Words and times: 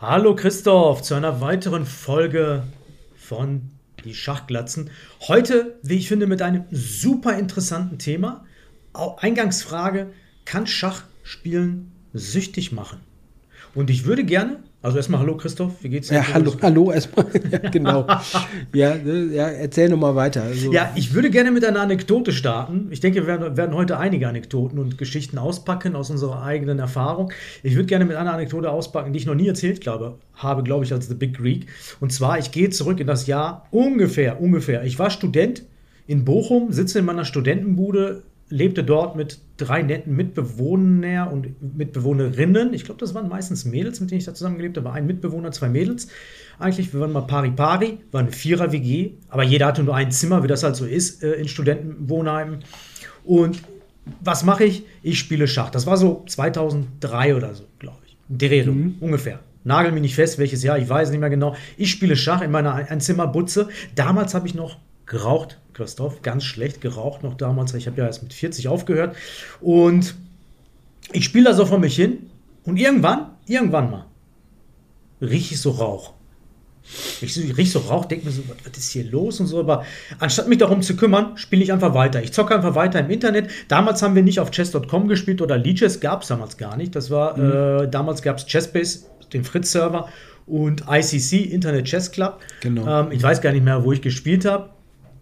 Hallo 0.00 0.36
Christoph 0.36 1.02
zu 1.02 1.14
einer 1.14 1.40
weiteren 1.40 1.84
Folge 1.84 2.62
von 3.16 3.62
Die 4.04 4.14
Schachglatzen. 4.14 4.90
Heute, 5.26 5.76
wie 5.82 5.96
ich 5.96 6.06
finde, 6.06 6.28
mit 6.28 6.40
einem 6.40 6.66
super 6.70 7.36
interessanten 7.36 7.98
Thema. 7.98 8.46
Eingangsfrage: 8.92 10.12
Kann 10.44 10.68
Schachspielen 10.68 11.90
süchtig 12.12 12.70
machen? 12.70 13.00
Und 13.74 13.90
ich 13.90 14.04
würde 14.04 14.22
gerne 14.22 14.62
also 14.80 14.96
erstmal 14.96 15.20
hallo 15.20 15.36
Christoph, 15.36 15.82
wie 15.82 15.88
geht's 15.88 16.08
dir? 16.08 16.16
Ja, 16.16 16.34
hallo, 16.34 16.54
hallo 16.62 16.92
erstmal. 16.92 17.26
ja, 17.50 17.58
genau. 17.58 18.06
ja, 18.72 18.94
ja, 18.94 19.48
erzähl 19.48 19.88
nochmal 19.88 20.14
weiter. 20.14 20.42
Also, 20.42 20.72
ja, 20.72 20.92
ich 20.94 21.14
würde 21.14 21.30
gerne 21.30 21.50
mit 21.50 21.64
einer 21.64 21.80
Anekdote 21.80 22.30
starten. 22.32 22.86
Ich 22.90 23.00
denke, 23.00 23.22
wir 23.22 23.26
werden, 23.26 23.56
werden, 23.56 23.74
heute 23.74 23.98
einige 23.98 24.28
Anekdoten 24.28 24.78
und 24.78 24.96
Geschichten 24.96 25.36
auspacken 25.36 25.96
aus 25.96 26.10
unserer 26.10 26.44
eigenen 26.44 26.78
Erfahrung. 26.78 27.32
Ich 27.64 27.74
würde 27.74 27.86
gerne 27.86 28.04
mit 28.04 28.16
einer 28.16 28.32
Anekdote 28.32 28.70
auspacken, 28.70 29.12
die 29.12 29.18
ich 29.18 29.26
noch 29.26 29.34
nie 29.34 29.48
erzählt 29.48 29.80
glaube, 29.80 30.18
habe, 30.34 30.62
glaube 30.62 30.84
ich, 30.84 30.92
als 30.92 31.08
The 31.08 31.14
Big 31.14 31.36
Greek. 31.36 31.66
Und 31.98 32.12
zwar, 32.12 32.38
ich 32.38 32.52
gehe 32.52 32.70
zurück 32.70 33.00
in 33.00 33.08
das 33.08 33.26
Jahr 33.26 33.66
ungefähr, 33.72 34.40
ungefähr. 34.40 34.84
Ich 34.84 34.96
war 35.00 35.10
Student 35.10 35.64
in 36.06 36.24
Bochum, 36.24 36.72
sitze 36.72 37.00
in 37.00 37.04
meiner 37.04 37.24
Studentenbude 37.24 38.22
lebte 38.50 38.84
dort 38.84 39.16
mit 39.16 39.40
drei 39.56 39.82
netten 39.82 40.14
Mitbewohner 40.14 41.30
und 41.32 41.76
Mitbewohnerinnen. 41.76 42.72
Ich 42.72 42.84
glaube, 42.84 43.00
das 43.00 43.14
waren 43.14 43.28
meistens 43.28 43.64
Mädels, 43.64 44.00
mit 44.00 44.10
denen 44.10 44.18
ich 44.20 44.24
da 44.24 44.34
zusammengelebt 44.34 44.76
habe. 44.76 44.92
Ein 44.92 45.06
Mitbewohner, 45.06 45.52
zwei 45.52 45.68
Mädels. 45.68 46.08
Eigentlich, 46.58 46.92
wir 46.92 47.00
waren 47.00 47.12
mal 47.12 47.22
pari-pari, 47.22 47.98
waren 48.10 48.26
eine 48.26 48.32
Vierer-WG, 48.32 49.12
aber 49.28 49.42
jeder 49.42 49.66
hatte 49.66 49.82
nur 49.82 49.94
ein 49.94 50.10
Zimmer, 50.10 50.42
wie 50.42 50.48
das 50.48 50.62
halt 50.62 50.76
so 50.76 50.86
ist 50.86 51.22
äh, 51.22 51.32
in 51.34 51.48
Studentenwohnheimen. 51.48 52.60
Und 53.24 53.62
was 54.20 54.44
mache 54.44 54.64
ich? 54.64 54.84
Ich 55.02 55.18
spiele 55.18 55.46
Schach. 55.46 55.70
Das 55.70 55.86
war 55.86 55.96
so 55.96 56.24
2003 56.26 57.36
oder 57.36 57.54
so, 57.54 57.64
glaube 57.78 57.98
ich. 58.06 58.16
Derelo, 58.28 58.72
mhm. 58.72 58.96
ungefähr. 59.00 59.40
Nagel 59.64 59.92
mich 59.92 60.02
nicht 60.02 60.14
fest, 60.14 60.38
welches 60.38 60.62
Jahr, 60.62 60.78
ich 60.78 60.88
weiß 60.88 61.10
nicht 61.10 61.20
mehr 61.20 61.30
genau. 61.30 61.54
Ich 61.76 61.90
spiele 61.90 62.16
Schach 62.16 62.40
in 62.40 62.50
meiner 62.50 62.74
Einzimmerbutze. 62.74 63.68
Damals 63.94 64.34
habe 64.34 64.46
ich 64.46 64.54
noch 64.54 64.78
geraucht, 65.04 65.60
Christoph, 65.78 66.22
ganz 66.22 66.42
schlecht 66.42 66.80
geraucht 66.80 67.22
noch 67.22 67.34
damals. 67.34 67.72
Ich 67.74 67.86
habe 67.86 67.98
ja 67.98 68.06
erst 68.06 68.24
mit 68.24 68.34
40 68.34 68.66
aufgehört. 68.66 69.14
Und 69.60 70.16
ich 71.12 71.24
spiele 71.24 71.44
da 71.44 71.54
so 71.54 71.64
vor 71.64 71.78
mich 71.78 71.94
hin. 71.94 72.30
Und 72.64 72.76
irgendwann, 72.76 73.30
irgendwann 73.46 73.90
mal, 73.90 74.06
rieche 75.22 75.54
ich 75.54 75.60
so 75.60 75.70
Rauch. 75.70 76.14
Ich 77.20 77.36
rieche 77.56 77.70
so 77.70 77.78
Rauch, 77.78 78.06
denke 78.06 78.26
mir 78.26 78.32
so, 78.32 78.42
was 78.48 78.76
ist 78.76 78.90
hier 78.90 79.04
los 79.04 79.40
und 79.40 79.46
so, 79.46 79.60
aber 79.60 79.84
anstatt 80.18 80.48
mich 80.48 80.58
darum 80.58 80.82
zu 80.82 80.96
kümmern, 80.96 81.36
spiele 81.36 81.62
ich 81.62 81.72
einfach 81.72 81.94
weiter. 81.94 82.22
Ich 82.22 82.32
zocke 82.32 82.54
einfach 82.54 82.74
weiter 82.74 82.98
im 83.00 83.10
Internet. 83.10 83.50
Damals 83.68 84.02
haben 84.02 84.14
wir 84.14 84.22
nicht 84.22 84.40
auf 84.40 84.50
chess.com 84.50 85.06
gespielt 85.06 85.40
oder 85.40 85.56
Leeches 85.56 86.00
gab 86.00 86.22
es 86.22 86.28
damals 86.28 86.56
gar 86.56 86.76
nicht. 86.76 86.96
Das 86.96 87.10
war, 87.10 87.36
mhm. 87.36 87.84
äh, 87.84 87.88
damals 87.88 88.22
gab 88.22 88.38
es 88.38 88.46
Chessbase, 88.46 89.06
den 89.32 89.44
Fritz-Server 89.44 90.08
und 90.46 90.84
ICC, 90.90 91.52
Internet 91.52 91.86
Chess 91.86 92.10
Club. 92.10 92.40
Genau. 92.62 93.02
Ähm, 93.02 93.12
ich 93.12 93.22
weiß 93.22 93.40
gar 93.42 93.52
nicht 93.52 93.64
mehr, 93.64 93.84
wo 93.84 93.92
ich 93.92 94.02
gespielt 94.02 94.44
habe. 94.44 94.70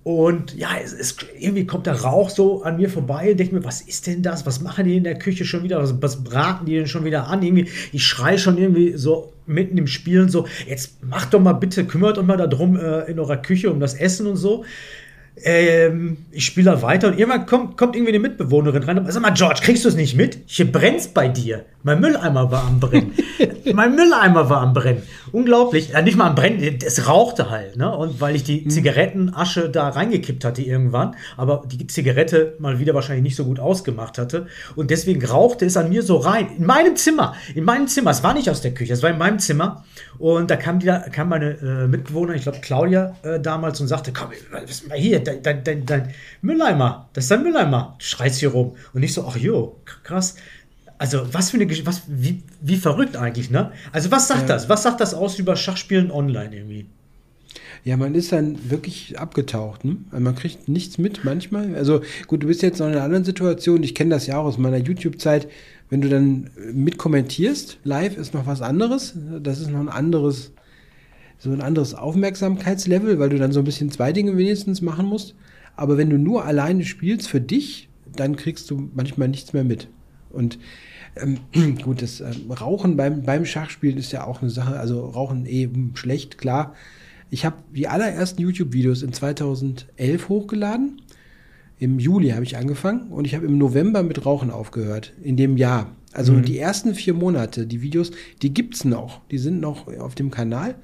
Und 0.06 0.56
ja, 0.56 0.68
es 0.80 0.92
ist, 0.92 1.26
irgendwie 1.36 1.66
kommt 1.66 1.86
der 1.86 2.02
Rauch 2.02 2.30
so 2.30 2.62
an 2.62 2.76
mir 2.76 2.88
vorbei. 2.88 3.34
Denke 3.34 3.56
mir, 3.56 3.64
was 3.64 3.80
ist 3.80 4.06
denn 4.06 4.22
das? 4.22 4.46
Was 4.46 4.60
machen 4.60 4.84
die 4.84 4.96
in 4.96 5.02
der 5.02 5.18
Küche 5.18 5.44
schon 5.44 5.64
wieder? 5.64 5.82
Was, 5.82 6.00
was 6.00 6.22
braten 6.22 6.64
die 6.64 6.76
denn 6.76 6.86
schon 6.86 7.04
wieder 7.04 7.26
an? 7.26 7.42
Irgendwie, 7.42 7.68
ich 7.90 8.06
schreie 8.06 8.38
schon 8.38 8.56
irgendwie 8.56 8.92
so 8.96 9.32
mitten 9.46 9.76
im 9.76 9.88
Spielen 9.88 10.28
so, 10.28 10.46
jetzt 10.68 11.02
macht 11.02 11.34
doch 11.34 11.40
mal 11.40 11.54
bitte, 11.54 11.84
kümmert 11.84 12.18
euch 12.18 12.24
mal 12.24 12.36
darum 12.36 12.76
äh, 12.76 13.10
in 13.10 13.18
eurer 13.18 13.38
Küche 13.38 13.68
um 13.68 13.80
das 13.80 13.94
Essen 13.94 14.28
und 14.28 14.36
so. 14.36 14.64
Ähm, 15.44 16.16
ich 16.30 16.46
spiele 16.46 16.70
da 16.70 16.82
weiter 16.82 17.08
und 17.08 17.18
irgendwann 17.18 17.44
kommt, 17.44 17.76
kommt 17.76 17.94
irgendwie 17.94 18.12
eine 18.12 18.20
Mitbewohnerin 18.20 18.82
rein. 18.82 19.04
Sag 19.08 19.22
mal, 19.22 19.30
George, 19.30 19.60
kriegst 19.62 19.84
du 19.84 19.88
es 19.88 19.94
nicht 19.94 20.16
mit? 20.16 20.38
Hier 20.46 20.70
brennt's 20.70 21.08
bei 21.08 21.28
dir. 21.28 21.66
Mein 21.82 22.00
Mülleimer 22.00 22.50
war 22.50 22.64
am 22.64 22.80
Brennen. 22.80 23.12
mein 23.74 23.94
Mülleimer 23.94 24.48
war 24.48 24.62
am 24.62 24.72
Brennen. 24.72 25.02
Unglaublich. 25.32 25.90
Ja, 25.90 26.00
nicht 26.00 26.16
mal 26.16 26.28
am 26.28 26.34
Brennen, 26.34 26.78
es 26.84 27.06
rauchte 27.06 27.50
halt. 27.50 27.76
Ne? 27.76 27.94
Und 27.94 28.20
weil 28.20 28.34
ich 28.34 28.44
die 28.44 28.62
mhm. 28.62 28.70
Zigarettenasche 28.70 29.68
da 29.68 29.90
reingekippt 29.90 30.44
hatte 30.44 30.62
irgendwann, 30.62 31.14
aber 31.36 31.64
die 31.70 31.86
Zigarette 31.86 32.54
mal 32.58 32.78
wieder 32.78 32.94
wahrscheinlich 32.94 33.22
nicht 33.22 33.36
so 33.36 33.44
gut 33.44 33.60
ausgemacht 33.60 34.18
hatte. 34.18 34.46
Und 34.74 34.90
deswegen 34.90 35.24
rauchte 35.24 35.66
es 35.66 35.76
an 35.76 35.90
mir 35.90 36.02
so 36.02 36.16
rein. 36.16 36.48
In 36.56 36.64
meinem 36.64 36.96
Zimmer. 36.96 37.34
In 37.54 37.64
meinem 37.64 37.88
Zimmer. 37.88 38.10
Es 38.10 38.24
war 38.24 38.32
nicht 38.32 38.48
aus 38.48 38.62
der 38.62 38.72
Küche, 38.72 38.94
es 38.94 39.02
war 39.02 39.10
in 39.10 39.18
meinem 39.18 39.38
Zimmer. 39.38 39.84
Und 40.18 40.50
da 40.50 40.56
kam, 40.56 40.78
die, 40.78 40.86
da 40.86 41.00
kam 41.00 41.28
meine 41.28 41.58
äh, 41.58 41.86
Mitbewohnerin, 41.86 42.36
ich 42.36 42.44
glaube 42.44 42.58
Claudia, 42.62 43.16
äh, 43.22 43.38
damals 43.38 43.80
und 43.80 43.88
sagte: 43.88 44.12
Komm, 44.12 44.30
was 44.50 44.86
mal 44.88 44.96
hier? 44.96 45.20
Dein, 45.26 45.42
dein, 45.42 45.64
dein, 45.64 45.86
dein 45.86 46.14
Mülleimer, 46.42 47.08
das 47.12 47.24
ist 47.24 47.30
dein 47.30 47.42
Mülleimer. 47.42 47.96
Du 47.98 48.04
schreist 48.04 48.40
hier 48.40 48.50
rum. 48.50 48.76
Und 48.92 49.02
ich 49.02 49.12
so, 49.12 49.26
ach 49.26 49.36
jo, 49.36 49.80
krass. 50.04 50.36
Also, 50.98 51.32
was 51.32 51.50
für 51.50 51.56
eine 51.58 51.66
Geschichte, 51.66 51.88
was, 51.88 52.02
wie, 52.06 52.42
wie 52.60 52.76
verrückt 52.76 53.16
eigentlich, 53.16 53.50
ne? 53.50 53.72
Also, 53.92 54.10
was 54.10 54.28
sagt 54.28 54.42
ja. 54.42 54.46
das? 54.48 54.68
Was 54.68 54.82
sagt 54.82 55.00
das 55.00 55.12
aus 55.12 55.38
über 55.38 55.56
Schachspielen 55.56 56.10
online 56.10 56.56
irgendwie? 56.56 56.86
Ja, 57.84 57.96
man 57.96 58.16
ist 58.16 58.32
dann 58.32 58.70
wirklich 58.70 59.16
abgetaucht. 59.16 59.84
Ne? 59.84 59.98
Also 60.10 60.24
man 60.24 60.34
kriegt 60.34 60.68
nichts 60.68 60.98
mit 60.98 61.24
manchmal. 61.24 61.76
Also 61.76 62.00
gut, 62.26 62.42
du 62.42 62.48
bist 62.48 62.62
jetzt 62.62 62.80
noch 62.80 62.88
in 62.88 62.94
einer 62.94 63.04
anderen 63.04 63.24
Situation. 63.24 63.84
Ich 63.84 63.94
kenne 63.94 64.10
das 64.10 64.26
ja 64.26 64.38
auch 64.38 64.44
aus 64.44 64.58
meiner 64.58 64.78
YouTube-Zeit. 64.78 65.48
Wenn 65.88 66.00
du 66.00 66.08
dann 66.08 66.50
mitkommentierst, 66.72 67.78
live 67.84 68.16
ist 68.16 68.34
noch 68.34 68.44
was 68.44 68.60
anderes. 68.60 69.14
Das 69.40 69.60
ist 69.60 69.70
noch 69.70 69.78
ein 69.78 69.88
anderes 69.88 70.52
so 71.38 71.50
ein 71.50 71.60
anderes 71.60 71.94
Aufmerksamkeitslevel, 71.94 73.18
weil 73.18 73.28
du 73.28 73.38
dann 73.38 73.52
so 73.52 73.60
ein 73.60 73.64
bisschen 73.64 73.90
zwei 73.90 74.12
Dinge 74.12 74.36
wenigstens 74.36 74.80
machen 74.80 75.06
musst. 75.06 75.34
Aber 75.76 75.98
wenn 75.98 76.10
du 76.10 76.18
nur 76.18 76.44
alleine 76.44 76.84
spielst 76.84 77.28
für 77.28 77.40
dich, 77.40 77.88
dann 78.14 78.36
kriegst 78.36 78.70
du 78.70 78.90
manchmal 78.94 79.28
nichts 79.28 79.52
mehr 79.52 79.64
mit. 79.64 79.88
Und 80.30 80.58
ähm, 81.16 81.38
gut, 81.82 82.02
das 82.02 82.20
äh, 82.20 82.32
Rauchen 82.50 82.96
beim, 82.96 83.22
beim 83.22 83.44
Schachspielen 83.44 83.98
ist 83.98 84.12
ja 84.12 84.24
auch 84.24 84.40
eine 84.40 84.50
Sache. 84.50 84.78
Also 84.78 85.04
Rauchen 85.04 85.46
eben 85.46 85.92
schlecht, 85.94 86.38
klar. 86.38 86.74
Ich 87.30 87.44
habe 87.44 87.56
die 87.74 87.88
allerersten 87.88 88.40
YouTube-Videos 88.40 89.02
in 89.02 89.12
2011 89.12 90.28
hochgeladen. 90.28 91.02
Im 91.78 91.98
Juli 91.98 92.30
habe 92.30 92.44
ich 92.44 92.56
angefangen 92.56 93.10
und 93.10 93.26
ich 93.26 93.34
habe 93.34 93.44
im 93.44 93.58
November 93.58 94.02
mit 94.02 94.24
Rauchen 94.24 94.50
aufgehört, 94.50 95.12
in 95.22 95.36
dem 95.36 95.58
Jahr. 95.58 95.94
Also 96.12 96.32
mhm. 96.32 96.44
die 96.44 96.58
ersten 96.58 96.94
vier 96.94 97.12
Monate, 97.12 97.66
die 97.66 97.82
Videos, 97.82 98.12
die 98.40 98.54
gibt 98.54 98.76
es 98.76 98.84
noch. 98.86 99.20
Die 99.30 99.36
sind 99.36 99.60
noch 99.60 99.86
auf 99.98 100.14
dem 100.14 100.30
Kanal 100.30 100.76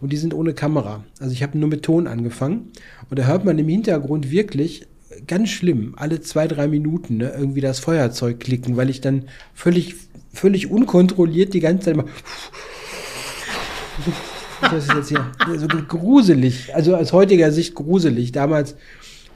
und 0.00 0.12
die 0.12 0.16
sind 0.16 0.34
ohne 0.34 0.54
Kamera. 0.54 1.04
Also 1.20 1.32
ich 1.32 1.42
habe 1.42 1.58
nur 1.58 1.68
mit 1.68 1.82
Ton 1.82 2.06
angefangen. 2.06 2.70
Und 3.10 3.18
da 3.18 3.26
hört 3.26 3.44
man 3.44 3.58
im 3.58 3.68
Hintergrund 3.68 4.30
wirklich 4.30 4.86
ganz 5.26 5.50
schlimm, 5.50 5.94
alle 5.96 6.20
zwei, 6.20 6.46
drei 6.46 6.68
Minuten 6.68 7.18
ne, 7.18 7.32
irgendwie 7.36 7.60
das 7.60 7.80
Feuerzeug 7.80 8.40
klicken, 8.40 8.76
weil 8.76 8.90
ich 8.90 9.00
dann 9.00 9.24
völlig, 9.54 9.94
völlig 10.32 10.70
unkontrolliert 10.70 11.54
die 11.54 11.60
ganze 11.60 11.86
Zeit 11.86 11.94
immer 11.94 12.04
das 14.60 14.84
ist 14.84 14.94
jetzt 14.94 15.08
hier? 15.08 15.26
So 15.56 15.66
gruselig, 15.66 16.74
also 16.74 16.94
aus 16.94 17.12
heutiger 17.12 17.50
Sicht 17.52 17.74
gruselig, 17.74 18.32
damals 18.32 18.76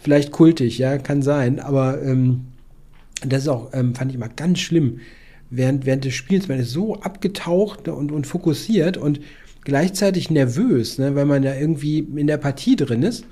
vielleicht 0.01 0.31
kultig, 0.31 0.79
ja, 0.79 0.99
kann 0.99 1.23
sein, 1.23 1.59
aber 1.59 2.03
ähm, 2.03 2.49
das 3.27 3.43
ist 3.43 3.49
auch, 3.49 3.71
ähm, 3.73 3.95
fand 3.95 4.11
ich 4.11 4.17
immer 4.17 4.29
ganz 4.29 4.59
schlimm, 4.59 5.01
während, 5.53 5.87
während 5.87 6.05
des 6.05 6.15
Spiels, 6.15 6.49
man 6.49 6.59
ist 6.59 6.73
so 6.73 6.97
abgetaucht 6.97 7.87
und, 7.87 8.11
und 8.11 8.27
fokussiert. 8.27 8.97
Und 8.97 9.21
gleichzeitig 9.65 10.31
nervös, 10.31 10.99
ne, 10.99 11.15
weil 11.15 11.27
man 11.27 11.43
ja 11.43 11.55
irgendwie 11.55 11.99
in 11.99 12.27
der 12.27 12.39
Partie 12.39 12.77
drin 12.77 13.03
ist 13.03 13.25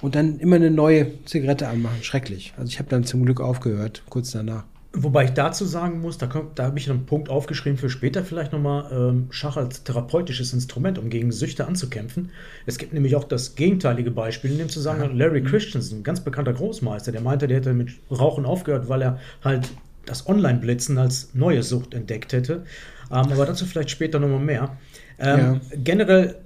und 0.00 0.14
dann 0.14 0.38
immer 0.38 0.56
eine 0.56 0.70
neue 0.70 1.24
Zigarette 1.24 1.68
anmachen. 1.68 2.02
Schrecklich. 2.02 2.54
Also 2.56 2.68
ich 2.68 2.78
habe 2.78 2.88
dann 2.88 3.04
zum 3.04 3.24
Glück 3.24 3.40
aufgehört, 3.40 4.02
kurz 4.08 4.32
danach. 4.32 4.64
Wobei 4.96 5.24
ich 5.24 5.30
dazu 5.30 5.64
sagen 5.64 6.00
muss, 6.00 6.18
da, 6.18 6.28
da 6.54 6.66
habe 6.66 6.78
ich 6.78 6.88
einen 6.88 7.04
Punkt 7.04 7.28
aufgeschrieben 7.28 7.76
für 7.76 7.90
später 7.90 8.22
vielleicht 8.22 8.52
nochmal 8.52 8.86
ähm, 8.92 9.26
Schach 9.30 9.56
als 9.56 9.82
therapeutisches 9.82 10.52
Instrument, 10.52 11.00
um 11.00 11.10
gegen 11.10 11.32
Süchte 11.32 11.66
anzukämpfen. 11.66 12.30
Es 12.64 12.78
gibt 12.78 12.92
nämlich 12.92 13.16
auch 13.16 13.24
das 13.24 13.56
gegenteilige 13.56 14.12
Beispiel 14.12 14.52
in 14.52 14.58
dem 14.58 14.68
Zusammenhang. 14.68 15.16
Larry 15.16 15.40
mhm. 15.40 15.46
Christensen, 15.46 15.98
ein 15.98 16.04
ganz 16.04 16.20
bekannter 16.20 16.52
Großmeister, 16.52 17.10
der 17.10 17.22
meinte, 17.22 17.48
der 17.48 17.56
hätte 17.56 17.72
mit 17.72 17.90
Rauchen 18.08 18.46
aufgehört, 18.46 18.88
weil 18.88 19.02
er 19.02 19.18
halt 19.42 19.68
das 20.06 20.28
Online-Blitzen 20.28 20.96
als 20.96 21.30
neue 21.34 21.64
Sucht 21.64 21.92
entdeckt 21.92 22.32
hätte. 22.32 22.62
Ähm, 23.10 23.32
aber 23.32 23.46
dazu 23.46 23.66
vielleicht 23.66 23.90
später 23.90 24.18
nochmal 24.18 24.40
mehr. 24.40 24.76
Ähm, 25.18 25.38
ja. 25.38 25.60
Generell, 25.82 26.36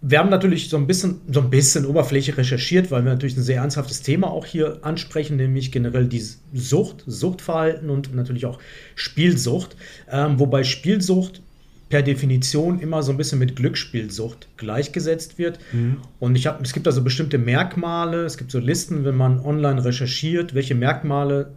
wir 0.00 0.18
haben 0.18 0.30
natürlich 0.30 0.68
so 0.68 0.76
ein 0.76 0.86
bisschen, 0.86 1.20
so 1.30 1.40
ein 1.40 1.50
bisschen 1.50 1.86
Oberfläche 1.86 2.36
recherchiert, 2.36 2.90
weil 2.90 3.04
wir 3.04 3.12
natürlich 3.12 3.36
ein 3.36 3.42
sehr 3.42 3.62
ernsthaftes 3.62 4.02
Thema 4.02 4.30
auch 4.30 4.44
hier 4.46 4.78
ansprechen, 4.82 5.36
nämlich 5.36 5.72
generell 5.72 6.06
die 6.06 6.22
Sucht, 6.52 7.04
Suchtverhalten 7.06 7.90
und 7.90 8.14
natürlich 8.14 8.46
auch 8.46 8.58
Spielsucht. 8.94 9.76
Ähm, 10.10 10.38
wobei 10.38 10.64
Spielsucht 10.64 11.40
per 11.88 12.02
Definition 12.02 12.80
immer 12.80 13.02
so 13.02 13.12
ein 13.12 13.16
bisschen 13.16 13.38
mit 13.38 13.56
Glücksspielsucht 13.56 14.48
gleichgesetzt 14.56 15.38
wird. 15.38 15.58
Mhm. 15.72 15.98
Und 16.18 16.34
ich 16.36 16.46
habe, 16.46 16.62
es 16.62 16.72
gibt 16.72 16.86
also 16.86 17.02
bestimmte 17.02 17.38
Merkmale, 17.38 18.24
es 18.24 18.36
gibt 18.36 18.50
so 18.50 18.58
Listen, 18.58 19.04
wenn 19.04 19.16
man 19.16 19.38
online 19.40 19.84
recherchiert, 19.84 20.54
welche 20.54 20.74
Merkmale 20.74 21.52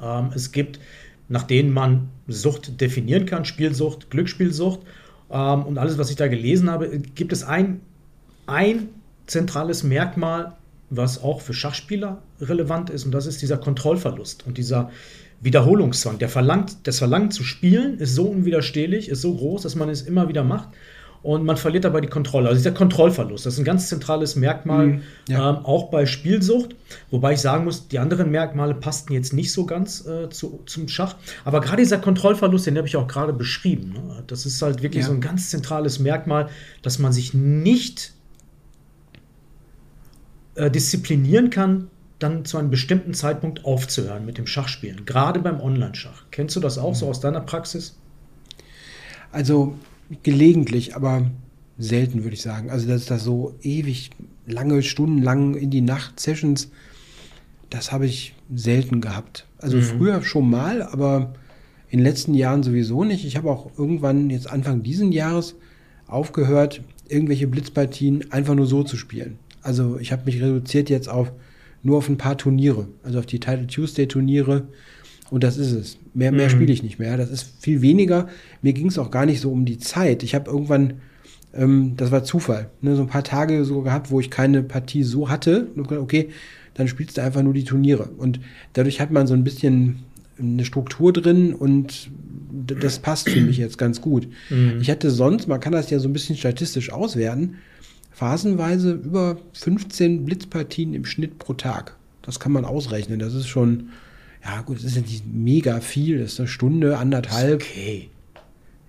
ähm, 0.00 0.30
es 0.34 0.52
gibt, 0.52 0.78
nach 1.28 1.44
denen 1.44 1.72
man 1.72 2.08
Sucht 2.28 2.80
definieren 2.80 3.26
kann, 3.26 3.44
Spielsucht, 3.44 4.10
Glücksspielsucht. 4.10 4.80
Ähm, 5.30 5.62
und 5.64 5.78
alles, 5.78 5.98
was 5.98 6.10
ich 6.10 6.16
da 6.16 6.28
gelesen 6.28 6.70
habe, 6.70 6.98
gibt 7.14 7.32
es 7.32 7.44
ein, 7.44 7.80
ein 8.46 8.88
zentrales 9.26 9.82
Merkmal, 9.82 10.52
was 10.90 11.22
auch 11.22 11.40
für 11.40 11.54
Schachspieler 11.54 12.22
relevant 12.40 12.90
ist, 12.90 13.04
und 13.04 13.12
das 13.12 13.26
ist 13.26 13.40
dieser 13.40 13.56
Kontrollverlust 13.56 14.46
und 14.46 14.58
dieser 14.58 14.90
Wiederholungszwang. 15.40 16.18
Der 16.18 16.28
verlangt, 16.28 16.86
das 16.86 16.98
Verlangen 16.98 17.30
zu 17.30 17.44
spielen 17.44 17.98
ist 17.98 18.14
so 18.14 18.24
unwiderstehlich, 18.24 19.08
ist 19.08 19.22
so 19.22 19.34
groß, 19.34 19.62
dass 19.62 19.74
man 19.74 19.88
es 19.88 20.02
immer 20.02 20.28
wieder 20.28 20.44
macht 20.44 20.68
und 21.22 21.44
man 21.44 21.56
verliert 21.56 21.84
dabei 21.84 22.00
die 22.00 22.08
Kontrolle. 22.08 22.48
Also 22.48 22.58
dieser 22.58 22.72
Kontrollverlust, 22.72 23.46
das 23.46 23.54
ist 23.54 23.58
ein 23.60 23.64
ganz 23.64 23.88
zentrales 23.88 24.34
Merkmal, 24.34 24.86
mhm, 24.86 25.02
ja. 25.28 25.50
ähm, 25.50 25.64
auch 25.64 25.90
bei 25.90 26.04
Spielsucht. 26.04 26.74
Wobei 27.10 27.34
ich 27.34 27.40
sagen 27.40 27.64
muss, 27.64 27.88
die 27.88 28.00
anderen 28.00 28.30
Merkmale 28.30 28.74
passten 28.74 29.12
jetzt 29.12 29.32
nicht 29.32 29.52
so 29.52 29.64
ganz 29.64 30.04
äh, 30.06 30.28
zu, 30.30 30.60
zum 30.66 30.88
Schach. 30.88 31.14
Aber 31.44 31.60
gerade 31.60 31.82
dieser 31.82 31.98
Kontrollverlust, 31.98 32.66
den 32.66 32.76
habe 32.76 32.88
ich 32.88 32.96
auch 32.96 33.06
gerade 33.06 33.32
beschrieben. 33.32 33.92
Ne? 33.92 34.24
Das 34.26 34.46
ist 34.46 34.60
halt 34.62 34.82
wirklich 34.82 35.02
ja. 35.02 35.08
so 35.08 35.14
ein 35.14 35.20
ganz 35.20 35.50
zentrales 35.50 36.00
Merkmal, 36.00 36.48
dass 36.82 36.98
man 36.98 37.12
sich 37.12 37.34
nicht 37.34 38.14
äh, 40.56 40.70
disziplinieren 40.70 41.50
kann, 41.50 41.88
dann 42.18 42.44
zu 42.44 42.58
einem 42.58 42.70
bestimmten 42.70 43.14
Zeitpunkt 43.14 43.64
aufzuhören 43.64 44.26
mit 44.26 44.38
dem 44.38 44.46
Schachspielen. 44.46 45.04
Gerade 45.06 45.40
beim 45.40 45.60
Online-Schach. 45.60 46.24
Kennst 46.32 46.56
du 46.56 46.60
das 46.60 46.78
auch 46.78 46.90
mhm. 46.90 46.94
so 46.96 47.08
aus 47.08 47.20
deiner 47.20 47.40
Praxis? 47.40 47.96
Also 49.30 49.76
gelegentlich, 50.22 50.96
aber 50.96 51.30
selten, 51.78 52.22
würde 52.22 52.34
ich 52.34 52.42
sagen. 52.42 52.70
Also, 52.70 52.88
dass 52.88 53.06
das 53.06 53.24
so 53.24 53.54
ewig 53.62 54.10
lange, 54.46 54.82
stundenlang 54.82 55.54
in 55.54 55.70
die 55.70 55.80
Nacht 55.80 56.20
Sessions, 56.20 56.70
das 57.70 57.92
habe 57.92 58.06
ich 58.06 58.34
selten 58.54 59.00
gehabt. 59.00 59.46
Also 59.58 59.78
mhm. 59.78 59.82
früher 59.82 60.22
schon 60.22 60.50
mal, 60.50 60.82
aber 60.82 61.34
in 61.88 61.98
den 61.98 62.04
letzten 62.04 62.34
Jahren 62.34 62.62
sowieso 62.62 63.04
nicht. 63.04 63.24
Ich 63.24 63.36
habe 63.36 63.50
auch 63.50 63.70
irgendwann 63.78 64.30
jetzt 64.30 64.50
Anfang 64.50 64.82
diesen 64.82 65.12
Jahres 65.12 65.54
aufgehört, 66.06 66.82
irgendwelche 67.08 67.46
Blitzpartien 67.46 68.30
einfach 68.32 68.54
nur 68.54 68.66
so 68.66 68.82
zu 68.82 68.96
spielen. 68.96 69.38
Also 69.62 69.98
ich 69.98 70.12
habe 70.12 70.24
mich 70.26 70.42
reduziert 70.42 70.90
jetzt 70.90 71.08
auf 71.08 71.32
nur 71.82 71.98
auf 71.98 72.08
ein 72.08 72.16
paar 72.16 72.38
Turniere, 72.38 72.88
also 73.02 73.18
auf 73.18 73.26
die 73.26 73.40
Title 73.40 73.66
Tuesday 73.66 74.06
Turniere 74.06 74.68
und 75.32 75.42
das 75.42 75.56
ist 75.56 75.72
es. 75.72 75.96
Mehr, 76.12 76.30
mehr 76.30 76.48
mhm. 76.48 76.50
spiele 76.50 76.72
ich 76.74 76.82
nicht 76.82 76.98
mehr. 76.98 77.16
Das 77.16 77.30
ist 77.30 77.54
viel 77.58 77.80
weniger. 77.80 78.28
Mir 78.60 78.74
ging 78.74 78.88
es 78.88 78.98
auch 78.98 79.10
gar 79.10 79.24
nicht 79.24 79.40
so 79.40 79.50
um 79.50 79.64
die 79.64 79.78
Zeit. 79.78 80.22
Ich 80.22 80.34
habe 80.34 80.50
irgendwann, 80.50 81.00
ähm, 81.54 81.94
das 81.96 82.10
war 82.10 82.22
Zufall, 82.22 82.68
ne, 82.82 82.96
so 82.96 83.02
ein 83.02 83.08
paar 83.08 83.24
Tage 83.24 83.64
so 83.64 83.80
gehabt, 83.80 84.10
wo 84.10 84.20
ich 84.20 84.30
keine 84.30 84.62
Partie 84.62 85.02
so 85.04 85.30
hatte. 85.30 85.68
Okay, 85.74 86.28
dann 86.74 86.86
spielst 86.86 87.16
du 87.16 87.22
einfach 87.22 87.42
nur 87.42 87.54
die 87.54 87.64
Turniere. 87.64 88.10
Und 88.18 88.40
dadurch 88.74 89.00
hat 89.00 89.10
man 89.10 89.26
so 89.26 89.32
ein 89.32 89.42
bisschen 89.42 90.00
eine 90.38 90.66
Struktur 90.66 91.14
drin 91.14 91.54
und 91.54 92.10
das 92.66 92.98
passt 92.98 93.30
für 93.30 93.40
mich 93.40 93.56
jetzt 93.56 93.78
ganz 93.78 94.02
gut. 94.02 94.28
Mhm. 94.50 94.80
Ich 94.82 94.90
hatte 94.90 95.10
sonst, 95.10 95.48
man 95.48 95.60
kann 95.60 95.72
das 95.72 95.88
ja 95.88 95.98
so 95.98 96.10
ein 96.10 96.12
bisschen 96.12 96.36
statistisch 96.36 96.92
auswerten, 96.92 97.54
phasenweise 98.10 98.92
über 98.92 99.38
15 99.54 100.26
Blitzpartien 100.26 100.92
im 100.92 101.06
Schnitt 101.06 101.38
pro 101.38 101.54
Tag. 101.54 101.96
Das 102.20 102.38
kann 102.38 102.52
man 102.52 102.66
ausrechnen. 102.66 103.18
Das 103.18 103.32
ist 103.32 103.48
schon 103.48 103.88
ja, 104.44 104.62
gut, 104.62 104.78
das 104.78 104.84
ist 104.84 104.96
ja 104.96 105.02
nicht 105.02 105.24
mega 105.26 105.80
viel, 105.80 106.18
das 106.18 106.32
ist 106.32 106.40
eine 106.40 106.48
Stunde, 106.48 106.98
anderthalb. 106.98 107.62
okay. 107.62 108.08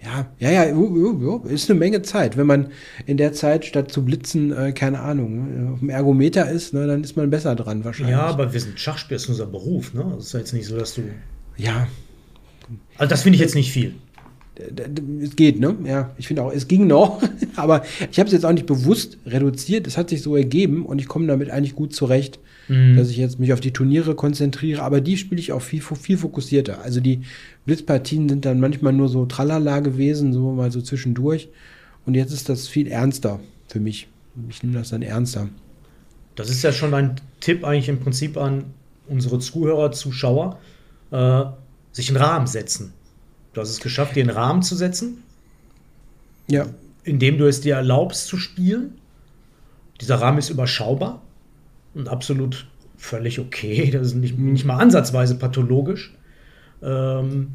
Ja, 0.04 0.28
ja, 0.40 0.52
ja, 0.52 1.44
ist 1.46 1.70
eine 1.70 1.80
Menge 1.80 2.02
Zeit. 2.02 2.36
Wenn 2.36 2.46
man 2.46 2.72
in 3.06 3.16
der 3.16 3.32
Zeit 3.32 3.64
statt 3.64 3.90
zu 3.90 4.04
blitzen, 4.04 4.52
äh, 4.52 4.74
keine 4.74 5.00
Ahnung, 5.00 5.74
auf 5.74 5.80
dem 5.80 5.90
Ergometer 5.90 6.50
ist, 6.50 6.74
ne, 6.74 6.86
dann 6.88 7.04
ist 7.04 7.16
man 7.16 7.30
besser 7.30 7.56
dran 7.56 7.86
wahrscheinlich. 7.86 8.12
Ja, 8.14 8.24
aber 8.24 8.52
wir 8.52 8.60
sind 8.60 8.78
Schachspieler, 8.78 9.16
ist 9.16 9.30
unser 9.30 9.46
Beruf, 9.46 9.94
ne? 9.94 10.06
Das 10.16 10.26
ist 10.26 10.34
ja 10.34 10.40
jetzt 10.40 10.54
nicht 10.54 10.68
so, 10.68 10.78
dass 10.78 10.96
du. 10.96 11.04
Ja. 11.56 11.88
Also 12.98 13.10
das 13.10 13.22
finde 13.22 13.36
ich 13.38 13.42
jetzt 13.42 13.56
nicht 13.56 13.72
viel. 13.72 13.96
Es 15.22 15.36
geht, 15.36 15.60
ne? 15.60 15.76
Ja, 15.86 16.12
ich 16.18 16.28
finde 16.28 16.44
auch, 16.44 16.52
es 16.52 16.68
ging 16.68 16.86
noch, 16.86 17.22
aber 17.56 17.84
ich 18.12 18.20
habe 18.20 18.28
es 18.28 18.34
jetzt 18.34 18.46
auch 18.46 18.52
nicht 18.52 18.68
bewusst 18.68 19.18
reduziert. 19.26 19.88
Es 19.88 19.98
hat 19.98 20.10
sich 20.10 20.22
so 20.22 20.36
ergeben 20.36 20.86
und 20.86 21.00
ich 21.00 21.08
komme 21.08 21.28
damit 21.28 21.50
eigentlich 21.50 21.76
gut 21.76 21.94
zurecht 21.94 22.40
mhm. 22.68 22.96
dass 22.96 23.10
ich 23.10 23.18
jetzt 23.18 23.40
mich 23.40 23.54
auf 23.54 23.60
die 23.60 23.74
Turniere 23.74 24.16
konzentriere, 24.16 24.82
aber 24.82 25.02
die 25.02 25.18
spiele 25.18 25.40
ich 25.40 25.52
auch 25.52 25.62
viel, 25.62 25.82
viel 25.82 26.18
fokussierter. 26.18 26.82
Also 26.82 27.00
die 27.00 27.22
Blitzpartien 27.66 28.30
sind 28.30 28.46
dann 28.46 28.60
manchmal 28.60 28.94
nur 28.94 29.10
so 29.10 29.26
tralala 29.26 29.80
gewesen, 29.80 30.34
so 30.34 30.52
mal 30.52 30.72
so 30.72 30.82
zwischendurch. 30.82 31.50
Und 32.06 32.16
jetzt 32.16 32.34
ist 32.34 32.50
das 32.50 32.68
viel 32.68 32.88
ernster 32.88 33.40
für 33.68 33.80
mich. 33.80 34.08
Ich 34.50 34.64
nehme 34.64 34.76
das 34.76 34.90
dann 34.90 35.02
ernster. 35.02 35.50
Das 36.36 36.50
ist 36.50 36.64
ja 36.64 36.72
schon 36.72 36.94
ein 36.94 37.16
Tipp 37.40 37.64
eigentlich 37.64 37.90
im 37.90 38.00
Prinzip 38.00 38.38
an 38.38 38.66
unsere 39.08 39.40
Zuhörer, 39.40 39.92
Zuschauer, 39.92 40.60
äh, 41.12 41.44
sich 41.92 42.10
einen 42.10 42.18
Rahmen 42.18 42.48
setzen. 42.48 42.94
Du 43.54 43.62
hast 43.62 43.70
es 43.70 43.80
geschafft, 43.80 44.16
dir 44.16 44.24
einen 44.24 44.30
Rahmen 44.30 44.64
zu 44.64 44.76
setzen. 44.76 45.24
Ja. 46.48 46.66
Indem 47.04 47.38
du 47.38 47.48
es 47.48 47.62
dir 47.62 47.76
erlaubst 47.76 48.28
zu 48.28 48.38
spielen. 48.38 49.00
Dieser 50.02 50.16
Rahmen 50.16 50.40
ist 50.40 50.50
überschaubar 50.50 51.22
und 51.94 52.10
absolut 52.10 52.68
völlig 52.98 53.40
okay. 53.40 53.92
Das 53.94 54.08
ist 54.08 54.16
nicht, 54.16 54.38
nicht 54.38 54.66
mal 54.66 54.78
ansatzweise 54.78 55.36
pathologisch. 55.36 56.14
Ähm, 56.82 57.54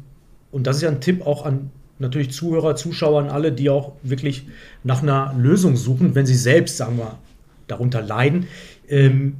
und 0.51 0.65
das 0.65 0.77
ist 0.77 0.81
ja 0.83 0.89
ein 0.89 1.01
Tipp 1.01 1.25
auch 1.25 1.45
an 1.45 1.71
natürlich 1.99 2.31
Zuhörer, 2.31 2.75
Zuschauer, 2.75 3.21
an 3.21 3.29
alle, 3.29 3.51
die 3.51 3.69
auch 3.69 3.93
wirklich 4.03 4.47
nach 4.83 5.03
einer 5.03 5.33
Lösung 5.37 5.75
suchen, 5.75 6.15
wenn 6.15 6.25
sie 6.25 6.35
selbst, 6.35 6.77
sagen 6.77 6.97
wir, 6.97 7.17
darunter 7.67 8.01
leiden, 8.01 8.47
ähm, 8.87 9.35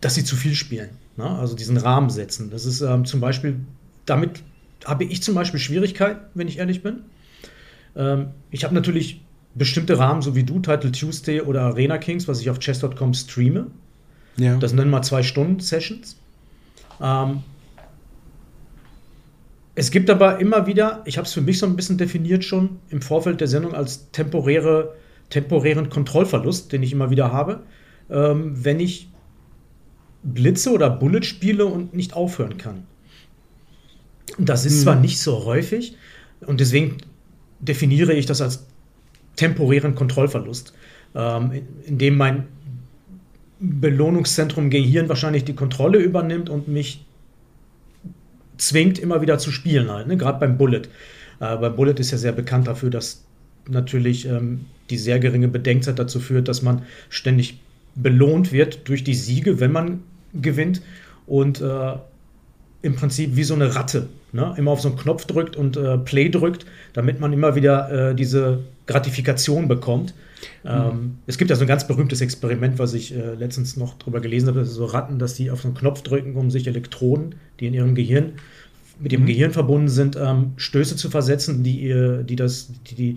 dass 0.00 0.16
sie 0.16 0.24
zu 0.24 0.36
viel 0.36 0.54
spielen. 0.54 0.90
Ne? 1.16 1.24
Also 1.24 1.54
diesen 1.54 1.76
Rahmen 1.76 2.10
setzen. 2.10 2.50
Das 2.50 2.66
ist 2.66 2.80
ähm, 2.80 3.04
zum 3.04 3.20
Beispiel, 3.20 3.60
damit 4.04 4.42
habe 4.84 5.04
ich 5.04 5.22
zum 5.22 5.34
Beispiel 5.34 5.60
Schwierigkeiten, 5.60 6.20
wenn 6.34 6.48
ich 6.48 6.58
ehrlich 6.58 6.82
bin. 6.82 7.02
Ähm, 7.96 8.28
ich 8.50 8.64
habe 8.64 8.74
natürlich 8.74 9.22
bestimmte 9.54 9.98
Rahmen, 9.98 10.22
so 10.22 10.34
wie 10.34 10.44
du, 10.44 10.60
Title 10.60 10.92
Tuesday 10.92 11.40
oder 11.40 11.62
Arena 11.62 11.98
Kings, 11.98 12.28
was 12.28 12.40
ich 12.40 12.50
auf 12.50 12.58
chess.com 12.58 13.14
streame. 13.14 13.66
Ja. 14.36 14.56
Das 14.56 14.72
nennen 14.72 14.90
wir 14.90 15.02
zwei 15.02 15.22
Stunden 15.22 15.60
Sessions. 15.60 16.16
Ähm, 17.00 17.42
es 19.74 19.90
gibt 19.90 20.10
aber 20.10 20.38
immer 20.38 20.66
wieder, 20.66 21.02
ich 21.06 21.16
habe 21.16 21.26
es 21.26 21.32
für 21.32 21.40
mich 21.40 21.58
so 21.58 21.66
ein 21.66 21.76
bisschen 21.76 21.96
definiert 21.96 22.44
schon 22.44 22.80
im 22.90 23.00
Vorfeld 23.00 23.40
der 23.40 23.48
Sendung 23.48 23.74
als 23.74 24.10
temporäre, 24.10 24.94
temporären 25.30 25.88
Kontrollverlust, 25.88 26.72
den 26.72 26.82
ich 26.82 26.92
immer 26.92 27.10
wieder 27.10 27.32
habe, 27.32 27.62
ähm, 28.10 28.52
wenn 28.64 28.80
ich 28.80 29.08
Blitze 30.22 30.70
oder 30.70 30.90
Bullet 30.90 31.22
spiele 31.22 31.66
und 31.66 31.94
nicht 31.94 32.14
aufhören 32.14 32.58
kann. 32.58 32.86
Das 34.38 34.64
ist 34.64 34.76
hm. 34.76 34.82
zwar 34.82 34.96
nicht 34.96 35.20
so 35.20 35.44
häufig 35.44 35.96
und 36.40 36.60
deswegen 36.60 36.98
definiere 37.60 38.12
ich 38.12 38.26
das 38.26 38.40
als 38.40 38.66
temporären 39.36 39.94
Kontrollverlust, 39.94 40.72
ähm, 41.14 41.62
indem 41.86 42.16
mein 42.16 42.44
Belohnungszentrum 43.60 44.70
Gehirn 44.70 45.08
wahrscheinlich 45.08 45.44
die 45.44 45.54
Kontrolle 45.54 45.98
übernimmt 45.98 46.50
und 46.50 46.68
mich 46.68 47.04
zwingt, 48.58 48.98
immer 48.98 49.20
wieder 49.22 49.38
zu 49.38 49.50
spielen 49.50 49.90
halt, 49.90 50.08
ne? 50.08 50.16
gerade 50.16 50.40
beim 50.40 50.58
Bullet. 50.58 50.82
Äh, 51.40 51.56
beim 51.56 51.76
Bullet 51.76 51.94
ist 51.98 52.10
ja 52.10 52.18
sehr 52.18 52.32
bekannt 52.32 52.66
dafür, 52.66 52.90
dass 52.90 53.24
natürlich 53.68 54.26
ähm, 54.26 54.66
die 54.90 54.98
sehr 54.98 55.18
geringe 55.20 55.48
Bedenkzeit 55.48 55.98
dazu 55.98 56.20
führt, 56.20 56.48
dass 56.48 56.62
man 56.62 56.82
ständig 57.08 57.60
belohnt 57.94 58.52
wird 58.52 58.88
durch 58.88 59.04
die 59.04 59.14
Siege, 59.14 59.60
wenn 59.60 59.72
man 59.72 60.02
gewinnt 60.34 60.82
und 61.26 61.60
äh, 61.60 61.92
im 62.82 62.96
Prinzip 62.96 63.36
wie 63.36 63.44
so 63.44 63.54
eine 63.54 63.74
Ratte 63.74 64.08
ne? 64.32 64.54
immer 64.56 64.70
auf 64.70 64.80
so 64.80 64.88
einen 64.88 64.98
Knopf 64.98 65.26
drückt 65.26 65.56
und 65.56 65.76
äh, 65.76 65.98
Play 65.98 66.28
drückt, 66.28 66.66
damit 66.92 67.20
man 67.20 67.32
immer 67.32 67.54
wieder 67.54 68.10
äh, 68.10 68.14
diese 68.14 68.60
Gratifikation 68.86 69.68
bekommt. 69.68 70.14
Ähm, 70.64 71.18
es 71.26 71.38
gibt 71.38 71.50
ja 71.50 71.56
so 71.56 71.62
ein 71.62 71.68
ganz 71.68 71.86
berühmtes 71.86 72.20
Experiment, 72.20 72.78
was 72.78 72.94
ich 72.94 73.14
äh, 73.14 73.34
letztens 73.34 73.76
noch 73.76 73.96
drüber 73.98 74.20
gelesen 74.20 74.48
habe, 74.48 74.64
so 74.64 74.84
Ratten, 74.86 75.18
dass 75.18 75.34
die 75.34 75.50
auf 75.50 75.62
so 75.62 75.68
einen 75.68 75.76
Knopf 75.76 76.02
drücken, 76.02 76.34
um 76.34 76.50
sich 76.50 76.66
Elektroden, 76.66 77.36
die 77.60 77.66
in 77.66 77.74
ihrem 77.74 77.94
Gehirn 77.94 78.32
mit 78.98 79.12
dem 79.12 79.22
mhm. 79.22 79.26
Gehirn 79.26 79.52
verbunden 79.52 79.88
sind, 79.88 80.16
ähm, 80.16 80.52
Stöße 80.56 80.96
zu 80.96 81.10
versetzen, 81.10 81.62
die, 81.62 82.22
die, 82.24 82.36
das, 82.36 82.70
die, 82.90 82.94
die 82.94 83.16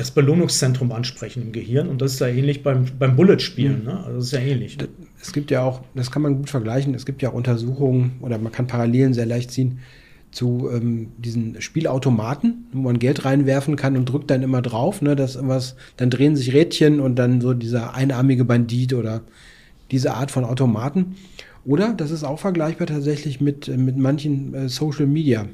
das 0.00 0.10
Belohnungszentrum 0.10 0.92
ansprechen 0.92 1.42
im 1.42 1.52
Gehirn. 1.52 1.88
Und 1.88 2.00
das 2.00 2.14
ist 2.14 2.20
ja 2.20 2.28
ähnlich 2.28 2.62
beim, 2.62 2.86
beim 2.98 3.16
Bullet-Spielen. 3.16 3.80
Mhm. 3.80 3.84
Ne? 3.84 4.04
Also 4.04 4.16
das 4.16 4.24
ist 4.26 4.32
ja 4.32 4.40
ähnlich. 4.40 4.78
Es 5.20 5.32
gibt 5.32 5.50
ja 5.50 5.62
auch, 5.62 5.82
das 5.94 6.10
kann 6.10 6.22
man 6.22 6.36
gut 6.36 6.50
vergleichen, 6.50 6.94
es 6.94 7.06
gibt 7.06 7.22
ja 7.22 7.30
auch 7.30 7.34
Untersuchungen 7.34 8.12
oder 8.20 8.38
man 8.38 8.52
kann 8.52 8.66
Parallelen 8.66 9.14
sehr 9.14 9.26
leicht 9.26 9.50
ziehen 9.50 9.80
zu 10.30 10.70
ähm, 10.72 11.08
diesen 11.18 11.60
Spielautomaten, 11.60 12.66
wo 12.72 12.82
man 12.82 12.98
Geld 12.98 13.24
reinwerfen 13.24 13.76
kann 13.76 13.96
und 13.96 14.08
drückt 14.08 14.30
dann 14.30 14.42
immer 14.42 14.62
drauf, 14.62 15.02
ne, 15.02 15.16
dass 15.16 15.34
irgendwas, 15.34 15.76
dann 15.96 16.08
drehen 16.08 16.36
sich 16.36 16.54
Rädchen 16.54 17.00
und 17.00 17.16
dann 17.16 17.40
so 17.40 17.52
dieser 17.52 17.94
einarmige 17.94 18.44
Bandit 18.44 18.94
oder 18.94 19.22
diese 19.90 20.14
Art 20.14 20.30
von 20.30 20.44
Automaten. 20.44 21.16
Oder 21.64 21.92
das 21.94 22.10
ist 22.10 22.24
auch 22.24 22.38
vergleichbar 22.38 22.86
tatsächlich 22.86 23.40
mit, 23.40 23.68
äh, 23.68 23.76
mit 23.76 23.96
manchen 23.96 24.54
äh, 24.54 24.68
Social 24.68 25.06
Media 25.06 25.46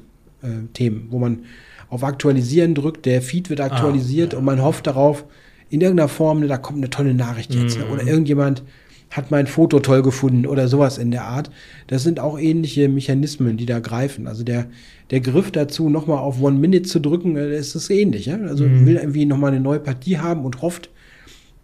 äh, 0.43 0.67
Themen, 0.75 1.07
wo 1.11 1.19
man 1.19 1.41
auf 1.89 2.05
Aktualisieren 2.05 2.75
drückt, 2.75 3.07
der 3.07 3.23
Feed 3.23 3.51
wird 3.51 3.61
aktualisiert 3.61 4.33
ah, 4.33 4.33
ja. 4.35 4.39
und 4.39 4.45
man 4.45 4.63
hofft 4.63 4.87
darauf, 4.87 5.25
in 5.71 5.81
irgendeiner 5.81 6.09
Form, 6.09 6.41
ne, 6.41 6.47
da 6.47 6.59
kommt 6.59 6.79
eine 6.79 6.91
tolle 6.91 7.15
Nachricht 7.15 7.55
jetzt. 7.55 7.79
Ne, 7.79 7.85
mhm. 7.85 7.91
Oder 7.91 8.03
irgendjemand 8.05 8.63
hat 9.11 9.31
mein 9.31 9.47
Foto 9.47 9.81
toll 9.81 10.03
gefunden 10.03 10.47
oder 10.47 10.69
sowas 10.69 10.99
in 10.99 11.11
der 11.11 11.25
Art. 11.25 11.51
Das 11.87 12.03
sind 12.03 12.21
auch 12.21 12.39
ähnliche 12.39 12.89
Mechanismen, 12.89 13.57
die 13.57 13.67
da 13.67 13.79
greifen. 13.79 14.27
Also 14.27 14.43
der, 14.43 14.67
der 15.11 15.21
Griff 15.21 15.51
dazu, 15.51 15.89
nochmal 15.89 16.19
auf 16.19 16.43
One 16.43 16.59
Minute 16.59 16.83
zu 16.83 17.01
drücken, 17.01 17.37
äh, 17.37 17.57
ist 17.57 17.75
das 17.75 17.89
ähnlich. 17.91 18.27
Ja? 18.27 18.39
Also 18.43 18.65
mhm. 18.65 18.87
will 18.87 18.97
irgendwie 18.97 19.25
nochmal 19.25 19.53
eine 19.53 19.61
neue 19.61 19.81
Partie 19.81 20.19
haben 20.19 20.45
und 20.45 20.61
hofft, 20.61 20.91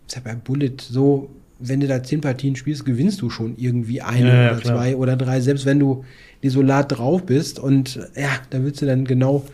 ist 0.06 0.16
ja 0.16 0.22
bei 0.24 0.34
Bullet 0.34 0.76
so, 0.78 1.30
wenn 1.58 1.80
du 1.80 1.86
da 1.86 2.02
zehn 2.02 2.20
Partien 2.20 2.56
spielst, 2.56 2.84
gewinnst 2.84 3.20
du 3.22 3.30
schon 3.30 3.54
irgendwie 3.56 4.02
eine 4.02 4.28
ja, 4.28 4.50
oder 4.50 4.58
ja, 4.58 4.62
zwei 4.62 4.96
oder 4.96 5.16
drei, 5.16 5.40
selbst 5.40 5.64
wenn 5.66 5.78
du 5.78 6.04
desolat 6.42 6.96
drauf 6.96 7.24
bist 7.24 7.60
und 7.60 7.96
ja, 8.16 8.30
da 8.50 8.64
willst 8.64 8.82
du 8.82 8.86
dann 8.86 9.04
genau 9.04 9.44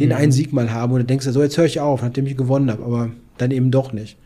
den 0.00 0.08
Mhm. 0.08 0.14
einen 0.16 0.32
Sieg 0.32 0.52
mal 0.52 0.72
haben 0.72 0.92
und 0.92 0.98
dann 0.98 1.06
denkst 1.06 1.26
du 1.26 1.32
so, 1.32 1.42
jetzt 1.42 1.56
höre 1.56 1.66
ich 1.66 1.78
auf, 1.80 2.02
nachdem 2.02 2.26
ich 2.26 2.36
gewonnen 2.36 2.70
habe, 2.70 2.84
aber 2.84 3.10
dann 3.38 3.52
eben 3.52 3.70
doch 3.70 3.92
nicht. 3.92 4.16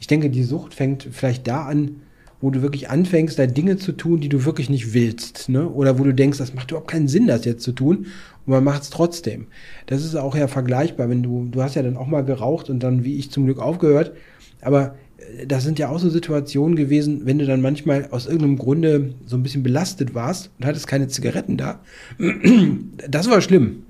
Ich 0.00 0.06
denke, 0.06 0.28
die 0.28 0.42
Sucht 0.44 0.74
fängt 0.74 1.08
vielleicht 1.10 1.46
da 1.48 1.62
an, 1.64 2.02
wo 2.40 2.50
du 2.50 2.62
wirklich 2.62 2.88
anfängst, 2.88 3.38
da 3.38 3.46
Dinge 3.46 3.78
zu 3.78 3.92
tun, 3.92 4.20
die 4.20 4.28
du 4.28 4.44
wirklich 4.44 4.70
nicht 4.70 4.92
willst, 4.94 5.48
ne? 5.48 5.68
Oder 5.68 5.98
wo 5.98 6.04
du 6.04 6.14
denkst, 6.14 6.38
das 6.38 6.54
macht 6.54 6.70
überhaupt 6.70 6.90
keinen 6.90 7.08
Sinn, 7.08 7.26
das 7.26 7.44
jetzt 7.44 7.64
zu 7.64 7.72
tun, 7.72 8.06
und 8.46 8.52
man 8.52 8.62
macht 8.62 8.82
es 8.82 8.90
trotzdem. 8.90 9.48
Das 9.86 10.04
ist 10.04 10.14
auch 10.14 10.36
ja 10.36 10.46
vergleichbar, 10.46 11.08
wenn 11.08 11.22
du, 11.22 11.48
du 11.50 11.62
hast 11.62 11.74
ja 11.74 11.82
dann 11.82 11.96
auch 11.96 12.06
mal 12.06 12.24
geraucht 12.24 12.70
und 12.70 12.80
dann, 12.82 13.02
wie 13.04 13.16
ich 13.16 13.32
zum 13.32 13.46
Glück 13.46 13.58
aufgehört, 13.58 14.12
aber 14.60 14.94
äh, 15.40 15.46
das 15.46 15.64
sind 15.64 15.80
ja 15.80 15.88
auch 15.88 15.98
so 15.98 16.10
Situationen 16.10 16.76
gewesen, 16.76 17.22
wenn 17.24 17.38
du 17.38 17.46
dann 17.46 17.60
manchmal 17.60 18.06
aus 18.12 18.26
irgendeinem 18.26 18.58
Grunde 18.58 19.14
so 19.26 19.36
ein 19.36 19.42
bisschen 19.42 19.64
belastet 19.64 20.14
warst 20.14 20.50
und 20.58 20.66
hattest 20.66 20.86
keine 20.86 21.08
Zigaretten 21.08 21.56
da. 21.56 21.80
Das 23.10 23.28
war 23.28 23.40
schlimm. 23.40 23.82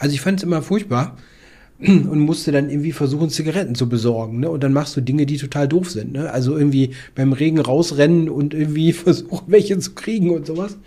Also 0.00 0.14
ich 0.14 0.20
fand 0.20 0.40
es 0.40 0.44
immer 0.44 0.62
furchtbar 0.62 1.16
und 1.78 2.18
musste 2.18 2.50
dann 2.50 2.70
irgendwie 2.70 2.92
versuchen, 2.92 3.30
Zigaretten 3.30 3.74
zu 3.74 3.88
besorgen. 3.88 4.40
Ne? 4.40 4.50
Und 4.50 4.64
dann 4.64 4.72
machst 4.72 4.96
du 4.96 5.00
Dinge, 5.00 5.26
die 5.26 5.36
total 5.36 5.68
doof 5.68 5.90
sind. 5.90 6.14
Ne? 6.14 6.30
Also 6.30 6.56
irgendwie 6.56 6.94
beim 7.14 7.32
Regen 7.32 7.60
rausrennen 7.60 8.28
und 8.28 8.54
irgendwie 8.54 8.92
versuchen, 8.94 9.44
welche 9.46 9.78
zu 9.78 9.92
kriegen 9.94 10.30
und 10.30 10.46
sowas. 10.46 10.78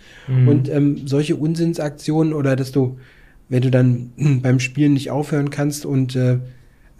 Und 0.48 0.68
ähm, 0.68 1.06
solche 1.06 1.36
Unsinnsaktionen 1.36 2.34
oder 2.34 2.56
dass 2.56 2.72
du, 2.72 2.98
wenn 3.48 3.62
du 3.62 3.70
dann 3.70 4.12
beim 4.42 4.60
Spielen 4.60 4.92
nicht 4.92 5.10
aufhören 5.10 5.50
kannst 5.50 5.86
und 5.86 6.16
äh, 6.16 6.38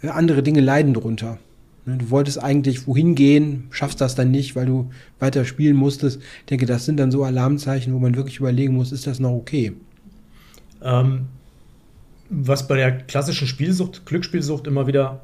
andere 0.01 0.41
Dinge 0.41 0.61
leiden 0.61 0.93
drunter. 0.93 1.37
Ne? 1.85 1.97
Du 1.97 2.09
wolltest 2.11 2.41
eigentlich 2.41 2.87
wohin 2.87 3.13
gehen, 3.15 3.65
schaffst 3.71 3.99
das 3.99 4.15
dann 4.15 4.31
nicht, 4.31 4.55
weil 4.55 4.65
du 4.65 4.89
weiter 5.19 5.43
spielen 5.43 5.75
musstest. 5.75 6.21
Ich 6.39 6.45
denke, 6.45 6.65
das 6.65 6.85
sind 6.85 6.97
dann 6.97 7.11
so 7.11 7.23
Alarmzeichen, 7.23 7.93
wo 7.93 7.99
man 7.99 8.15
wirklich 8.15 8.39
überlegen 8.39 8.73
muss, 8.73 8.93
ist 8.93 9.05
das 9.05 9.19
noch 9.19 9.31
okay? 9.31 9.73
Ähm, 10.81 11.25
was 12.29 12.67
bei 12.67 12.75
der 12.77 12.91
klassischen 12.91 13.47
Spielsucht, 13.47 14.05
Glücksspielsucht 14.05 14.67
immer 14.67 14.87
wieder 14.87 15.21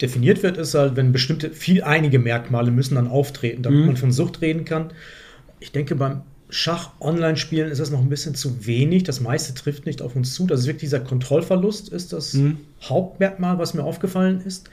definiert 0.00 0.42
wird, 0.42 0.56
ist 0.56 0.74
halt, 0.74 0.94
wenn 0.96 1.10
bestimmte, 1.12 1.50
viel 1.50 1.82
einige 1.82 2.18
Merkmale 2.18 2.70
müssen 2.70 2.94
dann 2.94 3.08
auftreten, 3.08 3.62
damit 3.62 3.80
Mhm. 3.80 3.86
man 3.86 3.96
von 3.96 4.12
Sucht 4.12 4.40
reden 4.40 4.64
kann. 4.64 4.92
Ich 5.60 5.72
denke, 5.72 5.96
beim 5.96 6.22
Schach-Online-Spielen 6.50 7.70
ist 7.70 7.78
das 7.80 7.90
noch 7.90 8.00
ein 8.00 8.08
bisschen 8.08 8.34
zu 8.34 8.64
wenig. 8.66 9.02
Das 9.02 9.20
meiste 9.20 9.52
trifft 9.54 9.84
nicht 9.86 10.00
auf 10.00 10.16
uns 10.16 10.32
zu. 10.34 10.46
Das 10.46 10.60
ist 10.60 10.66
wirklich 10.66 10.80
dieser 10.82 11.00
Kontrollverlust, 11.00 11.88
ist 11.90 12.12
das 12.12 12.34
Mhm. 12.34 12.58
Hauptmerkmal, 12.82 13.58
was 13.58 13.74
mir 13.74 13.82
aufgefallen 13.82 14.40
ist. 14.46 14.70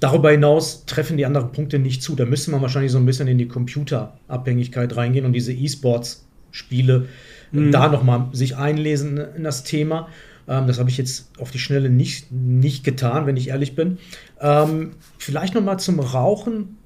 Darüber 0.00 0.30
hinaus 0.30 0.84
treffen 0.84 1.16
die 1.16 1.24
anderen 1.24 1.52
Punkte 1.52 1.78
nicht 1.78 2.02
zu. 2.02 2.16
Da 2.16 2.26
müsste 2.26 2.50
man 2.50 2.60
wahrscheinlich 2.60 2.92
so 2.92 2.98
ein 2.98 3.06
bisschen 3.06 3.28
in 3.28 3.38
die 3.38 3.48
Computerabhängigkeit 3.48 4.94
reingehen 4.96 5.24
und 5.24 5.32
diese 5.32 5.52
E-Sports-Spiele 5.52 7.06
Mhm. 7.52 7.70
da 7.70 7.88
nochmal 7.88 8.26
sich 8.32 8.56
einlesen 8.56 9.18
in 9.36 9.44
das 9.44 9.62
Thema. 9.64 10.08
Ähm, 10.48 10.66
das 10.66 10.78
habe 10.78 10.88
ich 10.90 10.96
jetzt 10.96 11.30
auf 11.38 11.50
die 11.50 11.58
Schnelle 11.58 11.90
nicht, 11.90 12.30
nicht 12.32 12.84
getan, 12.84 13.26
wenn 13.26 13.36
ich 13.36 13.48
ehrlich 13.48 13.74
bin. 13.74 13.98
Ähm, 14.40 14.92
vielleicht 15.18 15.54
nochmal 15.54 15.78
zum 15.78 16.00
Rauchen. 16.00 16.78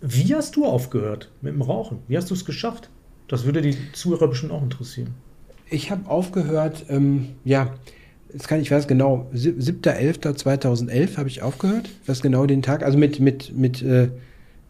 Wie 0.00 0.34
hast 0.34 0.56
du 0.56 0.66
aufgehört 0.66 1.30
mit 1.40 1.54
dem 1.54 1.62
Rauchen? 1.62 1.98
Wie 2.08 2.16
hast 2.16 2.30
du 2.30 2.34
es 2.34 2.44
geschafft? 2.44 2.90
Das 3.28 3.44
würde 3.44 3.60
die 3.62 3.76
Zuhörer 3.92 4.28
bestimmt 4.28 4.52
auch 4.52 4.62
interessieren. 4.62 5.14
Ich 5.68 5.90
habe 5.90 6.08
aufgehört, 6.08 6.86
ähm, 6.88 7.30
ja, 7.44 7.74
jetzt 8.32 8.46
kann 8.46 8.60
ich 8.60 8.70
weiß 8.70 8.86
genau, 8.86 9.28
sieb- 9.32 9.58
7.11.2011 9.60 11.16
habe 11.16 11.28
ich 11.28 11.42
aufgehört. 11.42 11.88
Ich 12.02 12.08
weiß 12.08 12.22
genau 12.22 12.46
den 12.46 12.62
Tag, 12.62 12.82
also 12.84 12.96
mit, 12.98 13.18
mit, 13.18 13.56
mit 13.56 13.82
äh, 13.82 14.10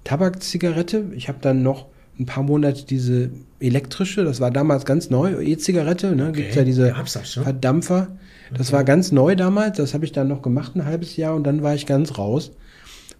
Tabakzigarette. 0.05 1.11
Ich 1.15 1.29
habe 1.29 1.39
dann 1.41 1.63
noch 1.63 1.87
ein 2.19 2.27
paar 2.27 2.43
Monate 2.43 2.85
diese 2.87 3.31
elektrische, 3.61 4.25
das 4.25 4.41
war 4.41 4.51
damals 4.51 4.85
ganz 4.85 5.11
neu, 5.11 5.41
E-Zigarette, 5.41 6.17
ne? 6.17 6.33
Gibt 6.33 6.55
ja 6.55 6.65
diese 6.65 6.93
das? 6.93 7.45
Verdampfer. 7.45 8.09
Das 8.55 8.73
war 8.73 8.85
ganz 8.85 9.13
neu 9.13 9.35
damals, 9.35 9.77
das 9.77 9.93
habe 9.93 10.05
ich 10.05 10.13
dann 10.13 10.29
noch 10.29 10.41
gemacht, 10.41 10.77
ein 10.77 10.85
halbes 10.85 11.17
Jahr 11.17 11.35
und 11.35 11.45
dann 11.45 11.63
war 11.63 11.75
ich 11.75 11.87
ganz 11.87 12.17
raus. 12.17 12.53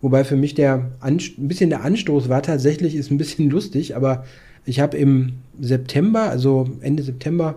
Wobei 0.01 0.25
für 0.25 0.37
mich 0.37 0.55
der 0.55 0.91
ein 1.01 1.19
bisschen 1.37 1.71
der 1.71 1.83
Anstoß 1.83 2.29
war 2.29 2.43
tatsächlich, 2.43 2.95
ist 2.95 3.11
ein 3.11 3.19
bisschen 3.19 3.51
lustig, 3.51 3.97
aber 3.97 4.25
ich 4.65 4.81
habe 4.81 4.97
im 4.97 5.35
September, 5.61 6.23
also 6.31 6.69
Ende 6.81 7.03
September, 7.03 7.57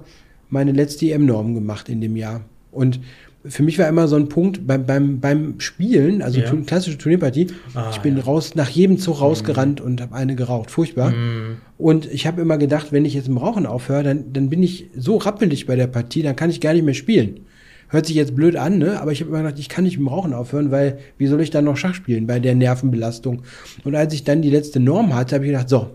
meine 0.50 0.72
letzte 0.72 1.12
EM-Norm 1.12 1.54
gemacht 1.54 1.90
in 1.90 2.02
dem 2.02 2.16
Jahr. 2.16 2.42
Und 2.72 3.00
für 3.46 3.64
mich 3.64 3.80
war 3.80 3.88
immer 3.88 4.08
so 4.08 4.16
ein 4.18 4.28
Punkt 4.28 4.68
beim, 4.68 4.86
beim, 4.86 5.20
beim 5.20 5.60
Spielen, 5.60 6.22
also 6.22 6.40
Ja. 6.40 6.52
klassische 6.66 6.98
Turnierpartie, 6.98 7.48
Ah, 7.74 7.90
ich 7.92 8.00
bin 8.00 8.18
ja. 8.18 8.24
raus, 8.24 8.56
nach 8.56 8.70
jedem 8.70 8.98
Zug 8.98 9.22
rausgerannt 9.22 9.80
und 9.80 10.02
habe 10.02 10.14
eine 10.16 10.36
geraucht. 10.36 10.72
Furchtbar. 10.72 11.12
Mhm. 11.12 11.58
Und 11.78 12.12
ich 12.12 12.28
habe 12.28 12.42
immer 12.42 12.58
gedacht, 12.58 12.92
wenn 12.92 13.06
ich 13.06 13.14
jetzt 13.14 13.30
im 13.30 13.38
Rauchen 13.38 13.66
aufhöre, 13.66 14.04
dann, 14.04 14.34
dann 14.34 14.50
bin 14.50 14.62
ich 14.62 14.90
so 14.96 15.18
rappelig 15.18 15.66
bei 15.66 15.76
der 15.78 15.88
Partie, 15.88 16.22
dann 16.22 16.36
kann 16.36 16.50
ich 16.50 16.60
gar 16.60 16.74
nicht 16.74 16.84
mehr 16.84 16.94
spielen. 16.94 17.42
Hört 17.88 18.06
sich 18.06 18.16
jetzt 18.18 18.36
blöd 18.36 18.56
an, 18.56 18.78
ne? 18.78 19.02
aber 19.02 19.12
ich 19.14 19.22
habe 19.22 19.30
immer 19.32 19.40
gedacht, 19.42 19.58
ich 19.58 19.70
kann 19.70 19.84
nicht 19.86 19.96
dem 19.98 20.08
Rauchen 20.08 20.34
aufhören, 20.34 20.70
weil 20.70 21.00
wie 21.18 21.26
soll 21.26 21.42
ich 21.42 21.50
dann 21.50 21.66
noch 21.66 21.78
Schach 21.78 21.96
spielen 21.96 22.28
bei 22.28 22.40
der 22.40 22.54
Nervenbelastung? 22.56 23.42
Und 23.84 23.96
als 23.96 24.14
ich 24.14 24.24
dann 24.26 24.42
die 24.44 24.52
letzte 24.52 24.80
Norm 24.80 25.16
hatte, 25.16 25.36
habe 25.36 25.46
ich 25.46 25.52
gedacht, 25.52 25.70
so, 25.70 25.90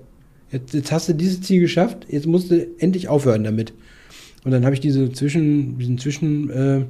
jetzt, 0.50 0.74
jetzt 0.74 0.90
hast 0.90 1.08
du 1.08 1.12
dieses 1.12 1.42
Ziel 1.42 1.60
geschafft, 1.60 2.06
jetzt 2.08 2.26
musst 2.26 2.50
du 2.50 2.66
endlich 2.78 3.08
aufhören 3.08 3.44
damit. 3.44 3.74
Und 4.44 4.50
dann 4.50 4.64
habe 4.64 4.74
ich 4.74 4.80
diese 4.80 5.12
Zwischen, 5.12 5.78
diesen 5.78 5.98
Zwischen, 5.98 6.50
äh, 6.50 6.84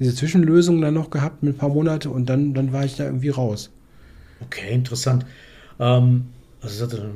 diese 0.00 0.14
Zwischenlösung 0.14 0.80
dann 0.80 0.94
noch 0.94 1.10
gehabt 1.10 1.42
mit 1.42 1.54
ein 1.54 1.58
paar 1.58 1.68
Monate 1.68 2.10
und 2.10 2.28
dann, 2.28 2.54
dann 2.54 2.72
war 2.72 2.84
ich 2.84 2.96
da 2.96 3.04
irgendwie 3.04 3.28
raus. 3.30 3.70
Okay, 4.40 4.72
interessant. 4.74 5.24
Ähm, 5.78 6.26
also 6.60 6.84
hatte, 6.84 7.10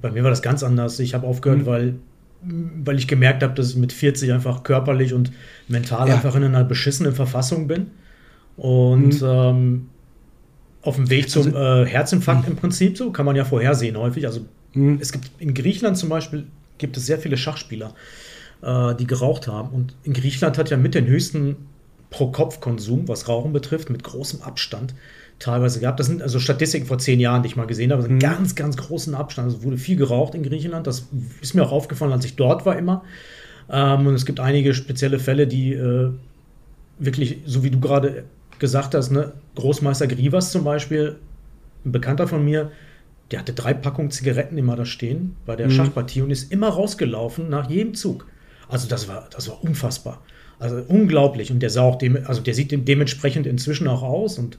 bei 0.00 0.10
mir 0.10 0.22
war 0.22 0.30
das 0.30 0.42
ganz 0.42 0.62
anders. 0.62 0.98
Ich 1.00 1.14
habe 1.14 1.26
aufgehört, 1.26 1.60
Mhm. 1.60 1.66
weil, 1.66 1.94
weil 2.42 2.98
ich 2.98 3.08
gemerkt 3.08 3.42
habe, 3.42 3.54
dass 3.54 3.70
ich 3.70 3.76
mit 3.76 3.92
40 3.92 4.32
einfach 4.32 4.62
körperlich 4.62 5.12
und 5.14 5.32
mental 5.68 6.08
Ja. 6.08 6.14
einfach 6.14 6.34
in 6.36 6.44
einer 6.44 6.64
beschissenen 6.64 7.14
Verfassung 7.14 7.66
bin. 7.66 7.86
Und 8.56 9.20
Mhm. 9.20 9.26
ähm, 9.28 9.86
auf 10.82 10.96
dem 10.96 11.10
Weg 11.10 11.30
zum 11.30 11.46
Also- 11.54 11.58
äh, 11.82 11.86
Herzinfarkt 11.86 12.46
im 12.48 12.56
Prinzip 12.56 12.96
so, 12.98 13.10
kann 13.10 13.26
man 13.26 13.34
ja 13.36 13.44
vorhersehen 13.44 13.96
häufig. 13.96 14.26
Also 14.26 14.42
Mhm. 14.74 14.98
es 15.00 15.10
gibt 15.12 15.30
in 15.38 15.54
Griechenland 15.54 15.96
zum 15.96 16.08
Beispiel 16.10 16.44
gibt 16.78 16.96
es 16.96 17.06
sehr 17.06 17.18
viele 17.18 17.36
Schachspieler, 17.36 17.94
äh, 18.62 18.94
die 18.94 19.06
geraucht 19.06 19.48
haben. 19.48 19.70
Und 19.70 19.94
in 20.04 20.12
Griechenland 20.12 20.58
hat 20.58 20.70
ja 20.70 20.76
mit 20.76 20.94
den 20.94 21.06
höchsten 21.06 21.56
Pro-Kopf-Konsum, 22.14 23.08
was 23.08 23.28
Rauchen 23.28 23.52
betrifft, 23.52 23.90
mit 23.90 24.04
großem 24.04 24.42
Abstand 24.42 24.94
teilweise 25.40 25.80
gehabt. 25.80 25.98
Das 25.98 26.06
sind 26.06 26.22
also 26.22 26.38
Statistiken 26.38 26.86
vor 26.86 26.98
zehn 26.98 27.18
Jahren, 27.18 27.42
die 27.42 27.48
ich 27.48 27.56
mal 27.56 27.66
gesehen 27.66 27.90
habe. 27.90 28.02
Das 28.02 28.06
sind 28.08 28.16
Mhm. 28.16 28.20
ganz, 28.20 28.54
ganz 28.54 28.76
großen 28.76 29.14
Abstand. 29.16 29.46
Also 29.48 29.64
wurde 29.64 29.76
viel 29.78 29.96
geraucht 29.96 30.34
in 30.36 30.44
Griechenland. 30.44 30.86
Das 30.86 31.08
ist 31.40 31.54
mir 31.54 31.64
auch 31.64 31.72
aufgefallen, 31.72 32.12
als 32.12 32.24
ich 32.24 32.36
dort 32.36 32.64
war 32.66 32.78
immer. 32.78 33.02
Ähm, 33.68 34.06
und 34.06 34.14
es 34.14 34.26
gibt 34.26 34.38
einige 34.38 34.74
spezielle 34.74 35.18
Fälle, 35.18 35.46
die 35.48 35.72
äh, 35.72 36.10
wirklich, 37.00 37.38
so 37.46 37.64
wie 37.64 37.70
du 37.70 37.80
gerade 37.80 38.24
gesagt 38.60 38.94
hast, 38.94 39.10
ne, 39.10 39.32
Großmeister 39.56 40.06
Grivas 40.06 40.52
zum 40.52 40.62
Beispiel, 40.62 41.16
ein 41.84 41.90
Bekannter 41.90 42.28
von 42.28 42.44
mir, 42.44 42.70
der 43.32 43.40
hatte 43.40 43.52
drei 43.54 43.74
Packungen 43.74 44.12
Zigaretten 44.12 44.56
immer 44.56 44.76
da 44.76 44.84
stehen 44.84 45.34
bei 45.46 45.56
der 45.56 45.66
Mhm. 45.66 45.72
Schachpartie 45.72 46.22
und 46.22 46.30
ist 46.30 46.52
immer 46.52 46.68
rausgelaufen 46.68 47.48
nach 47.50 47.68
jedem 47.68 47.94
Zug. 47.94 48.26
Also 48.68 48.86
das 48.86 49.08
war, 49.08 49.28
das 49.30 49.48
war 49.48 49.62
unfassbar. 49.64 50.22
Also 50.64 50.82
unglaublich. 50.88 51.50
Und 51.52 51.60
der 51.60 51.70
sah 51.70 51.82
auch 51.82 51.98
dem, 51.98 52.18
also 52.26 52.40
der 52.40 52.54
sieht 52.54 52.72
dem, 52.72 52.84
dementsprechend 52.84 53.46
inzwischen 53.46 53.86
auch 53.88 54.02
aus 54.02 54.38
und 54.38 54.58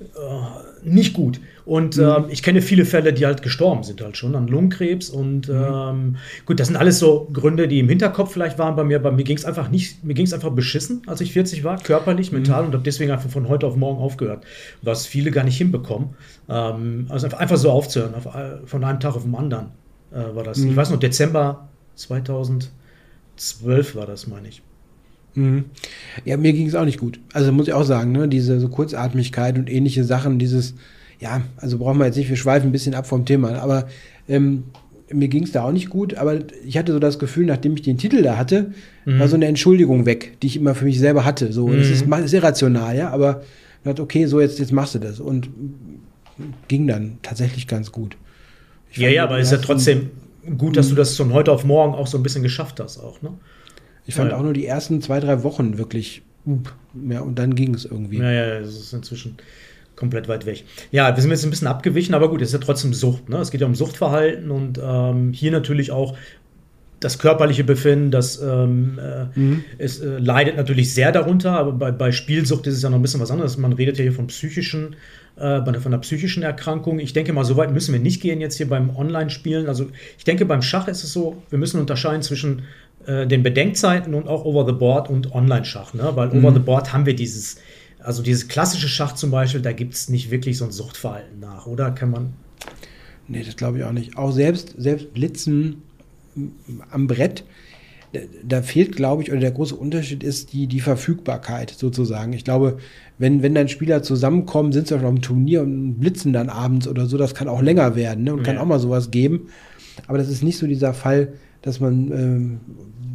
äh, 0.00 0.88
nicht 0.88 1.12
gut. 1.12 1.40
Und 1.64 1.96
Mhm. 1.96 2.02
ähm, 2.02 2.24
ich 2.28 2.42
kenne 2.42 2.60
viele 2.60 2.84
Fälle, 2.84 3.12
die 3.12 3.24
halt 3.24 3.42
gestorben 3.42 3.84
sind 3.84 4.00
halt 4.00 4.16
schon 4.16 4.34
an 4.34 4.48
Lungenkrebs. 4.48 5.10
Und 5.10 5.48
ähm, 5.48 6.16
gut, 6.44 6.58
das 6.58 6.66
sind 6.66 6.76
alles 6.76 6.98
so 6.98 7.28
Gründe, 7.32 7.68
die 7.68 7.78
im 7.78 7.88
Hinterkopf 7.88 8.32
vielleicht 8.32 8.58
waren 8.58 8.74
bei 8.74 8.82
mir. 8.82 8.98
Bei 8.98 9.12
mir 9.12 9.22
ging 9.22 9.36
es 9.36 9.44
einfach 9.44 9.70
nicht, 9.70 10.02
mir 10.02 10.14
ging 10.14 10.26
es 10.26 10.34
einfach 10.34 10.50
beschissen, 10.50 11.02
als 11.06 11.20
ich 11.20 11.32
40 11.32 11.62
war, 11.62 11.78
körperlich, 11.78 12.32
mental 12.32 12.64
und 12.64 12.72
habe 12.72 12.82
deswegen 12.82 13.12
einfach 13.12 13.30
von 13.30 13.48
heute 13.48 13.68
auf 13.68 13.76
morgen 13.76 14.00
aufgehört. 14.00 14.44
Was 14.82 15.06
viele 15.06 15.30
gar 15.30 15.44
nicht 15.44 15.56
hinbekommen. 15.56 16.16
Ähm, 16.48 17.06
also 17.08 17.28
einfach, 17.28 17.56
so 17.56 17.70
aufzuhören, 17.70 18.16
auf, 18.16 18.26
äh, 18.26 18.66
von 18.66 18.82
einem 18.82 18.98
Tag 18.98 19.14
auf 19.14 19.22
den 19.22 19.36
anderen 19.36 19.66
äh, 20.10 20.34
war 20.34 20.42
das. 20.42 20.58
Ich 20.58 20.74
weiß 20.74 20.90
noch, 20.90 20.98
Dezember 20.98 21.68
2012 21.94 23.94
war 23.94 24.06
das, 24.06 24.26
meine 24.26 24.48
ich. 24.48 24.62
Mhm. 25.34 25.64
Ja, 26.24 26.36
mir 26.36 26.52
ging 26.52 26.66
es 26.66 26.74
auch 26.74 26.84
nicht 26.84 26.98
gut. 27.00 27.18
Also 27.32 27.52
muss 27.52 27.68
ich 27.68 27.72
auch 27.74 27.84
sagen, 27.84 28.12
ne, 28.12 28.28
diese 28.28 28.60
so 28.60 28.68
Kurzatmigkeit 28.68 29.56
und 29.58 29.70
ähnliche 29.70 30.04
Sachen, 30.04 30.38
dieses, 30.38 30.74
ja, 31.20 31.42
also 31.56 31.78
brauchen 31.78 31.98
wir 31.98 32.06
jetzt 32.06 32.16
nicht, 32.16 32.28
wir 32.28 32.36
schweifen 32.36 32.68
ein 32.68 32.72
bisschen 32.72 32.94
ab 32.94 33.06
vom 33.06 33.24
Thema, 33.24 33.54
aber 33.60 33.88
ähm, 34.28 34.64
mir 35.10 35.28
ging 35.28 35.44
es 35.44 35.52
da 35.52 35.64
auch 35.64 35.72
nicht 35.72 35.90
gut, 35.90 36.14
aber 36.14 36.38
ich 36.66 36.78
hatte 36.78 36.92
so 36.92 36.98
das 36.98 37.18
Gefühl, 37.18 37.46
nachdem 37.46 37.74
ich 37.74 37.82
den 37.82 37.98
Titel 37.98 38.22
da 38.22 38.36
hatte, 38.36 38.72
Mhm. 39.04 39.18
war 39.18 39.28
so 39.28 39.34
eine 39.36 39.46
Entschuldigung 39.46 40.06
weg, 40.06 40.36
die 40.42 40.46
ich 40.46 40.56
immer 40.56 40.74
für 40.74 40.84
mich 40.84 40.98
selber 40.98 41.24
hatte. 41.24 41.52
So, 41.52 41.72
das 41.74 41.88
ist, 41.90 42.06
ist 42.06 42.32
irrational, 42.34 42.96
ja, 42.96 43.10
aber 43.10 43.42
ich 43.80 43.84
dachte, 43.84 44.02
okay, 44.02 44.26
so 44.26 44.40
jetzt, 44.40 44.58
jetzt 44.58 44.72
machst 44.72 44.94
du 44.94 45.00
das 45.00 45.18
und 45.18 45.48
ging 46.68 46.86
dann 46.86 47.18
tatsächlich 47.22 47.66
ganz 47.66 47.92
gut. 47.92 48.16
Ich 48.90 48.98
Ja, 48.98 49.04
fand 49.04 49.14
ja, 49.16 49.24
aber 49.24 49.38
es 49.38 49.46
ist 49.46 49.52
ja 49.52 49.58
trotzdem 49.58 50.10
gut, 50.56 50.76
dass 50.76 50.88
du 50.88 50.94
das 50.94 51.16
von 51.16 51.32
heute 51.32 51.52
auf 51.52 51.64
morgen 51.64 51.94
auch 51.94 52.06
so 52.06 52.16
ein 52.16 52.22
bisschen 52.22 52.42
geschafft 52.42 52.80
hast, 52.80 52.98
auch, 52.98 53.22
ne? 53.22 53.30
Ich 54.06 54.14
fand 54.14 54.30
Ja. 54.30 54.36
auch 54.36 54.42
nur 54.42 54.52
die 54.52 54.66
ersten 54.66 55.00
zwei, 55.00 55.20
drei 55.20 55.42
Wochen 55.42 55.78
wirklich, 55.78 56.22
ja, 57.08 57.20
und 57.20 57.38
dann 57.38 57.54
ging 57.54 57.74
es 57.74 57.84
irgendwie. 57.84 58.18
Ja, 58.18 58.30
ja, 58.30 58.60
das 58.60 58.74
ist 58.74 58.92
inzwischen 58.92 59.36
komplett 59.96 60.28
weit 60.28 60.46
weg. 60.46 60.64
Ja, 60.90 61.14
wir 61.14 61.22
sind 61.22 61.30
jetzt 61.30 61.44
ein 61.44 61.50
bisschen 61.50 61.68
abgewichen, 61.68 62.14
aber 62.14 62.28
gut, 62.28 62.42
es 62.42 62.48
ist 62.48 62.54
ja 62.54 62.58
trotzdem 62.58 62.94
Sucht. 62.94 63.28
Ne? 63.28 63.36
Es 63.38 63.50
geht 63.50 63.60
ja 63.60 63.66
um 63.66 63.74
Suchtverhalten 63.74 64.50
und 64.50 64.80
ähm, 64.82 65.32
hier 65.32 65.52
natürlich 65.52 65.92
auch 65.92 66.16
das 66.98 67.18
körperliche 67.18 67.64
Befinden, 67.64 68.10
das 68.10 68.40
ähm, 68.40 68.98
äh, 68.98 69.38
mhm. 69.38 69.64
es 69.78 70.00
äh, 70.00 70.18
leidet 70.18 70.56
natürlich 70.56 70.94
sehr 70.94 71.10
darunter, 71.10 71.52
aber 71.52 71.72
bei, 71.72 71.90
bei, 71.90 72.12
Spielsucht 72.12 72.66
ist 72.68 72.76
es 72.76 72.82
ja 72.82 72.90
noch 72.90 72.98
ein 72.98 73.02
bisschen 73.02 73.20
was 73.20 73.30
anderes. 73.30 73.56
Man 73.58 73.72
redet 73.72 73.98
ja 73.98 74.02
hier 74.04 74.12
von 74.12 74.28
psychischen, 74.28 74.94
äh, 75.36 75.64
von 75.64 75.74
einer 75.74 75.98
psychischen 75.98 76.44
Erkrankung. 76.44 77.00
Ich 77.00 77.12
denke 77.12 77.32
mal, 77.32 77.44
so 77.44 77.56
weit 77.56 77.72
müssen 77.72 77.92
wir 77.92 78.00
nicht 78.00 78.22
gehen 78.22 78.40
jetzt 78.40 78.56
hier 78.56 78.68
beim 78.68 78.94
Online-Spielen. 78.94 79.66
Also 79.66 79.88
ich 80.16 80.24
denke, 80.24 80.46
beim 80.46 80.62
Schach 80.62 80.86
ist 80.86 81.02
es 81.02 81.12
so, 81.12 81.42
wir 81.50 81.58
müssen 81.58 81.80
unterscheiden 81.80 82.22
zwischen 82.22 82.62
äh, 83.06 83.26
den 83.26 83.42
Bedenkzeiten 83.42 84.14
und 84.14 84.28
auch 84.28 84.44
Over 84.44 84.66
the 84.66 84.72
Board 84.72 85.10
und 85.10 85.34
Online-Schach, 85.34 85.94
ne? 85.94 86.12
Weil 86.14 86.28
mhm. 86.28 86.44
Over 86.44 86.54
the 86.54 86.60
Board 86.60 86.92
haben 86.92 87.06
wir 87.06 87.14
dieses, 87.14 87.56
also 87.98 88.22
dieses 88.22 88.48
klassische 88.48 88.88
Schach 88.88 89.14
zum 89.14 89.30
Beispiel, 89.30 89.60
da 89.60 89.72
gibt 89.72 89.94
es 89.94 90.08
nicht 90.08 90.30
wirklich 90.30 90.58
so 90.58 90.64
ein 90.64 90.72
Suchtverhalten 90.72 91.40
nach, 91.40 91.66
oder? 91.66 91.90
Kann 91.90 92.10
man. 92.10 92.32
Nee, 93.28 93.42
das 93.44 93.56
glaube 93.56 93.78
ich 93.78 93.84
auch 93.84 93.92
nicht. 93.92 94.18
Auch 94.18 94.32
selbst, 94.32 94.74
selbst 94.76 95.14
Blitzen 95.14 95.82
am 96.90 97.06
Brett, 97.06 97.44
da 98.44 98.62
fehlt, 98.62 98.96
glaube 98.96 99.22
ich, 99.22 99.30
oder 99.30 99.40
der 99.40 99.52
große 99.52 99.74
Unterschied 99.74 100.22
ist 100.22 100.52
die, 100.52 100.66
die 100.66 100.80
Verfügbarkeit 100.80 101.70
sozusagen. 101.70 102.32
Ich 102.34 102.44
glaube, 102.44 102.78
wenn, 103.18 103.42
wenn 103.42 103.54
dann 103.54 103.68
Spieler 103.68 104.02
zusammenkommen, 104.02 104.72
sind 104.72 104.88
sie 104.88 104.94
auf 104.94 105.02
einem 105.02 105.22
Turnier 105.22 105.62
und 105.62 105.98
blitzen 105.98 106.32
dann 106.32 106.50
abends 106.50 106.86
oder 106.86 107.06
so, 107.06 107.16
das 107.16 107.34
kann 107.34 107.48
auch 107.48 107.62
länger 107.62 107.96
werden 107.96 108.24
ne? 108.24 108.32
und 108.32 108.40
ja. 108.40 108.44
kann 108.44 108.58
auch 108.58 108.66
mal 108.66 108.80
sowas 108.80 109.10
geben. 109.10 109.48
Aber 110.06 110.18
das 110.18 110.28
ist 110.28 110.42
nicht 110.42 110.58
so 110.58 110.66
dieser 110.66 110.92
Fall, 110.92 111.34
dass 111.62 111.80
man 111.80 112.12
ähm, 112.12 112.60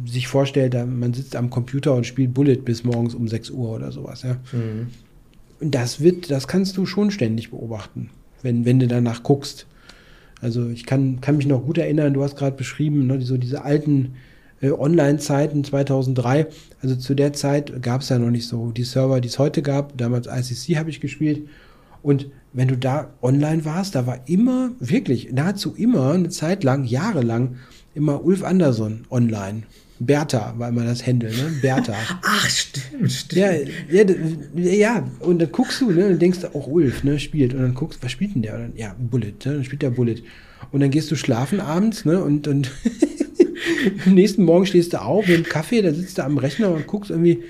sich 0.06 0.26
vorstellt, 0.26 0.74
man 0.74 1.12
sitzt 1.14 1.36
am 1.36 1.50
Computer 1.50 1.94
und 1.94 2.06
spielt 2.06 2.34
Bullet 2.34 2.56
bis 2.56 2.82
morgens 2.82 3.14
um 3.14 3.28
6 3.28 3.50
Uhr 3.50 3.70
oder 3.70 3.92
sowas. 3.92 4.22
Ja? 4.22 4.38
Mhm. 4.52 4.88
Und 5.60 5.74
das 5.74 6.00
wird, 6.00 6.30
das 6.30 6.48
kannst 6.48 6.76
du 6.76 6.86
schon 6.86 7.10
ständig 7.10 7.50
beobachten, 7.50 8.10
wenn, 8.42 8.64
wenn 8.64 8.78
du 8.78 8.86
danach 8.86 9.22
guckst. 9.22 9.66
Also 10.40 10.68
ich 10.68 10.86
kann, 10.86 11.20
kann 11.20 11.36
mich 11.36 11.46
noch 11.46 11.64
gut 11.64 11.78
erinnern, 11.78 12.14
du 12.14 12.22
hast 12.22 12.36
gerade 12.36 12.56
beschrieben, 12.56 13.06
ne, 13.06 13.20
so 13.22 13.36
diese 13.36 13.64
alten 13.64 14.14
äh, 14.60 14.70
Online-Zeiten 14.70 15.64
2003. 15.64 16.46
Also 16.80 16.96
zu 16.96 17.14
der 17.14 17.32
Zeit 17.32 17.82
gab 17.82 18.02
es 18.02 18.08
ja 18.08 18.18
noch 18.18 18.30
nicht 18.30 18.46
so 18.46 18.70
die 18.70 18.84
Server, 18.84 19.20
die 19.20 19.28
es 19.28 19.38
heute 19.38 19.62
gab. 19.62 19.98
Damals 19.98 20.26
ICC 20.26 20.78
habe 20.78 20.90
ich 20.90 21.00
gespielt. 21.00 21.48
Und 22.02 22.28
wenn 22.52 22.68
du 22.68 22.76
da 22.76 23.10
online 23.20 23.64
warst, 23.64 23.94
da 23.94 24.06
war 24.06 24.20
immer, 24.26 24.70
wirklich, 24.78 25.32
nahezu 25.32 25.74
immer, 25.74 26.12
eine 26.12 26.28
Zeit 26.28 26.62
lang, 26.64 26.84
jahrelang, 26.84 27.56
immer 27.94 28.24
Ulf 28.24 28.42
Anderson 28.42 29.04
online. 29.10 29.62
Bertha 30.00 30.54
war 30.58 30.68
immer 30.68 30.84
das 30.84 31.04
Händel, 31.04 31.30
ne? 31.30 31.50
Bertha. 31.60 31.94
Ach, 32.22 32.48
stimmt, 32.48 33.10
stimmt. 33.10 33.68
Ja, 33.90 34.04
ja, 34.04 34.04
ja, 34.54 35.10
und 35.20 35.40
dann 35.40 35.50
guckst 35.50 35.80
du, 35.80 35.90
ne, 35.90 36.06
und 36.06 36.22
denkst, 36.22 36.44
auch 36.54 36.68
Ulf, 36.68 37.02
ne, 37.02 37.18
spielt. 37.18 37.52
Und 37.52 37.62
dann 37.62 37.74
guckst, 37.74 38.02
was 38.02 38.12
spielt 38.12 38.34
denn 38.34 38.42
der? 38.42 38.58
Dann, 38.58 38.72
ja, 38.76 38.94
Bullet, 38.98 39.34
ne? 39.44 39.54
Dann 39.54 39.64
spielt 39.64 39.82
der 39.82 39.90
Bullet. 39.90 40.22
Und 40.70 40.80
dann 40.80 40.90
gehst 40.90 41.10
du 41.10 41.16
schlafen 41.16 41.60
abends, 41.60 42.04
ne, 42.04 42.22
und, 42.22 42.46
und 42.46 42.70
am 44.06 44.14
nächsten 44.14 44.44
Morgen 44.44 44.66
stehst 44.66 44.92
du 44.92 45.02
auf 45.02 45.26
mit 45.26 45.34
einem 45.34 45.44
Kaffee, 45.44 45.82
da 45.82 45.92
sitzt 45.92 46.18
du 46.18 46.22
am 46.22 46.38
Rechner 46.38 46.70
und 46.70 46.86
guckst 46.86 47.10
irgendwie, 47.10 47.42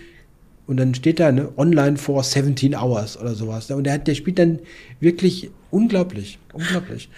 und 0.66 0.76
dann 0.76 0.95
steht 0.95 1.21
da, 1.21 1.33
ne, 1.33 1.50
online 1.57 1.97
for 1.97 2.23
17 2.23 2.75
hours 2.75 3.18
oder 3.18 3.35
sowas. 3.35 3.71
Und 3.71 3.85
der, 3.85 3.95
hat, 3.95 4.07
der 4.07 4.14
spielt 4.14 4.38
dann 4.38 4.59
wirklich 5.00 5.50
unglaublich, 5.71 6.38
unglaublich. 6.52 7.09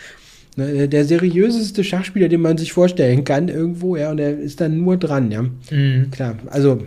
Ne, 0.57 0.89
der 0.89 1.05
seriöseste 1.05 1.85
Schachspieler, 1.85 2.29
den 2.29 2.41
man 2.41 2.59
sich 2.59 2.73
vorstellen 2.73 3.25
kann, 3.25 3.49
irgendwo, 3.49 3.97
ja, 3.97 4.11
und 4.11 4.19
er 4.19 4.39
ist 4.39 4.61
dann 4.61 4.79
nur 4.79 4.97
dran, 4.97 5.31
ja. 5.31 5.43
Mhm. 5.43 6.11
Klar, 6.11 6.37
also. 6.47 6.85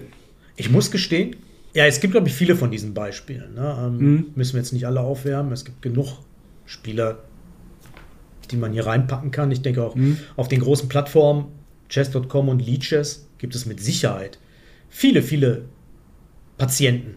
Ich 0.55 0.70
muss 0.70 0.91
gestehen, 0.91 1.36
ja, 1.74 1.86
es 1.86 2.00
gibt, 2.00 2.12
glaube 2.12 2.27
ich, 2.27 2.34
viele 2.34 2.55
von 2.55 2.70
diesen 2.70 2.93
Beispielen. 2.93 3.55
Ne? 3.55 3.77
Ähm, 3.79 3.98
mhm. 3.98 4.25
Müssen 4.36 4.53
wir 4.53 4.60
jetzt 4.60 4.74
nicht 4.74 4.86
alle 4.86 5.00
aufwärmen. 5.00 5.51
Es 5.51 5.65
gibt 5.65 5.82
genug 5.82 6.20
Spieler, 6.65 7.24
die 8.51 8.58
man 8.58 8.74
hier 8.74 8.86
reinpacken 8.86 9.32
kann. 9.32 9.50
Ich 9.50 9.63
denke 9.63 9.82
auch 9.82 9.96
mhm. 9.96 10.17
auf 10.36 10.48
den 10.48 10.60
großen 10.60 10.88
Plattformen, 10.88 11.46
chess.com 11.89 12.50
und 12.50 12.63
Leadchess, 12.63 13.27
gibt 13.39 13.55
es 13.55 13.65
mit 13.65 13.79
Sicherheit 13.79 14.38
viele, 14.93 15.24
viele 15.24 15.65
Patienten, 16.58 17.15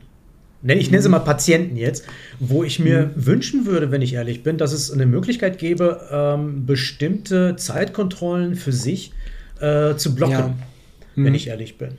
ich 0.68 0.90
nenne 0.90 1.02
sie 1.02 1.08
mal 1.08 1.20
Patienten 1.20 1.76
jetzt, 1.76 2.04
wo 2.40 2.64
ich 2.64 2.78
mir 2.78 3.12
mhm. 3.14 3.26
wünschen 3.26 3.66
würde, 3.66 3.90
wenn 3.90 4.02
ich 4.02 4.14
ehrlich 4.14 4.42
bin, 4.42 4.58
dass 4.58 4.72
es 4.72 4.90
eine 4.90 5.06
Möglichkeit 5.06 5.58
gäbe, 5.58 6.00
ähm, 6.10 6.66
bestimmte 6.66 7.56
Zeitkontrollen 7.56 8.56
für 8.56 8.72
sich 8.72 9.12
äh, 9.60 9.94
zu 9.96 10.14
blocken, 10.14 10.32
ja. 10.32 10.54
mhm. 11.14 11.24
wenn 11.24 11.34
ich 11.34 11.48
ehrlich 11.48 11.78
bin. 11.78 11.90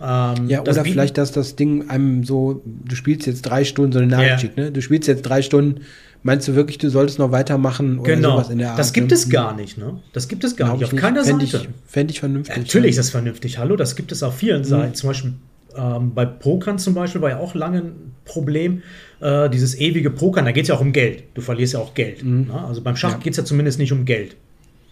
Ähm, 0.00 0.48
ja, 0.48 0.60
oder 0.60 0.84
vielleicht, 0.84 1.18
dass 1.18 1.32
das 1.32 1.56
Ding 1.56 1.88
einem 1.88 2.24
so, 2.24 2.62
du 2.64 2.94
spielst 2.94 3.26
jetzt 3.26 3.42
drei 3.42 3.64
Stunden, 3.64 3.92
so 3.92 3.98
eine 4.00 4.08
Nachricht 4.08 4.56
yeah. 4.56 4.66
ne? 4.66 4.72
Du 4.72 4.82
spielst 4.82 5.08
jetzt 5.08 5.22
drei 5.22 5.40
Stunden, 5.40 5.82
meinst 6.22 6.46
du 6.48 6.54
wirklich, 6.54 6.78
du 6.78 6.90
solltest 6.90 7.18
noch 7.18 7.30
weitermachen 7.30 8.00
oder 8.00 8.16
genau. 8.16 8.32
sowas 8.32 8.50
in 8.50 8.58
der 8.58 8.70
Art? 8.70 8.78
Das 8.78 8.92
gibt 8.92 9.08
ne? 9.08 9.14
es 9.14 9.28
gar 9.28 9.54
nicht, 9.54 9.78
ne? 9.78 10.00
Das 10.12 10.28
gibt 10.28 10.44
es 10.44 10.56
gar 10.56 10.68
Glaub 10.68 10.80
nicht. 10.80 10.92
Auf 10.92 10.98
keiner 10.98 11.24
Seite. 11.24 11.44
Ich, 11.44 11.68
Fände 11.86 12.12
ich 12.12 12.20
vernünftig. 12.20 12.56
Ja, 12.56 12.62
natürlich 12.62 12.90
ist 12.90 12.98
das 12.98 13.10
vernünftig. 13.10 13.58
Hallo, 13.58 13.76
das 13.76 13.96
gibt 13.96 14.12
es 14.12 14.22
auf 14.22 14.36
vielen 14.36 14.60
mhm. 14.60 14.64
Seiten. 14.64 14.94
Zum 14.94 15.08
Beispiel 15.08 15.34
ähm, 15.76 16.14
bei 16.14 16.24
Pokern 16.24 16.78
zum 16.78 16.94
Beispiel 16.94 17.20
war 17.20 17.30
ja 17.30 17.38
auch 17.38 17.54
lange 17.54 17.78
ein 17.78 18.14
Problem, 18.24 18.82
äh, 19.20 19.48
dieses 19.50 19.78
ewige 19.78 20.10
Pokern, 20.10 20.44
da 20.44 20.52
geht 20.52 20.62
es 20.62 20.68
ja 20.68 20.74
auch 20.74 20.80
um 20.80 20.92
Geld. 20.92 21.24
Du 21.34 21.40
verlierst 21.40 21.74
ja 21.74 21.80
auch 21.80 21.94
Geld. 21.94 22.22
Mhm. 22.22 22.46
Ne? 22.48 22.64
Also 22.64 22.82
beim 22.82 22.96
Schach 22.96 23.12
ja. 23.12 23.18
geht 23.18 23.32
es 23.32 23.36
ja 23.36 23.44
zumindest 23.44 23.78
nicht 23.78 23.92
um 23.92 24.04
Geld. 24.04 24.36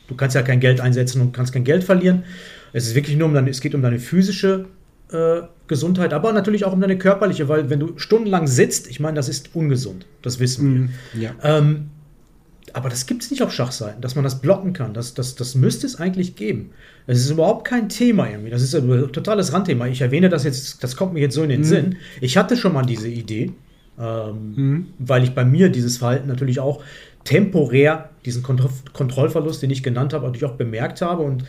Du 0.08 0.14
kannst 0.14 0.34
ja 0.34 0.42
kein 0.42 0.60
Geld 0.60 0.80
einsetzen 0.80 1.20
und 1.20 1.32
kannst 1.32 1.52
kein 1.52 1.64
Geld 1.64 1.84
verlieren. 1.84 2.24
Es 2.72 2.86
ist 2.86 2.94
wirklich 2.94 3.16
nur 3.16 3.28
um 3.28 3.34
deine, 3.34 3.50
es 3.50 3.60
geht 3.60 3.74
um 3.74 3.82
deine 3.82 3.98
physische 3.98 4.66
äh, 5.12 5.42
Gesundheit, 5.68 6.12
aber 6.12 6.32
natürlich 6.32 6.64
auch 6.64 6.72
um 6.72 6.80
deine 6.80 6.98
körperliche, 6.98 7.48
weil 7.48 7.70
wenn 7.70 7.80
du 7.80 7.98
stundenlang 7.98 8.46
sitzt, 8.46 8.88
ich 8.88 9.00
meine, 9.00 9.16
das 9.16 9.28
ist 9.28 9.54
ungesund. 9.54 10.06
Das 10.22 10.38
wissen 10.38 10.72
mhm. 10.72 10.88
wir. 11.14 11.22
Ja. 11.22 11.58
Ähm, 11.58 11.90
aber 12.72 12.88
das 12.88 13.06
gibt 13.06 13.22
es 13.22 13.30
nicht 13.30 13.42
auf 13.42 13.52
Schachseiten, 13.52 14.00
dass 14.00 14.14
man 14.14 14.24
das 14.24 14.40
blocken 14.40 14.72
kann. 14.72 14.94
Das, 14.94 15.14
das, 15.14 15.34
das 15.34 15.54
müsste 15.54 15.86
es 15.86 15.98
eigentlich 15.98 16.36
geben. 16.36 16.70
Es 17.06 17.18
ist 17.20 17.30
überhaupt 17.30 17.66
kein 17.66 17.88
Thema 17.88 18.28
irgendwie. 18.28 18.50
Das 18.50 18.62
ist 18.62 18.74
ein 18.74 19.12
totales 19.12 19.52
Randthema. 19.52 19.86
Ich 19.88 20.00
erwähne 20.00 20.28
das 20.28 20.44
jetzt, 20.44 20.82
das 20.82 20.96
kommt 20.96 21.14
mir 21.14 21.20
jetzt 21.20 21.34
so 21.34 21.42
in 21.42 21.48
den 21.48 21.60
mhm. 21.60 21.64
Sinn. 21.64 21.96
Ich 22.20 22.36
hatte 22.36 22.56
schon 22.56 22.72
mal 22.72 22.84
diese 22.84 23.08
Idee, 23.08 23.52
ähm, 23.98 24.54
mhm. 24.54 24.86
weil 24.98 25.24
ich 25.24 25.34
bei 25.34 25.44
mir 25.44 25.68
dieses 25.70 25.98
Verhalten 25.98 26.28
natürlich 26.28 26.60
auch 26.60 26.82
temporär, 27.24 28.10
diesen 28.24 28.42
Kont 28.42 28.62
Kontrollverlust, 28.92 29.62
den 29.62 29.70
ich 29.70 29.82
genannt 29.82 30.12
habe, 30.12 30.26
natürlich 30.26 30.44
auch 30.44 30.56
bemerkt 30.56 31.02
habe. 31.02 31.22
Und 31.22 31.44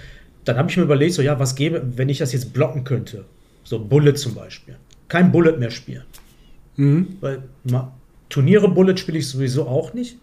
dann 0.45 0.57
habe 0.57 0.69
ich 0.69 0.77
mir 0.77 0.83
überlegt, 0.83 1.13
so 1.13 1.21
ja, 1.21 1.39
was 1.39 1.55
gäbe, 1.55 1.83
wenn 1.95 2.09
ich 2.09 2.17
das 2.17 2.33
jetzt 2.33 2.53
blocken 2.53 2.83
könnte? 2.83 3.25
So 3.63 3.79
Bullet 3.79 4.15
zum 4.15 4.35
Beispiel. 4.35 4.75
Kein 5.07 5.31
Bullet 5.31 5.57
mehr 5.57 5.71
spielen. 5.71 6.03
Mhm. 6.75 7.17
Weil 7.21 7.43
ma, 7.63 7.93
Turniere 8.29 8.67
Bullet 8.67 8.97
spiele 8.97 9.19
ich 9.19 9.27
sowieso 9.27 9.67
auch 9.67 9.93
nicht. 9.93 10.17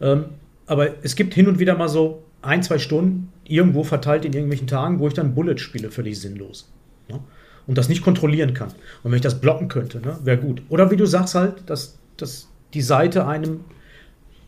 Ähm, 0.00 0.26
aber 0.66 1.04
es 1.04 1.16
gibt 1.16 1.34
hin 1.34 1.48
und 1.48 1.58
wieder 1.58 1.76
mal 1.76 1.88
so 1.88 2.22
ein, 2.42 2.62
zwei 2.62 2.78
Stunden 2.78 3.32
irgendwo 3.44 3.84
verteilt 3.84 4.24
in 4.24 4.32
irgendwelchen 4.32 4.66
Tagen, 4.66 4.98
wo 5.00 5.08
ich 5.08 5.14
dann 5.14 5.34
Bullet 5.34 5.58
spiele, 5.58 5.90
völlig 5.90 6.20
sinnlos. 6.20 6.70
Ne? 7.08 7.20
Und 7.66 7.76
das 7.76 7.88
nicht 7.88 8.02
kontrollieren 8.02 8.54
kann. 8.54 8.68
Und 9.02 9.10
wenn 9.10 9.16
ich 9.16 9.22
das 9.22 9.40
blocken 9.40 9.68
könnte, 9.68 10.00
ne, 10.00 10.18
wäre 10.24 10.38
gut. 10.38 10.62
Oder 10.68 10.90
wie 10.90 10.96
du 10.96 11.06
sagst 11.06 11.34
halt, 11.34 11.68
dass, 11.68 11.98
dass 12.16 12.48
die 12.72 12.82
Seite 12.82 13.26
einem, 13.26 13.60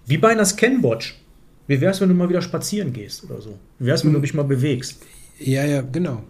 wie 0.07 0.19
bei 0.19 0.29
einer 0.29 0.45
Scanwatch, 0.45 1.21
wie 1.67 1.81
wäre 1.81 1.93
es, 1.93 2.01
wenn 2.01 2.09
du 2.09 2.15
mal 2.15 2.29
wieder 2.29 2.43
spazieren 2.43 2.93
gehst 2.93 3.25
oder 3.25 3.41
so? 3.41 3.59
Wie 3.79 3.87
wäre 3.87 3.97
es, 3.97 4.05
wenn 4.05 4.13
du 4.13 4.19
hm. 4.19 4.23
dich 4.23 4.35
mal 4.35 4.45
bewegst? 4.45 5.03
Ja, 5.39 5.65
ja, 5.65 5.83
genau. 5.83 6.23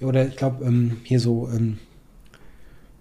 Oder 0.00 0.28
ich 0.28 0.36
glaube, 0.36 0.64
ähm, 0.64 0.98
hier 1.04 1.20
so, 1.20 1.48
ähm, 1.54 1.78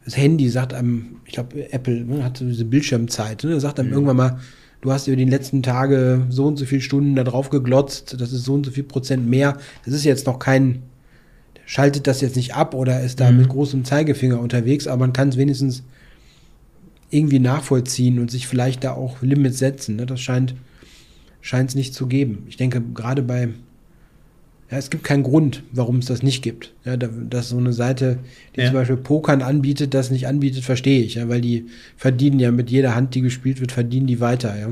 das 0.06 0.16
Handy 0.16 0.50
sagt 0.50 0.74
einem, 0.74 1.18
ich 1.26 1.34
glaube, 1.34 1.72
Apple 1.74 2.06
ne, 2.06 2.24
hat 2.24 2.38
so 2.38 2.46
diese 2.46 2.66
Bildschirmzeit, 2.66 3.44
ne, 3.44 3.60
sagt 3.60 3.80
einem 3.80 3.90
mhm. 3.90 3.94
irgendwann 3.96 4.18
mal, 4.18 4.40
du 4.86 4.92
hast 4.92 5.08
über 5.08 5.18
die 5.18 5.26
letzten 5.26 5.64
Tage 5.64 6.28
so 6.30 6.46
und 6.46 6.58
so 6.58 6.66
viele 6.66 6.82
Stunden 6.82 7.16
da 7.16 7.24
drauf 7.24 7.50
geglotzt, 7.50 8.16
das 8.20 8.32
ist 8.32 8.44
so 8.44 8.54
und 8.54 8.66
so 8.68 8.72
viel 8.72 8.84
Prozent 8.84 9.28
mehr. 9.28 9.58
Das 9.84 9.96
ist 9.96 10.04
jetzt 10.04 10.28
noch 10.28 10.38
kein, 10.38 10.84
schaltet 11.66 12.06
das 12.06 12.22
jetzt 12.22 12.36
nicht 12.36 12.54
ab 12.54 12.76
oder 12.76 13.02
ist 13.02 13.20
da 13.20 13.32
mhm. 13.32 13.38
mit 13.40 13.50
großem 13.50 13.84
Zeigefinger 13.84 14.40
unterwegs, 14.40 14.86
aber 14.86 15.00
man 15.00 15.14
kann 15.14 15.30
es 15.30 15.38
wenigstens 15.38 15.84
irgendwie 17.10 17.40
nachvollziehen 17.40 18.20
und 18.20 18.30
sich 18.30 18.48
vielleicht 18.48 18.84
da 18.84 18.92
auch 18.92 19.24
Limits 19.24 19.58
setzen. 19.58 19.96
Ne? 19.96 20.06
Das 20.06 20.22
scheint 20.22 20.54
es 21.52 21.76
nicht 21.76 21.96
zu 21.96 22.06
geben. 22.06 22.46
Ich 22.48 22.58
denke, 22.58 22.80
gerade 22.94 23.24
bei, 23.24 23.50
ja, 24.72 24.78
es 24.78 24.90
gibt 24.90 25.04
keinen 25.04 25.24
Grund, 25.24 25.64
warum 25.72 25.98
es 25.98 26.08
das 26.08 26.24
nicht 26.24 26.42
gibt. 26.42 26.74
Ja, 26.86 26.98
da, 26.98 27.08
dass 27.08 27.50
so 27.50 27.58
eine 27.58 27.74
Seite, 27.74 28.18
die 28.56 28.62
ja. 28.62 28.68
zum 28.68 28.76
Beispiel 28.76 28.98
Pokern 28.98 29.42
anbietet, 29.42 29.94
das 29.94 30.10
nicht 30.10 30.28
anbietet, 30.28 30.64
verstehe 30.64 31.04
ich, 31.04 31.16
ja, 31.16 31.30
weil 31.30 31.42
die 31.42 31.68
verdienen 31.98 32.40
ja 32.40 32.52
mit 32.52 32.72
jeder 32.72 32.96
Hand, 32.96 33.14
die 33.14 33.22
gespielt 33.22 33.60
wird, 33.62 33.72
verdienen 33.72 34.08
die 34.08 34.20
weiter, 34.20 34.58
ja. 34.58 34.70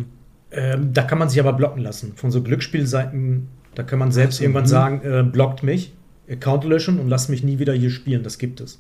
Ähm, 0.52 0.94
da 0.94 1.04
kann 1.04 1.18
man 1.18 1.30
sich 1.30 1.40
aber 1.40 1.54
blocken 1.54 1.82
lassen. 1.82 2.14
Von 2.16 2.32
so 2.32 2.42
Glücksspielseiten, 2.42 3.48
da 3.76 3.84
kann 3.84 4.00
man 4.00 4.12
selbst 4.12 4.36
also, 4.36 4.44
irgendwann 4.44 4.64
mh. 4.64 4.70
sagen, 4.70 5.02
äh, 5.04 5.24
blockt 5.24 5.64
mich, 5.64 5.94
Account 6.30 6.64
löschen 6.64 7.00
und 7.00 7.10
lasst 7.10 7.30
mich 7.30 7.44
nie 7.44 7.60
wieder 7.60 7.74
hier 7.74 7.90
spielen. 7.90 8.24
Das 8.24 8.38
gibt 8.38 8.62
es. 8.62 8.80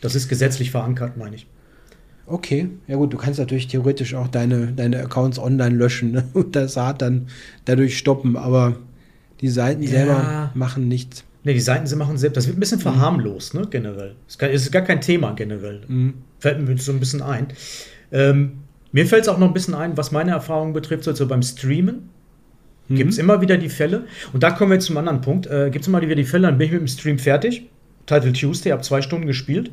Das 0.00 0.14
ist 0.14 0.28
gesetzlich 0.28 0.70
verankert, 0.70 1.16
meine 1.16 1.36
ich. 1.36 1.46
Okay, 2.26 2.68
ja 2.86 2.96
gut, 2.96 3.12
du 3.12 3.18
kannst 3.18 3.38
natürlich 3.38 3.68
theoretisch 3.68 4.14
auch 4.14 4.28
deine, 4.28 4.68
deine 4.72 5.00
Accounts 5.00 5.38
online 5.38 5.76
löschen 5.76 6.12
ne? 6.12 6.24
und 6.32 6.56
das 6.56 6.76
hart 6.76 7.02
dann 7.02 7.26
dadurch 7.66 7.98
stoppen, 7.98 8.36
aber 8.36 8.76
die 9.44 9.50
Seiten 9.50 9.82
ja. 9.82 9.90
selber 9.90 10.50
machen 10.54 10.88
nichts. 10.88 11.22
Ne, 11.44 11.52
die 11.52 11.60
Seiten 11.60 11.86
sie 11.86 11.96
machen 11.96 12.16
selbst. 12.16 12.38
Das 12.38 12.46
wird 12.46 12.56
ein 12.56 12.60
bisschen 12.60 12.78
mhm. 12.78 12.82
verharmlost, 12.82 13.52
ne, 13.52 13.66
generell. 13.68 14.14
Es 14.26 14.36
ist 14.62 14.72
gar 14.72 14.80
kein 14.80 15.02
Thema 15.02 15.32
generell. 15.34 15.82
Mhm. 15.86 16.14
Fällt 16.38 16.66
mir 16.66 16.78
so 16.78 16.92
ein 16.92 16.98
bisschen 16.98 17.20
ein. 17.20 17.48
Ähm, 18.10 18.52
mir 18.90 19.04
fällt 19.04 19.24
es 19.24 19.28
auch 19.28 19.36
noch 19.36 19.48
ein 19.48 19.52
bisschen 19.52 19.74
ein, 19.74 19.98
was 19.98 20.12
meine 20.12 20.30
Erfahrung 20.30 20.72
betrifft, 20.72 21.04
so 21.04 21.26
beim 21.28 21.42
Streamen. 21.42 22.08
Mhm. 22.88 22.94
Gibt 22.94 23.10
es 23.10 23.18
immer 23.18 23.42
wieder 23.42 23.58
die 23.58 23.68
Fälle. 23.68 24.04
Und 24.32 24.42
da 24.42 24.50
kommen 24.50 24.70
wir 24.70 24.76
jetzt 24.76 24.86
zum 24.86 24.96
anderen 24.96 25.20
Punkt. 25.20 25.46
Äh, 25.46 25.68
Gibt 25.70 25.82
es 25.82 25.88
immer 25.88 26.00
wieder 26.00 26.14
die 26.14 26.24
Fälle, 26.24 26.46
dann 26.46 26.56
bin 26.56 26.68
ich 26.68 26.72
mit 26.72 26.80
dem 26.80 26.88
Stream 26.88 27.18
fertig. 27.18 27.68
Title 28.06 28.32
Tuesday, 28.32 28.72
habe 28.72 28.80
zwei 28.80 29.02
Stunden 29.02 29.26
gespielt. 29.26 29.70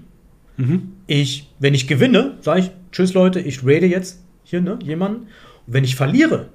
Mhm. 0.58 0.92
Ich, 1.08 1.50
wenn 1.60 1.74
ich 1.74 1.88
gewinne, 1.88 2.36
sage 2.42 2.60
ich, 2.60 2.72
tschüss 2.92 3.14
Leute, 3.14 3.40
ich 3.40 3.66
raide 3.66 3.86
jetzt 3.86 4.22
hier 4.44 4.60
ne, 4.60 4.80
jemanden. 4.84 5.28
Und 5.66 5.74
wenn 5.74 5.86
ich 5.86 5.96
verliere, 5.96 6.50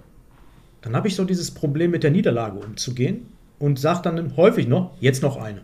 dann 0.83 0.95
habe 0.95 1.09
ich 1.09 1.17
so 1.17 1.25
dieses 1.25 1.51
Problem 1.51 1.91
mit 1.91 2.03
der 2.03 2.11
Niederlage 2.11 2.59
umzugehen 2.59 3.27
und 3.59 3.79
sage 3.79 4.03
dann 4.03 4.37
häufig 4.37 4.69
noch, 4.69 4.93
jetzt 5.01 5.23
noch 5.23 5.37
eine. 5.37 5.63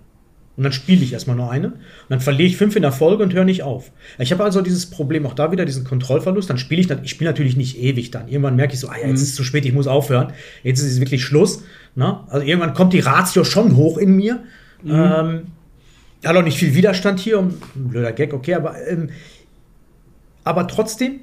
Und 0.56 0.64
dann 0.64 0.72
spiele 0.72 1.02
ich 1.02 1.14
erstmal 1.14 1.36
nur 1.36 1.50
eine. 1.50 1.68
Und 1.68 2.10
dann 2.10 2.20
verliere 2.20 2.46
ich 2.46 2.58
fünf 2.58 2.76
in 2.76 2.82
der 2.82 2.92
Folge 2.92 3.22
und 3.22 3.32
höre 3.32 3.44
nicht 3.44 3.62
auf. 3.62 3.90
Ich 4.18 4.32
habe 4.32 4.44
also 4.44 4.60
dieses 4.60 4.84
Problem, 4.86 5.24
auch 5.24 5.32
da 5.32 5.50
wieder 5.50 5.64
diesen 5.64 5.84
Kontrollverlust. 5.84 6.50
Dann 6.50 6.58
spiele 6.58 6.82
ich, 6.82 6.90
ich 6.90 7.10
spiele 7.10 7.30
natürlich 7.30 7.56
nicht 7.56 7.78
ewig 7.78 8.10
dann. 8.10 8.28
Irgendwann 8.28 8.56
merke 8.56 8.74
ich 8.74 8.80
so, 8.80 8.88
ah, 8.88 8.96
ja, 8.96 9.06
jetzt 9.06 9.08
mhm. 9.08 9.14
ist 9.14 9.22
es 9.22 9.34
zu 9.34 9.44
spät, 9.44 9.64
ich 9.64 9.72
muss 9.72 9.86
aufhören. 9.86 10.34
Jetzt 10.62 10.80
ist 10.80 10.92
es 10.92 11.00
wirklich 11.00 11.24
Schluss. 11.24 11.62
Ne? 11.94 12.20
Also 12.28 12.46
irgendwann 12.46 12.74
kommt 12.74 12.92
die 12.92 13.00
Ratio 13.00 13.44
schon 13.44 13.76
hoch 13.76 13.96
in 13.96 14.14
mir. 14.14 14.40
Mhm. 14.82 14.90
Ähm, 14.90 15.42
hat 16.22 16.36
auch 16.36 16.42
nicht 16.42 16.58
viel 16.58 16.74
Widerstand 16.74 17.18
hier. 17.18 17.38
Um, 17.38 17.54
ein 17.74 17.88
blöder 17.88 18.12
Gag, 18.12 18.34
okay, 18.34 18.54
aber, 18.54 18.76
ähm, 18.86 19.08
aber 20.44 20.68
trotzdem 20.68 21.20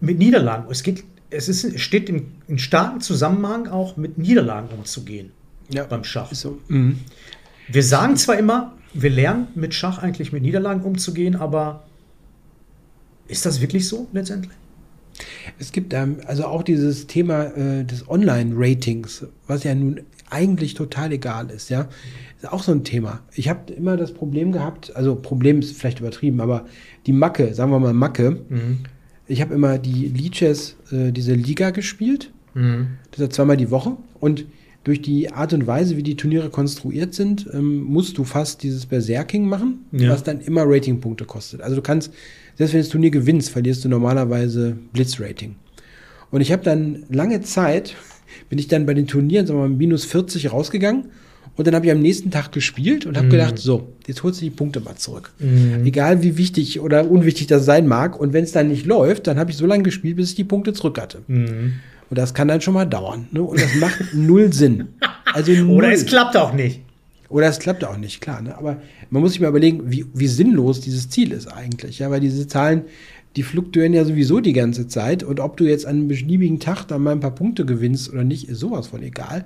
mit 0.00 0.18
Niederlagen. 0.18 0.70
Es, 0.70 0.82
geht, 0.82 1.04
es 1.30 1.48
ist, 1.48 1.78
steht 1.80 2.08
im, 2.08 2.32
im 2.46 2.58
starken 2.58 3.00
Zusammenhang 3.00 3.68
auch 3.68 3.96
mit 3.96 4.18
Niederlagen 4.18 4.68
umzugehen 4.76 5.32
ja. 5.68 5.84
beim 5.84 6.04
Schach. 6.04 6.32
So. 6.32 6.58
Mhm. 6.68 7.00
Wir 7.68 7.82
sagen 7.82 8.16
zwar 8.16 8.38
immer, 8.38 8.74
wir 8.94 9.10
lernen 9.10 9.48
mit 9.54 9.74
Schach 9.74 9.98
eigentlich 9.98 10.32
mit 10.32 10.42
Niederlagen 10.42 10.82
umzugehen, 10.82 11.36
aber 11.36 11.84
ist 13.26 13.44
das 13.44 13.60
wirklich 13.60 13.86
so 13.86 14.08
letztendlich? 14.12 14.54
Es 15.58 15.72
gibt 15.72 15.92
ähm, 15.92 16.18
also 16.26 16.44
auch 16.44 16.62
dieses 16.62 17.06
Thema 17.06 17.44
äh, 17.44 17.84
des 17.84 18.08
Online-Ratings, 18.08 19.26
was 19.46 19.64
ja 19.64 19.74
nun 19.74 20.00
eigentlich 20.30 20.74
total 20.74 21.12
egal 21.12 21.50
ist, 21.50 21.70
ja. 21.70 21.88
Ist 22.36 22.52
auch 22.52 22.62
so 22.62 22.70
ein 22.70 22.84
Thema. 22.84 23.20
Ich 23.34 23.48
habe 23.48 23.72
immer 23.72 23.96
das 23.96 24.14
Problem 24.14 24.52
gehabt, 24.52 24.94
also 24.94 25.16
Problem 25.16 25.58
ist 25.58 25.76
vielleicht 25.76 25.98
übertrieben, 25.98 26.40
aber 26.40 26.66
die 27.06 27.12
Macke, 27.12 27.52
sagen 27.54 27.72
wir 27.72 27.80
mal 27.80 27.92
Macke, 27.92 28.42
mhm. 28.48 28.84
Ich 29.28 29.40
habe 29.40 29.54
immer 29.54 29.78
die 29.78 30.08
Leeches, 30.08 30.76
äh, 30.90 31.12
diese 31.12 31.34
Liga 31.34 31.70
gespielt, 31.70 32.32
mhm. 32.54 32.88
das 33.10 33.20
ist 33.20 33.32
zweimal 33.34 33.56
die 33.56 33.70
Woche 33.70 33.96
und 34.20 34.46
durch 34.84 35.02
die 35.02 35.30
Art 35.30 35.52
und 35.52 35.66
Weise, 35.66 35.96
wie 35.98 36.02
die 36.02 36.16
Turniere 36.16 36.48
konstruiert 36.48 37.12
sind, 37.12 37.46
ähm, 37.52 37.82
musst 37.82 38.16
du 38.16 38.24
fast 38.24 38.62
dieses 38.62 38.86
Berserking 38.86 39.46
machen, 39.46 39.84
ja. 39.92 40.08
was 40.08 40.22
dann 40.22 40.40
immer 40.40 40.62
Ratingpunkte 40.64 41.26
kostet. 41.26 41.60
Also 41.60 41.76
du 41.76 41.82
kannst, 41.82 42.12
selbst 42.56 42.72
wenn 42.72 42.80
du 42.80 42.84
das 42.84 42.92
Turnier 42.92 43.10
gewinnst, 43.10 43.50
verlierst 43.50 43.84
du 43.84 43.90
normalerweise 43.90 44.78
Blitzrating. 44.94 45.56
Und 46.30 46.40
ich 46.40 46.52
habe 46.52 46.62
dann 46.62 47.04
lange 47.10 47.42
Zeit, 47.42 47.96
bin 48.48 48.58
ich 48.58 48.68
dann 48.68 48.86
bei 48.86 48.94
den 48.94 49.06
Turnieren, 49.06 49.46
sagen 49.46 49.58
wir 49.58 49.68
mal, 49.68 49.76
minus 49.76 50.06
40 50.06 50.52
rausgegangen 50.52 51.10
und 51.58 51.66
dann 51.66 51.74
habe 51.74 51.86
ich 51.86 51.92
am 51.92 51.98
nächsten 51.98 52.30
Tag 52.30 52.52
gespielt 52.52 53.04
und 53.04 53.16
habe 53.16 53.26
mm. 53.26 53.30
gedacht, 53.30 53.58
so, 53.58 53.88
jetzt 54.06 54.22
holst 54.22 54.40
du 54.40 54.44
die 54.44 54.50
Punkte 54.50 54.78
mal 54.78 54.94
zurück. 54.94 55.32
Mm. 55.40 55.84
Egal 55.84 56.22
wie 56.22 56.38
wichtig 56.38 56.78
oder 56.78 57.10
unwichtig 57.10 57.48
das 57.48 57.64
sein 57.64 57.88
mag. 57.88 58.18
Und 58.18 58.32
wenn 58.32 58.44
es 58.44 58.52
dann 58.52 58.68
nicht 58.68 58.86
läuft, 58.86 59.26
dann 59.26 59.40
habe 59.40 59.50
ich 59.50 59.56
so 59.56 59.66
lange 59.66 59.82
gespielt, 59.82 60.16
bis 60.16 60.30
ich 60.30 60.36
die 60.36 60.44
Punkte 60.44 60.72
zurück 60.72 61.00
hatte. 61.00 61.18
Mm. 61.26 61.72
Und 62.10 62.16
das 62.16 62.32
kann 62.32 62.46
dann 62.46 62.60
schon 62.60 62.74
mal 62.74 62.84
dauern. 62.84 63.26
Ne? 63.32 63.42
Und 63.42 63.60
das 63.60 63.74
macht 63.74 63.98
null 64.14 64.52
Sinn. 64.52 64.86
Also 65.34 65.50
null. 65.64 65.78
Oder 65.78 65.90
es 65.90 66.06
klappt 66.06 66.36
auch 66.36 66.52
nicht. 66.52 66.80
Oder 67.28 67.48
es 67.48 67.58
klappt 67.58 67.84
auch 67.84 67.96
nicht, 67.96 68.20
klar. 68.20 68.40
Ne? 68.40 68.56
Aber 68.56 68.80
man 69.10 69.20
muss 69.20 69.32
sich 69.32 69.40
mal 69.40 69.48
überlegen, 69.48 69.90
wie, 69.90 70.06
wie 70.14 70.28
sinnlos 70.28 70.80
dieses 70.80 71.10
Ziel 71.10 71.32
ist 71.32 71.48
eigentlich. 71.48 71.98
Ja, 71.98 72.08
weil 72.08 72.20
diese 72.20 72.46
Zahlen, 72.46 72.82
die 73.38 73.44
fluktuieren 73.44 73.94
ja 73.94 74.04
sowieso 74.04 74.40
die 74.40 74.52
ganze 74.52 74.88
Zeit. 74.88 75.22
Und 75.22 75.38
ob 75.38 75.56
du 75.56 75.64
jetzt 75.64 75.86
an 75.86 75.94
einem 75.94 76.08
beliebigen 76.08 76.58
Tag 76.58 76.86
dann 76.86 77.02
mal 77.02 77.12
ein 77.12 77.20
paar 77.20 77.36
Punkte 77.36 77.64
gewinnst 77.64 78.12
oder 78.12 78.24
nicht, 78.24 78.48
ist 78.48 78.58
sowas 78.58 78.88
von 78.88 79.00
egal. 79.00 79.44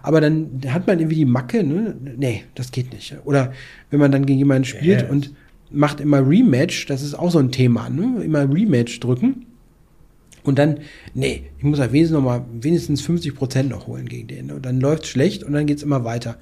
Aber 0.00 0.20
dann 0.20 0.60
hat 0.68 0.86
man 0.86 1.00
irgendwie 1.00 1.16
die 1.16 1.24
Macke, 1.24 1.64
ne? 1.64 1.96
Nee, 2.16 2.44
das 2.54 2.70
geht 2.70 2.92
nicht. 2.92 3.16
Oder 3.24 3.52
wenn 3.90 3.98
man 3.98 4.12
dann 4.12 4.26
gegen 4.26 4.38
jemanden 4.38 4.64
spielt 4.64 5.00
yes. 5.00 5.10
und 5.10 5.32
macht 5.72 5.98
immer 6.00 6.24
Rematch, 6.24 6.86
das 6.86 7.02
ist 7.02 7.14
auch 7.14 7.32
so 7.32 7.40
ein 7.40 7.50
Thema, 7.50 7.90
ne? 7.90 8.22
Immer 8.22 8.48
Rematch 8.48 9.00
drücken 9.00 9.46
und 10.44 10.58
dann, 10.58 10.78
nee, 11.14 11.44
ich 11.58 11.64
muss 11.64 11.78
ja 11.78 11.92
wenigstens 11.92 12.16
noch 12.16 12.24
mal 12.24 12.44
wenigstens 12.60 13.00
50 13.02 13.34
Prozent 13.34 13.70
noch 13.70 13.88
holen 13.88 14.08
gegen 14.08 14.28
den. 14.28 14.50
Und 14.50 14.66
dann 14.66 14.80
läuft 14.80 15.04
es 15.04 15.08
schlecht 15.10 15.44
und 15.44 15.52
dann 15.52 15.66
geht 15.66 15.78
es 15.78 15.82
immer 15.82 16.04
weiter. 16.04 16.38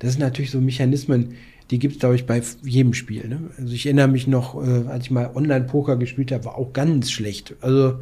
Das 0.00 0.12
sind 0.12 0.20
natürlich 0.20 0.50
so 0.50 0.60
Mechanismen, 0.60 1.34
die 1.70 1.78
gibt 1.78 1.94
es, 1.94 2.00
glaube 2.00 2.14
ich, 2.16 2.26
bei 2.26 2.42
jedem 2.62 2.94
Spiel. 2.94 3.28
Ne? 3.28 3.40
Also 3.58 3.72
ich 3.72 3.86
erinnere 3.86 4.08
mich 4.08 4.26
noch, 4.26 4.62
äh, 4.62 4.88
als 4.88 5.04
ich 5.04 5.10
mal 5.10 5.30
Online-Poker 5.34 5.96
gespielt 5.96 6.32
habe, 6.32 6.44
war 6.44 6.56
auch 6.56 6.72
ganz 6.72 7.10
schlecht. 7.10 7.54
Also 7.60 8.00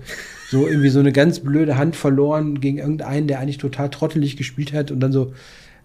so 0.49 0.67
irgendwie 0.67 0.89
so 0.89 1.01
eine 1.01 1.13
ganz 1.13 1.41
blöde 1.41 1.77
Hand 1.77 1.97
verloren 1.97 2.61
gegen 2.61 2.79
irgendeinen, 2.79 3.29
der 3.29 3.41
eigentlich 3.41 3.59
total 3.59 3.91
trottelig 3.91 4.37
gespielt 4.37 4.73
hat 4.73 4.91
und 4.91 5.01
dann 5.01 5.13
so, 5.13 5.33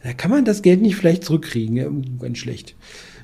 da 0.03 0.13
kann 0.13 0.31
man 0.31 0.45
das 0.45 0.61
Geld 0.61 0.81
nicht 0.81 0.95
vielleicht 0.95 1.23
zurückkriegen. 1.23 1.75
Ja, 1.75 1.87
ganz 2.19 2.37
schlecht. 2.37 2.75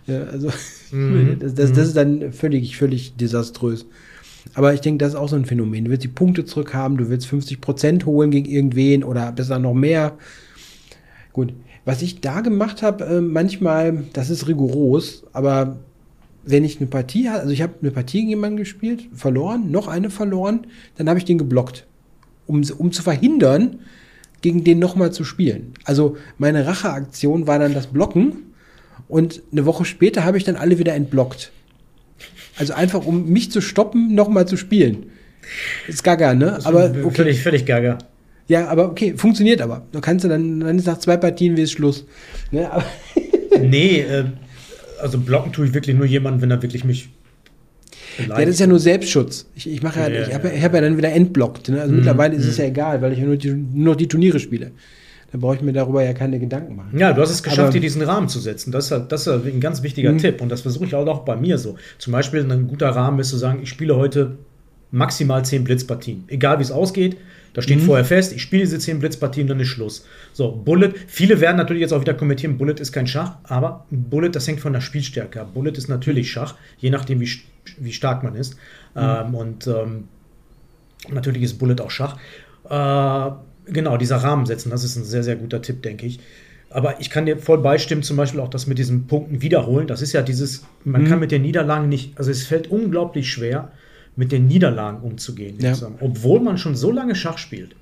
Ja, 0.07 0.23
also 0.23 0.49
mhm. 0.91 1.37
das, 1.39 1.55
das, 1.55 1.71
das, 1.71 1.87
ist 1.89 1.97
dann 1.97 2.31
völlig, 2.33 2.77
völlig 2.77 3.15
desaströs. 3.15 3.85
Aber 4.53 4.73
ich 4.73 4.81
denke, 4.81 5.03
das 5.03 5.13
ist 5.13 5.19
auch 5.19 5.29
so 5.29 5.35
ein 5.35 5.45
Phänomen. 5.45 5.85
Du 5.85 5.91
willst 5.91 6.03
die 6.03 6.09
Punkte 6.09 6.45
zurückhaben, 6.45 6.97
du 6.97 7.09
willst 7.09 7.27
50 7.27 7.61
Prozent 7.61 8.05
holen 8.05 8.31
gegen 8.31 8.49
irgendwen 8.49 9.03
oder 9.03 9.31
besser 9.31 9.59
noch 9.59 9.73
mehr. 9.73 10.17
Gut, 11.31 11.53
was 11.85 12.01
ich 12.01 12.21
da 12.21 12.41
gemacht 12.41 12.81
habe, 12.81 13.05
äh, 13.05 13.21
manchmal, 13.21 14.03
das 14.13 14.29
ist 14.29 14.47
rigoros, 14.47 15.23
aber 15.33 15.77
wenn 16.43 16.63
ich 16.63 16.77
eine 16.77 16.87
Partie 16.87 17.29
hatte, 17.29 17.41
also 17.41 17.53
ich 17.53 17.61
habe 17.61 17.73
eine 17.81 17.91
Partie 17.91 18.19
gegen 18.19 18.29
jemanden 18.29 18.57
gespielt, 18.57 19.07
verloren, 19.13 19.71
noch 19.71 19.87
eine 19.87 20.09
verloren, 20.09 20.67
dann 20.97 21.07
habe 21.09 21.19
ich 21.19 21.25
den 21.25 21.37
geblockt, 21.37 21.85
um, 22.47 22.63
um 22.77 22.91
zu 22.91 23.03
verhindern, 23.03 23.79
gegen 24.41 24.63
den 24.63 24.79
nochmal 24.79 25.13
zu 25.13 25.23
spielen. 25.23 25.73
Also 25.85 26.17
meine 26.37 26.65
Racheaktion 26.65 27.45
war 27.45 27.59
dann 27.59 27.73
das 27.73 27.87
Blocken 27.87 28.53
und 29.07 29.41
eine 29.51 29.65
Woche 29.65 29.85
später 29.85 30.25
habe 30.25 30.37
ich 30.37 30.43
dann 30.43 30.55
alle 30.55 30.79
wieder 30.79 30.95
entblockt. 30.95 31.51
Also 32.57 32.73
einfach, 32.73 33.05
um 33.05 33.29
mich 33.29 33.51
zu 33.51 33.61
stoppen, 33.61 34.15
nochmal 34.15 34.47
zu 34.47 34.57
spielen. 34.57 35.11
Ist 35.87 36.03
gaga, 36.03 36.33
ne? 36.33 36.59
aber 36.63 36.91
okay. 37.03 37.15
völlig, 37.15 37.41
völlig 37.41 37.65
gaga. 37.65 37.99
Ja, 38.51 38.67
aber 38.67 38.89
okay, 38.89 39.13
funktioniert 39.15 39.61
aber. 39.61 39.85
Du 39.93 40.01
kannst 40.01 40.25
du 40.25 40.27
dann, 40.27 40.59
dann 40.59 40.77
ist 40.77 40.85
nach 40.85 40.99
zwei 40.99 41.15
Partien 41.15 41.55
wie 41.55 41.61
es 41.61 41.71
Schluss. 41.71 42.05
Ne? 42.51 42.69
nee, 43.61 44.01
äh, 44.01 44.25
also 45.01 45.19
blocken 45.19 45.53
tue 45.53 45.67
ich 45.67 45.73
wirklich 45.73 45.95
nur 45.95 46.05
jemanden, 46.05 46.41
wenn 46.41 46.51
er 46.51 46.61
wirklich 46.61 46.83
mich 46.83 47.11
ja, 48.17 48.35
das 48.39 48.49
ist 48.49 48.59
ja 48.59 48.67
nur 48.67 48.79
Selbstschutz. 48.79 49.45
Ich, 49.55 49.69
ich 49.69 49.81
mache 49.81 50.01
ja, 50.01 50.09
ja, 50.09 50.27
ich 50.27 50.33
habe 50.33 50.51
ja. 50.53 50.61
hab 50.61 50.73
ja 50.73 50.81
dann 50.81 50.97
wieder 50.97 51.13
entblockt. 51.13 51.69
Ne? 51.69 51.79
Also 51.79 51.93
mhm. 51.93 51.99
mittlerweile 51.99 52.35
ist 52.35 52.45
es 52.45 52.57
mhm. 52.57 52.63
ja 52.63 52.69
egal, 52.69 53.01
weil 53.01 53.13
ich 53.13 53.19
ja 53.19 53.25
nur, 53.25 53.37
die, 53.37 53.53
nur 53.53 53.93
noch 53.93 53.95
die 53.95 54.09
Turniere 54.09 54.41
spiele. 54.41 54.71
Da 55.31 55.37
brauche 55.37 55.55
ich 55.55 55.61
mir 55.61 55.71
darüber 55.71 56.03
ja 56.03 56.11
keine 56.11 56.37
Gedanken 56.37 56.75
machen. 56.75 56.99
Ja, 56.99 57.13
du 57.13 57.21
hast 57.21 57.31
es 57.31 57.41
geschafft, 57.41 57.61
Aber, 57.61 57.71
dir 57.71 57.79
diesen 57.79 58.01
Rahmen 58.01 58.27
zu 58.27 58.41
setzen. 58.41 58.73
Das 58.73 58.87
ist, 58.87 58.91
halt, 58.91 59.13
das 59.13 59.21
ist 59.21 59.27
halt 59.27 59.45
ein 59.45 59.61
ganz 59.61 59.81
wichtiger 59.81 60.11
mhm. 60.11 60.17
Tipp. 60.17 60.41
Und 60.41 60.49
das 60.49 60.59
versuche 60.59 60.83
ich 60.83 60.93
auch 60.93 61.23
bei 61.23 61.37
mir 61.37 61.57
so. 61.57 61.77
Zum 61.99 62.11
Beispiel 62.11 62.41
ein 62.41 62.67
guter 62.67 62.89
Rahmen 62.89 63.17
ist 63.19 63.29
zu 63.29 63.37
sagen, 63.37 63.61
ich 63.63 63.69
spiele 63.69 63.95
heute 63.95 64.39
maximal 64.91 65.43
10 65.43 65.63
Blitzpartien. 65.63 66.25
Egal 66.27 66.59
wie 66.59 66.63
es 66.63 66.71
ausgeht, 66.71 67.17
da 67.53 67.61
steht 67.61 67.79
mhm. 67.79 67.85
vorher 67.85 68.05
fest, 68.05 68.33
ich 68.33 68.41
spiele 68.41 68.63
diese 68.63 68.79
10 68.79 68.99
Blitzpartien, 68.99 69.47
dann 69.47 69.59
ist 69.59 69.67
Schluss. 69.67 70.05
So, 70.31 70.51
Bullet, 70.51 70.93
viele 71.07 71.41
werden 71.41 71.57
natürlich 71.57 71.81
jetzt 71.81 71.91
auch 71.91 72.01
wieder 72.01 72.13
kommentieren, 72.13 72.57
Bullet 72.57 72.75
ist 72.79 72.91
kein 72.91 73.07
Schach, 73.07 73.37
aber 73.43 73.85
Bullet, 73.89 74.29
das 74.29 74.47
hängt 74.47 74.61
von 74.61 74.73
der 74.73 74.81
Spielstärke 74.81 75.41
ab. 75.41 75.53
Bullet 75.53 75.71
ist 75.71 75.89
natürlich 75.89 76.31
Schach, 76.31 76.55
je 76.77 76.89
nachdem, 76.89 77.19
wie, 77.19 77.29
wie 77.77 77.91
stark 77.91 78.23
man 78.23 78.35
ist. 78.35 78.55
Mhm. 78.95 79.01
Ähm, 79.01 79.35
und 79.35 79.67
ähm, 79.67 80.07
natürlich 81.09 81.43
ist 81.43 81.57
Bullet 81.57 81.81
auch 81.81 81.91
Schach. 81.91 82.17
Äh, 82.69 83.71
genau, 83.71 83.97
dieser 83.97 84.17
Rahmen 84.17 84.45
setzen, 84.45 84.69
das 84.69 84.83
ist 84.83 84.95
ein 84.95 85.03
sehr, 85.03 85.23
sehr 85.23 85.35
guter 85.35 85.61
Tipp, 85.61 85.81
denke 85.83 86.05
ich. 86.05 86.19
Aber 86.69 87.01
ich 87.01 87.09
kann 87.09 87.25
dir 87.25 87.37
voll 87.37 87.57
beistimmen, 87.57 88.01
zum 88.01 88.15
Beispiel 88.15 88.39
auch 88.39 88.49
das 88.49 88.65
mit 88.65 88.77
diesen 88.77 89.07
Punkten 89.07 89.41
wiederholen. 89.41 89.87
Das 89.87 90.01
ist 90.01 90.13
ja 90.13 90.21
dieses, 90.21 90.63
man 90.85 91.03
mhm. 91.03 91.07
kann 91.07 91.19
mit 91.19 91.31
den 91.31 91.41
Niederlagen 91.41 91.89
nicht, 91.89 92.17
also 92.17 92.31
es 92.31 92.45
fällt 92.45 92.71
unglaublich 92.71 93.29
schwer, 93.29 93.73
mit 94.21 94.31
den 94.31 94.45
Niederlagen 94.45 95.01
umzugehen. 95.01 95.57
Ja. 95.59 95.75
Obwohl 95.99 96.41
man 96.41 96.59
schon 96.59 96.75
so 96.75 96.91
lange 96.91 97.15
Schach 97.15 97.39
spielt. 97.39 97.75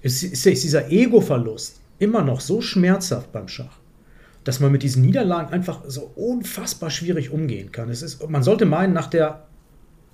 Ist, 0.00 0.22
ist 0.22 0.64
dieser 0.64 0.90
Ego-Verlust 0.90 1.82
immer 1.98 2.22
noch 2.22 2.40
so 2.40 2.62
schmerzhaft 2.62 3.30
beim 3.30 3.46
Schach, 3.46 3.76
dass 4.42 4.58
man 4.58 4.72
mit 4.72 4.82
diesen 4.82 5.02
Niederlagen 5.02 5.52
einfach 5.52 5.82
so 5.86 6.12
unfassbar 6.16 6.88
schwierig 6.88 7.28
umgehen 7.28 7.72
kann. 7.72 7.90
Es 7.90 8.00
ist, 8.00 8.26
man 8.30 8.42
sollte 8.42 8.64
meinen, 8.64 8.94
nach 8.94 9.08
der 9.08 9.42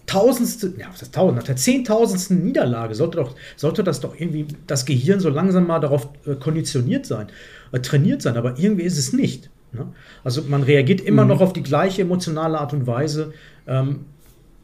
tausendste, 0.07 0.75
ja, 0.79 0.89
ist 0.91 1.15
tausend, 1.15 1.37
nach 1.37 1.47
der 1.47 1.55
zehntausendsten 1.55 2.45
Niederlage 2.45 2.97
sollte, 2.97 3.19
doch, 3.19 3.37
sollte 3.55 3.85
das 3.85 4.01
doch 4.01 4.19
irgendwie 4.19 4.49
das 4.67 4.85
Gehirn 4.85 5.21
so 5.21 5.29
langsam 5.29 5.69
mal 5.69 5.79
darauf 5.79 6.09
äh, 6.27 6.35
konditioniert 6.35 7.07
sein, 7.07 7.29
äh, 7.71 7.79
trainiert 7.79 8.21
sein, 8.21 8.37
aber 8.37 8.59
irgendwie 8.59 8.83
ist 8.83 8.99
es 8.99 9.13
nicht. 9.13 9.49
Ne? 9.71 9.87
Also 10.25 10.43
man 10.43 10.65
reagiert 10.65 11.03
immer 11.03 11.23
mhm. 11.23 11.29
noch 11.29 11.41
auf 11.41 11.53
die 11.53 11.63
gleiche 11.63 12.03
emotionale 12.03 12.59
Art 12.59 12.73
und 12.73 12.89
Weise. 12.89 13.33
Ähm, 13.69 14.07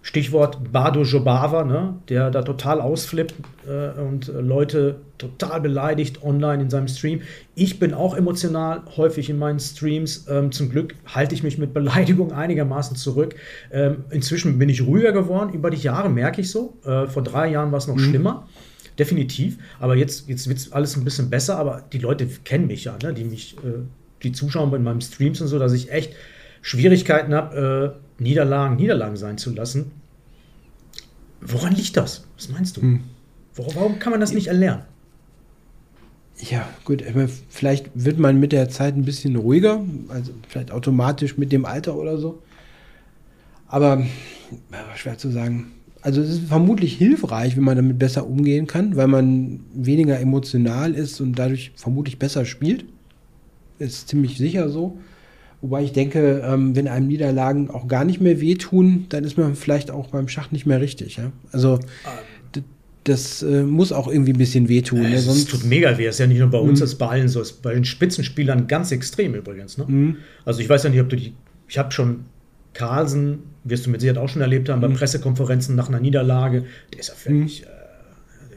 Stichwort 0.05 0.73
Bardo 0.73 1.03
Jobava, 1.03 1.65
ne, 1.65 1.95
der 2.09 2.31
da 2.31 2.43
total 2.43 2.81
ausflippt 2.81 3.35
äh, 3.67 3.99
und 4.01 4.29
äh, 4.29 4.41
Leute 4.41 4.97
total 5.17 5.61
beleidigt 5.61 6.25
online 6.25 6.65
in 6.65 6.71
seinem 6.71 6.89
Stream. 6.89 7.23
Ich 7.55 7.79
bin 7.79 7.95
auch 7.95 8.17
emotional 8.17 8.83
häufig 8.97 9.31
in 9.31 9.39
meinen 9.39 9.61
Streams. 9.61 10.27
Ähm, 10.29 10.51
zum 10.51 10.71
Glück 10.71 10.97
halte 11.07 11.37
ich 11.37 11.45
mich 11.45 11.57
mit 11.57 11.73
Beleidigung 11.73 12.33
einigermaßen 12.33 12.97
zurück. 12.97 13.37
Ähm, 13.71 14.05
inzwischen 14.11 14.59
bin 14.59 14.69
ich 14.69 14.85
ruhiger 14.85 15.13
geworden. 15.13 15.55
Über 15.55 15.71
die 15.71 15.81
Jahre 15.81 16.11
merke 16.11 16.41
ich 16.41 16.51
so. 16.51 16.77
Äh, 16.85 17.07
vor 17.07 17.23
drei 17.23 17.49
Jahren 17.51 17.71
war 17.71 17.79
es 17.79 17.87
noch 17.87 17.95
mhm. 17.95 18.01
schlimmer. 18.01 18.49
definitiv. 18.99 19.59
Aber 19.79 19.95
jetzt, 19.95 20.29
jetzt 20.29 20.49
wird 20.49 20.59
es 20.59 20.73
alles 20.73 20.97
ein 20.97 21.05
bisschen 21.05 21.31
besser, 21.31 21.59
aber 21.59 21.85
die 21.93 21.99
Leute 21.99 22.27
kennen 22.27 22.67
mich 22.67 22.85
ja, 22.85 22.97
ne? 23.01 23.15
die 23.15 23.25
mich, 23.25 23.57
äh, 23.59 23.85
die 24.25 24.33
zuschauen 24.33 24.75
in 24.75 24.83
meinen 24.83 25.01
Streams 25.01 25.41
und 25.41 25.47
so, 25.47 25.61
dass 25.61 25.73
ich 25.73 25.93
echt 25.93 26.13
Schwierigkeiten 26.61 27.35
habe, 27.35 27.97
äh, 27.97 28.12
Niederlagen 28.23 28.77
Niederlagen 28.77 29.17
sein 29.17 29.39
zu 29.39 29.53
lassen. 29.55 29.91
Woran 31.41 31.75
liegt 31.75 31.97
das? 31.97 32.25
Was 32.37 32.49
meinst 32.49 32.77
du? 32.77 32.83
Hm. 32.83 33.01
Warum 33.57 33.99
kann 33.99 34.13
man 34.13 34.21
das 34.21 34.33
nicht 34.33 34.47
erlernen? 34.47 34.83
Ja, 36.39 36.67
gut, 36.85 37.05
vielleicht 37.51 37.91
wird 37.95 38.19
man 38.19 38.41
mit 38.41 38.53
der 38.53 38.69
Zeit 38.69 38.97
ein 38.97 39.05
bisschen 39.05 39.37
ruhiger, 39.37 39.85
also 40.09 40.33
vielleicht 40.49 40.73
automatisch 40.73 41.37
mit 41.37 41.53
dem 41.53 41.65
Alter 41.65 41.95
oder 41.95 42.19
so. 42.19 42.43
Aber 43.69 44.05
schwer 44.97 45.19
zu 45.19 45.31
sagen. 45.31 45.73
Also 46.01 46.21
es 46.21 46.31
ist 46.31 46.49
vermutlich 46.49 46.97
hilfreich, 46.97 47.57
wenn 47.57 47.63
man 47.63 47.77
damit 47.77 47.99
besser 47.99 48.27
umgehen 48.27 48.67
kann, 48.67 48.97
weil 48.97 49.07
man 49.07 49.61
weniger 49.73 50.19
emotional 50.19 50.95
ist 50.95 51.21
und 51.21 51.39
dadurch 51.39 51.73
vermutlich 51.77 52.19
besser 52.19 52.45
spielt. 52.45 52.85
Ist 53.79 54.09
ziemlich 54.09 54.37
sicher 54.37 54.69
so. 54.69 54.99
Wobei 55.63 55.85
ich 55.85 55.93
denke, 55.93 56.43
ähm, 56.45 56.75
wenn 56.77 56.89
einem 56.89 57.07
Niederlagen 57.07 57.71
auch 57.71 57.87
gar 57.87 58.05
nicht 58.05 58.21
mehr 58.21 58.41
wehtun, 58.41 59.07
dann 59.09 59.25
ist 59.25 59.39
man 59.39 59.55
vielleicht 59.55 59.91
auch 59.91 60.09
beim 60.09 60.29
Schach 60.29 60.51
nicht 60.51 60.67
mehr 60.67 60.81
richtig. 60.81 61.17
Ja? 61.17 61.33
Also 61.53 61.79
das 63.05 63.43
äh, 63.43 63.63
muss 63.63 63.93
auch 63.93 64.09
irgendwie 64.09 64.33
ein 64.33 64.39
bisschen 64.39 64.69
wehtun. 64.69 65.03
Ne? 65.03 65.15
Es 65.15 65.45
tut 65.47 65.65
mega 65.65 65.97
weh. 65.99 66.07
Es 66.07 66.17
ist 66.17 66.19
ja 66.21 66.27
nicht 66.27 66.39
nur 66.39 66.51
bei 66.51 66.59
uns, 66.59 66.81
mhm. 66.81 66.85
es 66.85 66.93
ist 66.93 66.99
bei 66.99 67.09
allen 67.09 67.29
so. 67.29 67.41
Es 67.41 67.53
ist 67.53 67.63
bei 67.63 67.75
den 67.75 67.85
Spitzenspielern 67.85 68.67
ganz 68.67 68.93
extrem 68.93 69.35
übrigens. 69.35 69.79
Ne? 69.79 69.85
Mhm. 69.87 70.17
Also 70.45 70.61
ich 70.61 70.69
weiß 70.69 70.85
ja 70.85 70.91
nicht, 70.91 71.01
ob 71.01 71.09
du 71.09 71.17
die. 71.17 71.35
Ich 71.69 71.79
habe 71.79 71.91
schon 71.91 72.25
Carlsen, 72.75 73.41
wirst 73.65 73.87
du 73.87 73.91
mit 73.91 74.01
Sicherheit 74.01 74.23
auch 74.23 74.29
schon 74.29 74.43
erlebt 74.43 74.69
haben, 74.69 74.79
mhm. 74.79 74.93
bei 74.93 74.99
Pressekonferenzen 74.99 75.75
nach 75.75 75.89
einer 75.89 76.01
Niederlage. 76.01 76.65
Der 76.93 77.01
ist 77.01 77.09
ja 77.09 77.15
völlig. 77.15 77.63
Mhm. 77.63 77.82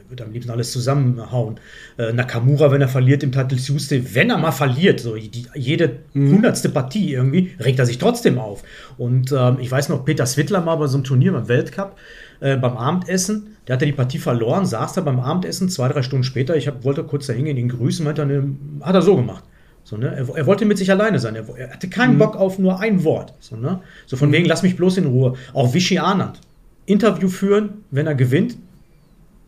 Würde 0.08 0.24
am 0.24 0.32
liebsten 0.32 0.50
alles 0.50 0.72
zusammenhauen. 0.72 1.58
Äh, 1.98 2.12
Nakamura, 2.12 2.70
wenn 2.70 2.80
er 2.80 2.88
verliert 2.88 3.22
im 3.22 3.32
Title 3.32 3.58
Tuesday, 3.58 4.02
wenn 4.14 4.30
er 4.30 4.38
mal 4.38 4.52
verliert, 4.52 5.00
so 5.00 5.16
die, 5.16 5.46
jede 5.54 6.00
mhm. 6.14 6.36
hundertste 6.36 6.68
Partie 6.68 7.12
irgendwie, 7.12 7.52
regt 7.58 7.78
er 7.78 7.86
sich 7.86 7.98
trotzdem 7.98 8.38
auf. 8.38 8.62
Und 8.98 9.32
ähm, 9.32 9.58
ich 9.60 9.70
weiß 9.70 9.88
noch, 9.88 10.04
Peter 10.04 10.26
Swittler 10.26 10.60
mal 10.60 10.76
bei 10.76 10.86
so 10.86 10.96
einem 10.96 11.04
Turnier 11.04 11.32
beim 11.32 11.48
Weltcup, 11.48 11.96
äh, 12.40 12.56
beim 12.56 12.76
Abendessen, 12.76 13.56
der 13.66 13.74
hatte 13.74 13.86
die 13.86 13.92
Partie 13.92 14.18
verloren, 14.18 14.64
saß 14.66 14.92
da 14.92 15.00
beim 15.00 15.18
Abendessen, 15.18 15.68
zwei, 15.68 15.88
drei 15.88 16.02
Stunden 16.02 16.24
später, 16.24 16.56
ich 16.56 16.68
hab, 16.68 16.84
wollte 16.84 17.02
kurz 17.04 17.26
da 17.26 17.32
hingehen, 17.32 17.56
ihn 17.56 17.68
grüßen, 17.68 18.04
meinte, 18.04 18.24
ne, 18.26 18.54
hat 18.82 18.94
er 18.94 19.02
so 19.02 19.16
gemacht. 19.16 19.44
So, 19.86 19.96
ne? 19.96 20.08
er, 20.08 20.36
er, 20.36 20.46
wollte 20.46 20.64
mit 20.64 20.78
sich 20.78 20.90
alleine 20.90 21.20
sein. 21.20 21.36
Er, 21.36 21.48
er 21.56 21.72
hatte 21.72 21.88
keinen 21.88 22.14
mhm. 22.14 22.18
Bock 22.18 22.36
auf 22.36 22.58
nur 22.58 22.80
ein 22.80 23.04
Wort. 23.04 23.34
So, 23.38 23.54
ne? 23.56 23.80
so 24.06 24.16
von 24.16 24.30
mhm. 24.30 24.32
wegen, 24.32 24.46
lass 24.46 24.64
mich 24.64 24.76
bloß 24.76 24.98
in 24.98 25.06
Ruhe. 25.06 25.34
Auch 25.54 25.74
Vichy 25.74 25.98
Anand. 25.98 26.40
Interview 26.86 27.28
führen, 27.28 27.84
wenn 27.92 28.08
er 28.08 28.16
gewinnt, 28.16 28.56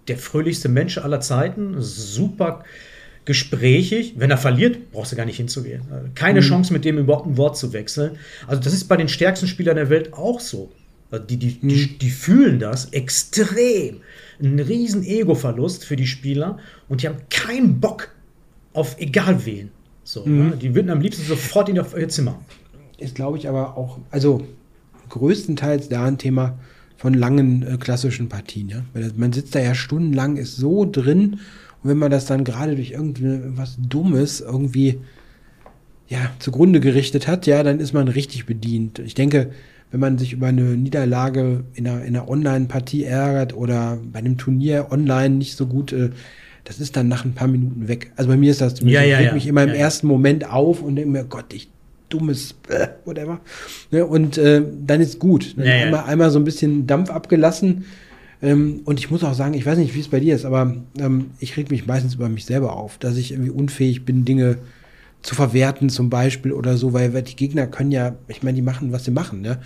der 0.08 0.18
fröhlichste 0.18 0.68
Mensch 0.68 0.98
aller 0.98 1.20
Zeiten, 1.20 1.76
super 1.78 2.64
gesprächig. 3.24 4.14
Wenn 4.16 4.30
er 4.30 4.38
verliert, 4.38 4.90
brauchst 4.90 5.12
du 5.12 5.16
gar 5.16 5.26
nicht 5.26 5.36
hinzugehen. 5.36 5.82
Keine 6.14 6.40
mhm. 6.40 6.44
Chance, 6.44 6.72
mit 6.72 6.84
dem 6.84 6.98
überhaupt 6.98 7.26
ein 7.26 7.36
Wort 7.36 7.58
zu 7.58 7.72
wechseln. 7.72 8.18
Also, 8.46 8.62
das 8.62 8.72
ist 8.72 8.84
bei 8.84 8.96
den 8.96 9.08
stärksten 9.08 9.46
Spielern 9.46 9.76
der 9.76 9.90
Welt 9.90 10.14
auch 10.14 10.40
so. 10.40 10.72
Also, 11.10 11.26
die, 11.26 11.36
die, 11.36 11.58
mhm. 11.60 11.68
die, 11.68 11.98
die, 11.98 12.10
fühlen 12.10 12.58
das 12.58 12.86
extrem. 12.86 14.00
Ein 14.40 14.58
riesen 14.58 15.04
Ego-Verlust 15.04 15.84
für 15.84 15.96
die 15.96 16.06
Spieler 16.06 16.58
und 16.88 17.02
die 17.02 17.08
haben 17.08 17.18
keinen 17.28 17.80
Bock 17.80 18.08
auf 18.72 18.96
egal 18.98 19.44
wen. 19.44 19.70
So, 20.04 20.24
mhm. 20.24 20.48
ne? 20.48 20.56
Die 20.56 20.74
würden 20.74 20.90
am 20.90 21.02
liebsten 21.02 21.24
sofort 21.24 21.68
in 21.68 21.76
ihr 21.76 22.08
Zimmer. 22.08 22.40
Ist, 22.96 23.14
glaube 23.14 23.36
ich, 23.36 23.46
aber 23.46 23.76
auch, 23.76 23.98
also 24.10 24.46
größtenteils 25.10 25.90
da 25.90 26.06
ein 26.06 26.16
Thema, 26.16 26.58
von 26.98 27.14
langen 27.14 27.62
äh, 27.62 27.78
klassischen 27.78 28.28
Partien. 28.28 28.68
Ja? 28.68 28.84
Weil 28.92 29.12
man 29.16 29.32
sitzt 29.32 29.54
da 29.54 29.60
ja 29.60 29.74
stundenlang, 29.74 30.36
ist 30.36 30.56
so 30.56 30.84
drin 30.84 31.38
und 31.82 31.90
wenn 31.90 31.96
man 31.96 32.10
das 32.10 32.26
dann 32.26 32.44
gerade 32.44 32.74
durch 32.74 32.90
irgendwas 32.90 33.78
Dummes 33.80 34.40
irgendwie 34.40 34.98
ja, 36.08 36.18
zugrunde 36.38 36.80
gerichtet 36.80 37.28
hat, 37.28 37.46
ja, 37.46 37.62
dann 37.62 37.80
ist 37.80 37.92
man 37.92 38.08
richtig 38.08 38.46
bedient. 38.46 38.98
Ich 38.98 39.14
denke, 39.14 39.50
wenn 39.90 40.00
man 40.00 40.18
sich 40.18 40.32
über 40.32 40.48
eine 40.48 40.76
Niederlage 40.76 41.64
in 41.74 41.86
einer, 41.86 42.02
in 42.02 42.16
einer 42.16 42.28
Online-Partie 42.28 43.04
ärgert 43.04 43.54
oder 43.54 43.98
bei 44.12 44.18
einem 44.18 44.36
Turnier 44.36 44.88
online 44.90 45.36
nicht 45.36 45.56
so 45.56 45.66
gut, 45.66 45.92
äh, 45.92 46.10
das 46.64 46.80
ist 46.80 46.96
dann 46.96 47.08
nach 47.08 47.24
ein 47.24 47.32
paar 47.32 47.48
Minuten 47.48 47.88
weg. 47.88 48.12
Also 48.16 48.28
bei 48.28 48.36
mir 48.36 48.50
ist 48.50 48.60
das 48.60 48.74
zumindest, 48.74 49.04
ja, 49.04 49.08
ja, 49.08 49.20
ich 49.20 49.26
ja. 49.26 49.34
mich 49.34 49.46
immer 49.46 49.62
im 49.62 49.70
ersten 49.70 50.06
Moment 50.06 50.50
auf 50.50 50.82
und 50.82 50.96
denke 50.96 51.10
mir, 51.10 51.24
Gott, 51.24 51.54
ich 51.54 51.70
dummes, 52.08 52.54
äh, 52.68 52.88
whatever. 53.04 53.40
Ne? 53.90 54.06
Und 54.06 54.38
äh, 54.38 54.62
dann 54.86 55.00
ist 55.00 55.18
gut. 55.18 55.54
Dann 55.56 55.66
ja, 55.66 55.74
einmal, 55.74 56.04
einmal 56.04 56.30
so 56.30 56.38
ein 56.38 56.44
bisschen 56.44 56.86
Dampf 56.86 57.10
abgelassen. 57.10 57.84
Ähm, 58.40 58.82
und 58.84 59.00
ich 59.00 59.10
muss 59.10 59.24
auch 59.24 59.34
sagen, 59.34 59.54
ich 59.54 59.66
weiß 59.66 59.78
nicht, 59.78 59.94
wie 59.94 60.00
es 60.00 60.08
bei 60.08 60.20
dir 60.20 60.34
ist, 60.34 60.44
aber 60.44 60.76
ähm, 60.98 61.30
ich 61.40 61.56
reg 61.56 61.70
mich 61.70 61.86
meistens 61.86 62.14
über 62.14 62.28
mich 62.28 62.44
selber 62.44 62.76
auf, 62.76 62.98
dass 62.98 63.16
ich 63.16 63.32
irgendwie 63.32 63.50
unfähig 63.50 64.04
bin, 64.04 64.24
Dinge 64.24 64.58
zu 65.22 65.34
verwerten 65.34 65.88
zum 65.88 66.10
Beispiel 66.10 66.52
oder 66.52 66.76
so, 66.76 66.92
weil, 66.92 67.12
weil 67.12 67.22
die 67.22 67.34
Gegner 67.34 67.66
können 67.66 67.90
ja, 67.90 68.14
ich 68.28 68.42
meine, 68.42 68.54
die 68.54 68.62
machen, 68.62 68.92
was 68.92 69.04
sie 69.04 69.10
machen. 69.10 69.40
Ne? 69.40 69.58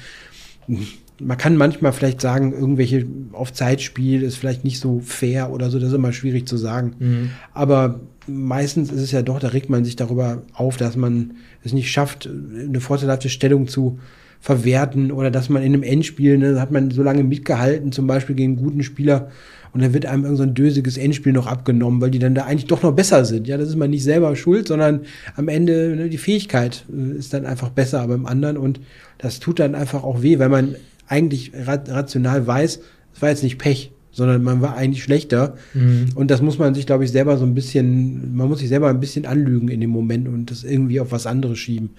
Man 0.67 1.39
kann 1.39 1.57
manchmal 1.57 1.93
vielleicht 1.93 2.21
sagen, 2.21 2.53
irgendwelche 2.53 3.07
auf 3.33 3.53
Zeitspiel 3.53 4.23
ist 4.23 4.37
vielleicht 4.37 4.65
nicht 4.65 4.81
so 4.81 5.01
fair 5.01 5.51
oder 5.51 5.71
so, 5.71 5.79
das 5.79 5.89
ist 5.89 5.95
immer 5.95 6.13
schwierig 6.13 6.49
zu 6.49 6.57
sagen. 6.57 6.95
Mhm. 6.99 7.31
Aber 7.53 8.01
meistens 8.27 8.91
ist 8.91 9.03
es 9.03 9.13
ja 9.13 9.23
doch, 9.23 9.39
da 9.39 9.49
regt 9.49 9.71
man 9.71 9.85
sich 9.85 9.97
darüber 9.97 10.43
auf, 10.55 10.77
dass 10.77 10.97
man 10.97 11.35
es 11.65 11.73
nicht 11.73 11.91
schafft, 11.91 12.29
eine 12.29 12.81
vorteilhafte 12.81 13.29
Stellung 13.29 13.69
zu 13.69 13.99
verwerten 14.43 15.13
oder 15.13 15.31
dass 15.31 15.49
man 15.49 15.63
in 15.63 15.73
einem 15.73 15.85
Endspiel, 15.85 16.37
ne, 16.37 16.61
hat 16.61 16.73
man 16.73 16.91
so 16.91 17.05
lange 17.05 17.23
mitgehalten, 17.23 17.93
zum 17.93 18.09
Beispiel 18.09 18.35
gegen 18.35 18.55
einen 18.55 18.63
guten 18.63 18.83
Spieler 18.83 19.31
und 19.73 19.81
dann 19.83 19.95
wird 19.95 20.05
einem 20.05 20.25
irgendein 20.25 20.49
so 20.49 20.53
dösiges 20.53 20.99
Endspiel 20.99 21.33
noch 21.33 21.47
abgenommen, 21.47 22.01
weil 22.01 22.11
die 22.11 22.19
dann 22.19 22.35
da 22.35 22.43
eigentlich 22.45 22.67
doch 22.67 22.83
noch 22.83 22.93
besser 22.93 23.25
sind. 23.25 23.47
Ja, 23.47 23.57
das 23.57 23.69
ist 23.69 23.77
man 23.77 23.91
nicht 23.91 24.03
selber 24.03 24.35
schuld, 24.35 24.67
sondern 24.67 25.03
am 25.37 25.47
Ende 25.47 25.95
ne, 25.95 26.09
die 26.09 26.19
Fähigkeit 26.19 26.85
äh, 26.93 27.17
ist 27.17 27.33
dann 27.33 27.47
einfach 27.47 27.69
besser 27.69 28.05
beim 28.09 28.27
anderen 28.27 28.57
und 28.57 28.81
das 29.17 29.39
tut 29.39 29.61
dann 29.61 29.77
einfach 29.77 30.03
auch 30.03 30.23
weh, 30.23 30.41
weil 30.41 30.49
man 30.49 30.75
eigentlich 31.07 31.53
rational 31.55 32.45
weiß, 32.45 32.81
es 33.15 33.23
war 33.23 33.29
jetzt 33.29 33.45
nicht 33.45 33.59
Pech, 33.59 33.93
sondern 34.11 34.43
man 34.43 34.61
war 34.61 34.77
eigentlich 34.77 35.05
schlechter. 35.05 35.55
Mhm. 35.73 36.09
Und 36.17 36.33
das 36.33 36.43
muss 36.43 36.59
man 36.59 36.75
sich, 36.75 36.87
glaube 36.87 37.05
ich, 37.05 37.13
selber 37.13 37.37
so 37.37 37.45
ein 37.45 37.55
bisschen, 37.55 38.35
man 38.35 38.49
muss 38.49 38.59
sich 38.59 38.69
selber 38.69 38.89
ein 38.89 38.99
bisschen 38.99 39.25
anlügen 39.25 39.69
in 39.69 39.81
dem 39.81 39.91
Moment 39.91 40.27
und 40.27 40.51
das 40.51 40.65
irgendwie 40.65 40.99
auf 40.99 41.13
was 41.13 41.27
anderes 41.27 41.59
schieben. 41.59 41.91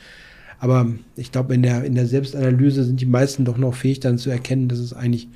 Aber 0.63 0.87
ich 1.17 1.33
glaube, 1.33 1.53
in 1.53 1.61
der, 1.61 1.83
in 1.83 1.93
der 1.93 2.07
Selbstanalyse 2.07 2.85
sind 2.85 3.01
die 3.01 3.05
meisten 3.05 3.43
doch 3.43 3.57
noch 3.57 3.75
fähig, 3.75 3.99
dann 3.99 4.17
zu 4.17 4.29
erkennen, 4.29 4.69
dass 4.69 4.79
es 4.79 4.93
eigentlich 4.93 5.27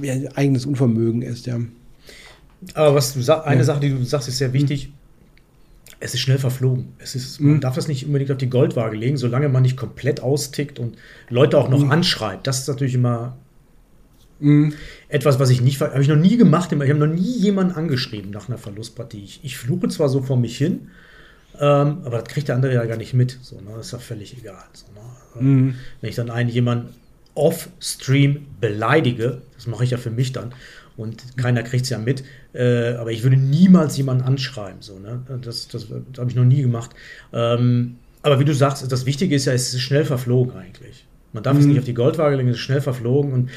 ihr 0.00 0.30
eigenes 0.36 0.64
Unvermögen 0.64 1.22
ist, 1.22 1.46
ja. 1.46 1.58
Aber 2.74 2.94
was 2.94 3.14
du 3.14 3.20
sagst, 3.20 3.48
eine 3.48 3.62
ja. 3.62 3.64
Sache, 3.64 3.80
die 3.80 3.90
du 3.90 4.04
sagst, 4.04 4.28
ist 4.28 4.38
sehr 4.38 4.52
wichtig. 4.52 4.90
Mhm. 4.90 4.92
Es 5.98 6.14
ist 6.14 6.20
schnell 6.20 6.38
verflogen. 6.38 6.90
Es 6.98 7.16
ist, 7.16 7.40
man 7.40 7.54
mhm. 7.54 7.60
darf 7.62 7.74
das 7.74 7.88
nicht 7.88 8.06
unbedingt 8.06 8.30
auf 8.30 8.38
die 8.38 8.48
Goldwaage 8.48 8.96
legen, 8.96 9.16
solange 9.16 9.48
man 9.48 9.64
nicht 9.64 9.76
komplett 9.76 10.20
austickt 10.20 10.78
und 10.78 10.98
Leute 11.30 11.58
auch 11.58 11.68
noch 11.68 11.82
mhm. 11.82 11.90
anschreibt. 11.90 12.46
Das 12.46 12.60
ist 12.60 12.68
natürlich 12.68 12.94
immer 12.94 13.36
Mhm. 14.38 14.74
Etwas, 15.08 15.38
was 15.38 15.50
ich 15.50 15.62
nicht, 15.62 15.80
habe 15.80 16.00
ich 16.00 16.08
noch 16.08 16.16
nie 16.16 16.36
gemacht. 16.36 16.70
Ich 16.72 16.78
habe 16.78 16.94
noch 16.94 17.12
nie 17.12 17.38
jemanden 17.38 17.74
angeschrieben 17.74 18.30
nach 18.30 18.48
einer 18.48 18.58
Verlustpartie. 18.58 19.22
Ich, 19.24 19.40
ich 19.42 19.56
fluche 19.56 19.88
zwar 19.88 20.08
so 20.08 20.22
vor 20.22 20.36
mich 20.36 20.56
hin, 20.56 20.88
ähm, 21.60 21.98
aber 22.04 22.18
das 22.18 22.28
kriegt 22.28 22.48
der 22.48 22.56
andere 22.56 22.74
ja 22.74 22.84
gar 22.84 22.96
nicht 22.96 23.14
mit. 23.14 23.38
So, 23.42 23.56
ne? 23.56 23.70
Das 23.76 23.86
ist 23.86 23.92
ja 23.92 23.98
völlig 23.98 24.36
egal. 24.36 24.64
So, 24.72 24.86
ne? 24.94 25.00
Also, 25.34 25.44
mhm. 25.44 25.74
Wenn 26.00 26.10
ich 26.10 26.16
dann 26.16 26.30
einen 26.30 26.48
jemanden 26.48 26.94
off-Stream 27.34 28.46
beleidige, 28.60 29.42
das 29.54 29.66
mache 29.66 29.84
ich 29.84 29.90
ja 29.90 29.98
für 29.98 30.10
mich 30.10 30.32
dann, 30.32 30.54
und 30.96 31.36
keiner 31.36 31.62
kriegt 31.62 31.84
es 31.84 31.90
ja 31.90 31.98
mit, 31.98 32.22
äh, 32.52 32.94
aber 32.94 33.10
ich 33.10 33.24
würde 33.24 33.36
niemals 33.36 33.96
jemanden 33.96 34.24
anschreiben. 34.24 34.80
So, 34.80 34.98
ne? 34.98 35.22
Das, 35.42 35.68
das, 35.68 35.88
das 35.88 36.18
habe 36.18 36.30
ich 36.30 36.36
noch 36.36 36.44
nie 36.44 36.62
gemacht. 36.62 36.90
Ähm, 37.32 37.96
aber 38.22 38.38
wie 38.40 38.44
du 38.44 38.54
sagst, 38.54 38.90
das 38.90 39.06
Wichtige 39.06 39.34
ist 39.34 39.44
ja, 39.44 39.52
es 39.52 39.74
ist 39.74 39.80
schnell 39.80 40.04
verflogen 40.04 40.56
eigentlich. 40.56 41.06
Man 41.32 41.42
darf 41.42 41.54
mhm. 41.54 41.60
es 41.60 41.66
nicht 41.66 41.78
auf 41.78 41.84
die 41.84 41.94
Goldwaage 41.94 42.36
legen, 42.36 42.48
es 42.48 42.56
ist 42.56 42.62
schnell 42.62 42.80
verflogen. 42.80 43.32
Und 43.32 43.50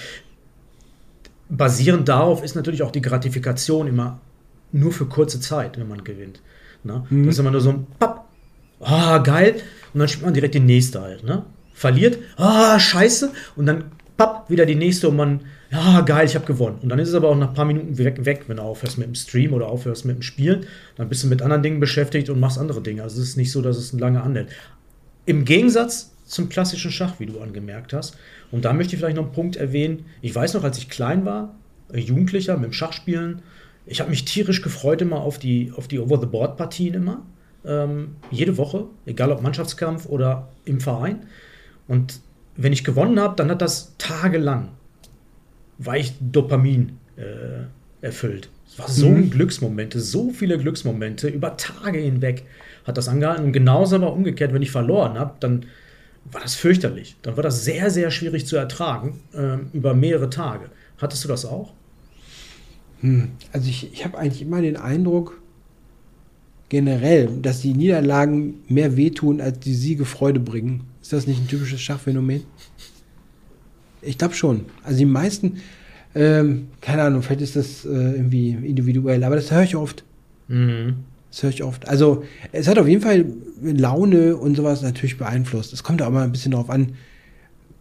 basierend 1.49 2.09
darauf 2.09 2.43
ist 2.43 2.55
natürlich 2.55 2.81
auch 2.81 2.91
die 2.91 3.01
Gratifikation 3.01 3.87
immer 3.87 4.19
nur 4.71 4.91
für 4.91 5.05
kurze 5.05 5.39
Zeit, 5.39 5.79
wenn 5.79 5.87
man 5.87 6.03
gewinnt. 6.03 6.41
Ne? 6.87 7.05
Mhm. 7.09 7.25
Das 7.25 7.35
ist 7.35 7.39
immer 7.39 7.51
nur 7.51 7.61
so 7.61 7.69
ein 7.69 7.85
Papp, 7.99 8.25
ah, 8.79 9.19
geil, 9.19 9.55
und 9.93 9.99
dann 9.99 10.07
spielt 10.07 10.25
man 10.25 10.33
direkt 10.33 10.55
die 10.55 10.59
nächste 10.59 11.01
halt. 11.01 11.23
Ne? 11.23 11.43
Verliert, 11.73 12.17
ah, 12.37 12.79
scheiße, 12.79 13.31
und 13.55 13.67
dann 13.67 13.91
papp, 14.17 14.49
wieder 14.49 14.65
die 14.65 14.75
nächste 14.75 15.09
und 15.09 15.15
man, 15.15 15.41
ja, 15.71 16.01
geil, 16.01 16.25
ich 16.25 16.35
habe 16.35 16.45
gewonnen. 16.45 16.79
Und 16.81 16.89
dann 16.89 16.99
ist 16.99 17.09
es 17.09 17.15
aber 17.15 17.29
auch 17.29 17.37
nach 17.37 17.49
ein 17.49 17.53
paar 17.53 17.65
Minuten 17.65 17.97
weg, 17.97 18.25
weg, 18.25 18.45
wenn 18.47 18.57
du 18.57 18.63
aufhörst 18.63 18.97
mit 18.97 19.07
dem 19.07 19.15
Stream 19.15 19.53
oder 19.53 19.67
aufhörst 19.67 20.05
mit 20.05 20.17
dem 20.17 20.21
Spielen. 20.23 20.65
Dann 20.95 21.07
bist 21.07 21.23
du 21.23 21.27
mit 21.27 21.41
anderen 21.41 21.61
Dingen 21.61 21.79
beschäftigt 21.79 22.29
und 22.29 22.39
machst 22.39 22.57
andere 22.57 22.81
Dinge. 22.81 23.03
Also 23.03 23.21
es 23.21 23.29
ist 23.29 23.37
nicht 23.37 23.51
so, 23.51 23.61
dass 23.61 23.77
es 23.77 23.93
lange 23.93 24.21
anhält. 24.21 24.49
Im 25.25 25.45
Gegensatz 25.45 26.11
zum 26.25 26.49
klassischen 26.49 26.91
Schach, 26.91 27.19
wie 27.19 27.25
du 27.25 27.39
angemerkt 27.39 27.93
hast. 27.93 28.17
Und 28.51 28.65
da 28.65 28.73
möchte 28.73 28.95
ich 28.95 28.99
vielleicht 28.99 29.15
noch 29.15 29.25
einen 29.25 29.33
Punkt 29.33 29.55
erwähnen. 29.55 30.05
Ich 30.21 30.33
weiß 30.33 30.53
noch, 30.55 30.63
als 30.63 30.77
ich 30.77 30.89
klein 30.89 31.25
war, 31.25 31.55
äh, 31.91 31.99
Jugendlicher 31.99 32.55
mit 32.55 32.65
dem 32.65 32.73
Schachspielen, 32.73 33.41
ich 33.87 33.99
habe 33.99 34.09
mich 34.09 34.25
tierisch 34.25 34.61
gefreut 34.61 35.01
immer 35.01 35.21
auf 35.21 35.39
die, 35.39 35.71
auf 35.75 35.87
die 35.87 35.99
Over-the-Board-Partien 35.99 36.93
immer. 36.93 37.25
Ähm, 37.65 38.15
jede 38.31 38.57
Woche, 38.57 38.85
egal 39.05 39.31
ob 39.31 39.41
Mannschaftskampf 39.41 40.05
oder 40.05 40.49
im 40.65 40.79
Verein. 40.79 41.25
Und 41.87 42.19
wenn 42.55 42.73
ich 42.73 42.83
gewonnen 42.83 43.19
habe, 43.19 43.35
dann 43.35 43.49
hat 43.49 43.61
das 43.61 43.93
tagelang, 43.97 44.69
war 45.77 45.97
ich 45.97 46.13
Dopamin 46.19 46.97
äh, 47.15 48.05
erfüllt. 48.05 48.49
Es 48.67 48.77
war 48.77 48.89
so 48.89 49.09
mhm. 49.09 49.29
Glücksmomente, 49.29 49.99
so 49.99 50.31
viele 50.31 50.57
Glücksmomente 50.57 51.29
über 51.29 51.55
Tage 51.57 51.99
hinweg 51.99 52.43
hat 52.85 52.97
das 52.97 53.07
angehalten. 53.07 53.45
Und 53.45 53.53
genauso 53.53 53.95
aber 53.95 54.13
umgekehrt, 54.13 54.53
wenn 54.53 54.61
ich 54.61 54.71
verloren 54.71 55.17
habe, 55.17 55.35
dann 55.39 55.65
war 56.31 56.41
das 56.41 56.55
fürchterlich. 56.55 57.15
Dann 57.21 57.37
war 57.37 57.43
das 57.43 57.63
sehr, 57.63 57.89
sehr 57.89 58.11
schwierig 58.11 58.45
zu 58.45 58.57
ertragen 58.57 59.21
äh, 59.33 59.57
über 59.75 59.93
mehrere 59.93 60.29
Tage. 60.29 60.69
Hattest 60.97 61.23
du 61.23 61.27
das 61.27 61.45
auch? 61.45 61.73
Hm. 63.01 63.29
Also 63.51 63.69
ich, 63.69 63.91
ich 63.93 64.05
habe 64.05 64.17
eigentlich 64.17 64.41
immer 64.41 64.61
den 64.61 64.77
Eindruck, 64.77 65.41
generell, 66.69 67.29
dass 67.41 67.61
die 67.61 67.73
Niederlagen 67.73 68.55
mehr 68.67 68.97
wehtun, 68.97 69.41
als 69.41 69.59
die 69.59 69.73
Siege 69.73 70.05
Freude 70.05 70.39
bringen. 70.39 70.83
Ist 71.01 71.13
das 71.13 71.27
nicht 71.27 71.39
ein 71.39 71.47
typisches 71.47 71.79
Schachphänomen? 71.81 72.43
Ich 74.01 74.17
glaube 74.17 74.33
schon. 74.33 74.65
Also 74.83 74.99
die 74.99 75.05
meisten, 75.05 75.57
ähm, 76.13 76.67
keine 76.81 77.03
Ahnung, 77.03 77.21
vielleicht 77.21 77.41
ist 77.41 77.55
das 77.55 77.85
äh, 77.85 77.89
irgendwie 77.89 78.51
individuell, 78.51 79.23
aber 79.23 79.35
das 79.35 79.51
höre 79.51 79.63
ich 79.63 79.75
oft. 79.75 80.03
Mhm. 80.47 80.95
Das 81.31 81.43
höre 81.43 81.49
ich 81.49 81.63
oft. 81.63 81.87
Also 81.87 82.23
es 82.51 82.67
hat 82.67 82.79
auf 82.79 82.87
jeden 82.87 83.01
Fall 83.01 83.25
Laune 83.61 84.35
und 84.35 84.55
sowas 84.55 84.81
natürlich 84.81 85.17
beeinflusst. 85.17 85.73
Es 85.73 85.83
kommt 85.83 86.01
auch 86.01 86.09
mal 86.09 86.23
ein 86.23 86.31
bisschen 86.31 86.51
darauf 86.51 86.69
an, 86.69 86.93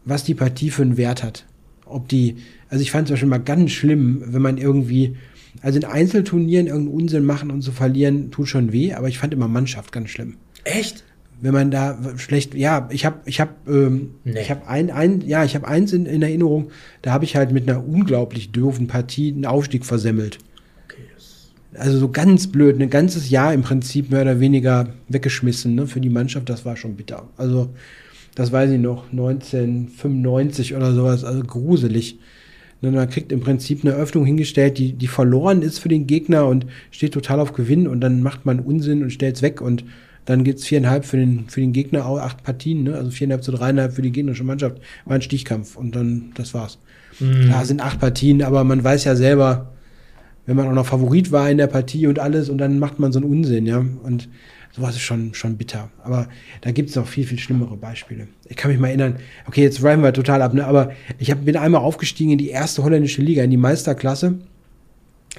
was 0.05 0.25
die 0.25 0.35
Partie 0.35 0.71
für 0.71 0.83
einen 0.83 0.97
Wert 0.97 1.23
hat. 1.23 1.45
Ob 1.87 2.09
die, 2.09 2.37
also 2.69 2.83
ich 2.83 2.91
fand 2.91 3.05
es 3.05 3.09
zum 3.09 3.15
Beispiel 3.15 3.29
mal 3.29 3.39
ganz 3.39 3.71
schlimm, 3.71 4.23
wenn 4.27 4.43
man 4.43 4.59
irgendwie, 4.59 5.17
also 5.63 5.79
in 5.79 5.85
Einzelturnieren 5.85 6.67
irgendeinen 6.67 6.95
Unsinn 6.95 7.25
machen 7.25 7.51
und 7.51 7.63
zu 7.63 7.73
verlieren, 7.73 8.31
tut 8.31 8.49
schon 8.49 8.73
weh, 8.73 8.93
aber 8.93 9.09
ich 9.09 9.19
fand 9.19 9.33
immer 9.33 9.49
Mannschaft 9.49 9.93
ganz 9.93 10.11
schlimm. 10.11 10.37
Echt? 10.65 11.05
Wenn 11.41 11.53
man 11.53 11.71
da 11.71 11.99
schlecht, 12.17 12.55
ja, 12.55 12.89
ich 12.91 13.05
habe, 13.05 13.21
ich 13.27 13.41
habe, 13.41 13.53
ähm, 13.69 14.11
nee. 14.25 14.41
ich 14.41 14.51
habe 14.51 14.67
ein, 14.69 14.91
ein, 14.91 15.21
ja, 15.21 15.45
ich 15.45 15.55
habe 15.55 15.69
eins 15.69 15.93
in, 15.93 16.07
in 16.07 16.23
Erinnerung, 16.23 16.71
da 17.03 17.13
habe 17.13 17.25
ich 17.25 17.37
halt 17.37 17.53
mit 17.53 17.69
einer 17.69 17.87
unglaublich 17.87 18.53
doofen 18.53 18.87
Partie 18.87 19.33
einen 19.33 19.45
Aufstieg 19.45 19.85
versemmelt 19.85 20.39
also 21.79 21.99
so 21.99 22.09
ganz 22.09 22.47
blöd, 22.47 22.81
ein 22.81 22.91
ganzes 22.91 23.31
Jahr 23.31 23.53
im 23.55 23.63
Prinzip 23.63 24.11
mehr 24.11 24.23
oder 24.23 24.41
weniger 24.41 24.89
weggeschmissen 25.09 25.75
ne, 25.75 25.87
für 25.87 26.01
die 26.01 26.09
Mannschaft, 26.09 26.49
das 26.49 26.65
war 26.65 26.77
schon 26.77 26.97
bitter. 26.97 27.29
Also, 27.37 27.71
das 28.37 28.53
weiß 28.53 28.71
ich 28.71 28.81
noch, 28.81 29.11
1995 29.11 30.77
oder 30.77 30.93
sowas, 30.93 31.25
also 31.25 31.43
gruselig. 31.43 32.21
Ne, 32.83 32.93
man 32.93 33.09
kriegt 33.09 33.33
im 33.33 33.41
Prinzip 33.41 33.83
eine 33.83 33.95
Öffnung 33.95 34.27
hingestellt, 34.27 34.77
die, 34.77 34.93
die 34.93 35.07
verloren 35.07 35.63
ist 35.63 35.79
für 35.79 35.89
den 35.89 36.07
Gegner 36.07 36.47
und 36.47 36.67
steht 36.91 37.15
total 37.15 37.41
auf 37.41 37.55
Gewinn 37.55 37.89
und 37.89 38.01
dann 38.03 38.23
macht 38.23 38.45
man 38.45 38.61
Unsinn 38.61 39.03
und 39.03 39.11
stellt 39.11 39.37
es 39.37 39.43
weg 39.43 39.63
und 39.63 39.85
dann 40.27 40.45
geht 40.45 40.59
es 40.59 40.67
viereinhalb 40.67 41.07
für 41.07 41.17
den, 41.17 41.49
für 41.49 41.61
den 41.61 41.73
Gegner, 41.73 42.05
auch 42.05 42.19
acht 42.19 42.43
Partien, 42.43 42.83
ne? 42.83 42.95
also 42.95 43.11
viereinhalb 43.11 43.43
zu 43.43 43.53
dreieinhalb 43.53 43.95
für 43.95 44.03
die 44.03 44.13
gegnerische 44.13 44.45
Mannschaft, 44.45 44.83
war 45.07 45.15
ein 45.15 45.23
Stichkampf 45.23 45.77
und 45.77 45.97
dann, 45.97 46.33
das 46.35 46.53
war's. 46.53 46.79
Mhm. 47.19 47.47
Klar, 47.47 47.65
sind 47.65 47.81
acht 47.81 48.01
Partien, 48.01 48.43
aber 48.43 48.65
man 48.65 48.85
weiß 48.85 49.05
ja 49.05 49.17
selber, 49.17 49.73
wenn 50.47 50.57
man 50.57 50.69
auch 50.69 50.73
noch 50.73 50.87
Favorit 50.87 51.33
war 51.33 51.51
in 51.51 51.59
der 51.59 51.67
Partie 51.67 52.07
und 52.07 52.19
alles 52.19 52.49
und 52.49 52.59
dann 52.59 52.79
macht 52.79 52.99
man 52.99 53.13
so 53.13 53.19
einen 53.19 53.29
Unsinn, 53.29 53.67
ja. 53.67 53.85
Und 54.03 54.29
sowas 54.73 54.95
ist 54.95 55.03
schon, 55.03 55.35
schon 55.35 55.57
bitter. 55.57 55.91
Aber 56.05 56.29
da 56.61 56.71
gibt 56.71 56.91
es 56.91 56.97
noch 56.97 57.07
viel, 57.07 57.27
viel 57.27 57.39
schlimmere 57.39 57.77
Beispiele. 57.77 58.29
Ich 58.49 58.57
kann 58.57 58.71
mich 58.71 58.79
mal 58.79 58.89
erinnern, 58.89 59.17
okay, 59.47 59.63
jetzt 59.63 59.83
reifen 59.83 60.03
wir 60.03 60.13
total 60.13 60.43
ab, 60.43 60.55
ne? 60.55 60.67
aber 60.67 60.93
ich 61.19 61.31
hab, 61.31 61.45
bin 61.45 61.57
einmal 61.57 61.81
aufgestiegen 61.81 62.33
in 62.33 62.39
die 62.39 62.51
erste 62.51 62.83
holländische 62.85 63.23
Liga, 63.23 63.43
in 63.43 63.51
die 63.51 63.57
Meisterklasse. 63.57 64.39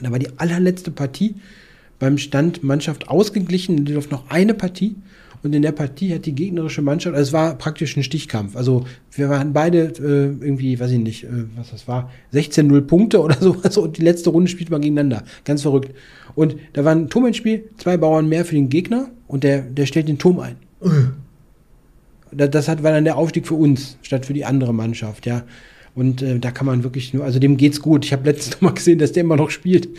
Da 0.01 0.11
war 0.11 0.19
die 0.19 0.29
allerletzte 0.37 0.91
Partie 0.91 1.35
beim 1.99 2.17
Stand 2.17 2.63
Mannschaft 2.63 3.09
ausgeglichen. 3.09 3.85
Die 3.85 3.93
durfte 3.93 4.13
noch 4.13 4.29
eine 4.29 4.53
Partie. 4.53 4.95
Und 5.43 5.53
in 5.53 5.61
der 5.61 5.71
Partie 5.71 6.13
hat 6.13 6.25
die 6.25 6.33
gegnerische 6.33 6.81
Mannschaft, 6.81 7.15
also 7.15 7.29
es 7.29 7.33
war 7.33 7.55
praktisch 7.55 7.95
ein 7.95 8.03
Stichkampf. 8.03 8.55
Also 8.55 8.85
wir 9.11 9.29
waren 9.29 9.53
beide 9.53 9.93
äh, 9.99 10.45
irgendwie, 10.45 10.79
weiß 10.79 10.91
ich 10.91 10.99
nicht, 10.99 11.23
äh, 11.23 11.45
was 11.55 11.71
das 11.71 11.87
war, 11.87 12.11
16-0 12.33 12.81
Punkte 12.81 13.21
oder 13.23 13.35
sowas. 13.35 13.77
Und 13.77 13.97
die 13.97 14.03
letzte 14.03 14.29
Runde 14.29 14.49
spielt 14.49 14.69
man 14.69 14.81
gegeneinander. 14.81 15.23
Ganz 15.45 15.61
verrückt. 15.61 15.93
Und 16.35 16.55
da 16.73 16.85
war 16.85 16.93
ein 16.93 17.09
Turm 17.09 17.25
ins 17.25 17.37
Spiel, 17.37 17.65
zwei 17.77 17.97
Bauern 17.97 18.29
mehr 18.29 18.45
für 18.45 18.55
den 18.55 18.69
Gegner 18.69 19.09
und 19.27 19.43
der, 19.43 19.61
der 19.61 19.85
stellt 19.85 20.07
den 20.07 20.17
Turm 20.17 20.39
ein. 20.39 20.55
Das 22.31 22.67
hat, 22.67 22.83
war 22.83 22.91
dann 22.91 23.05
der 23.05 23.17
Aufstieg 23.17 23.47
für 23.47 23.55
uns, 23.55 23.97
statt 24.01 24.25
für 24.25 24.33
die 24.33 24.45
andere 24.45 24.73
Mannschaft, 24.73 25.25
ja. 25.25 25.43
Und 25.95 26.21
äh, 26.21 26.37
da 26.37 26.51
kann 26.51 26.67
man 26.67 26.83
wirklich 26.83 27.11
nur, 27.15 27.23
also 27.23 27.39
dem 27.39 27.57
geht's 27.57 27.81
gut. 27.81 28.05
Ich 28.05 28.13
habe 28.13 28.29
letztens 28.29 28.51
noch 28.55 28.61
mal 28.61 28.73
gesehen, 28.73 28.99
dass 28.99 29.13
der 29.13 29.23
immer 29.23 29.35
noch 29.35 29.49
spielt. 29.49 29.89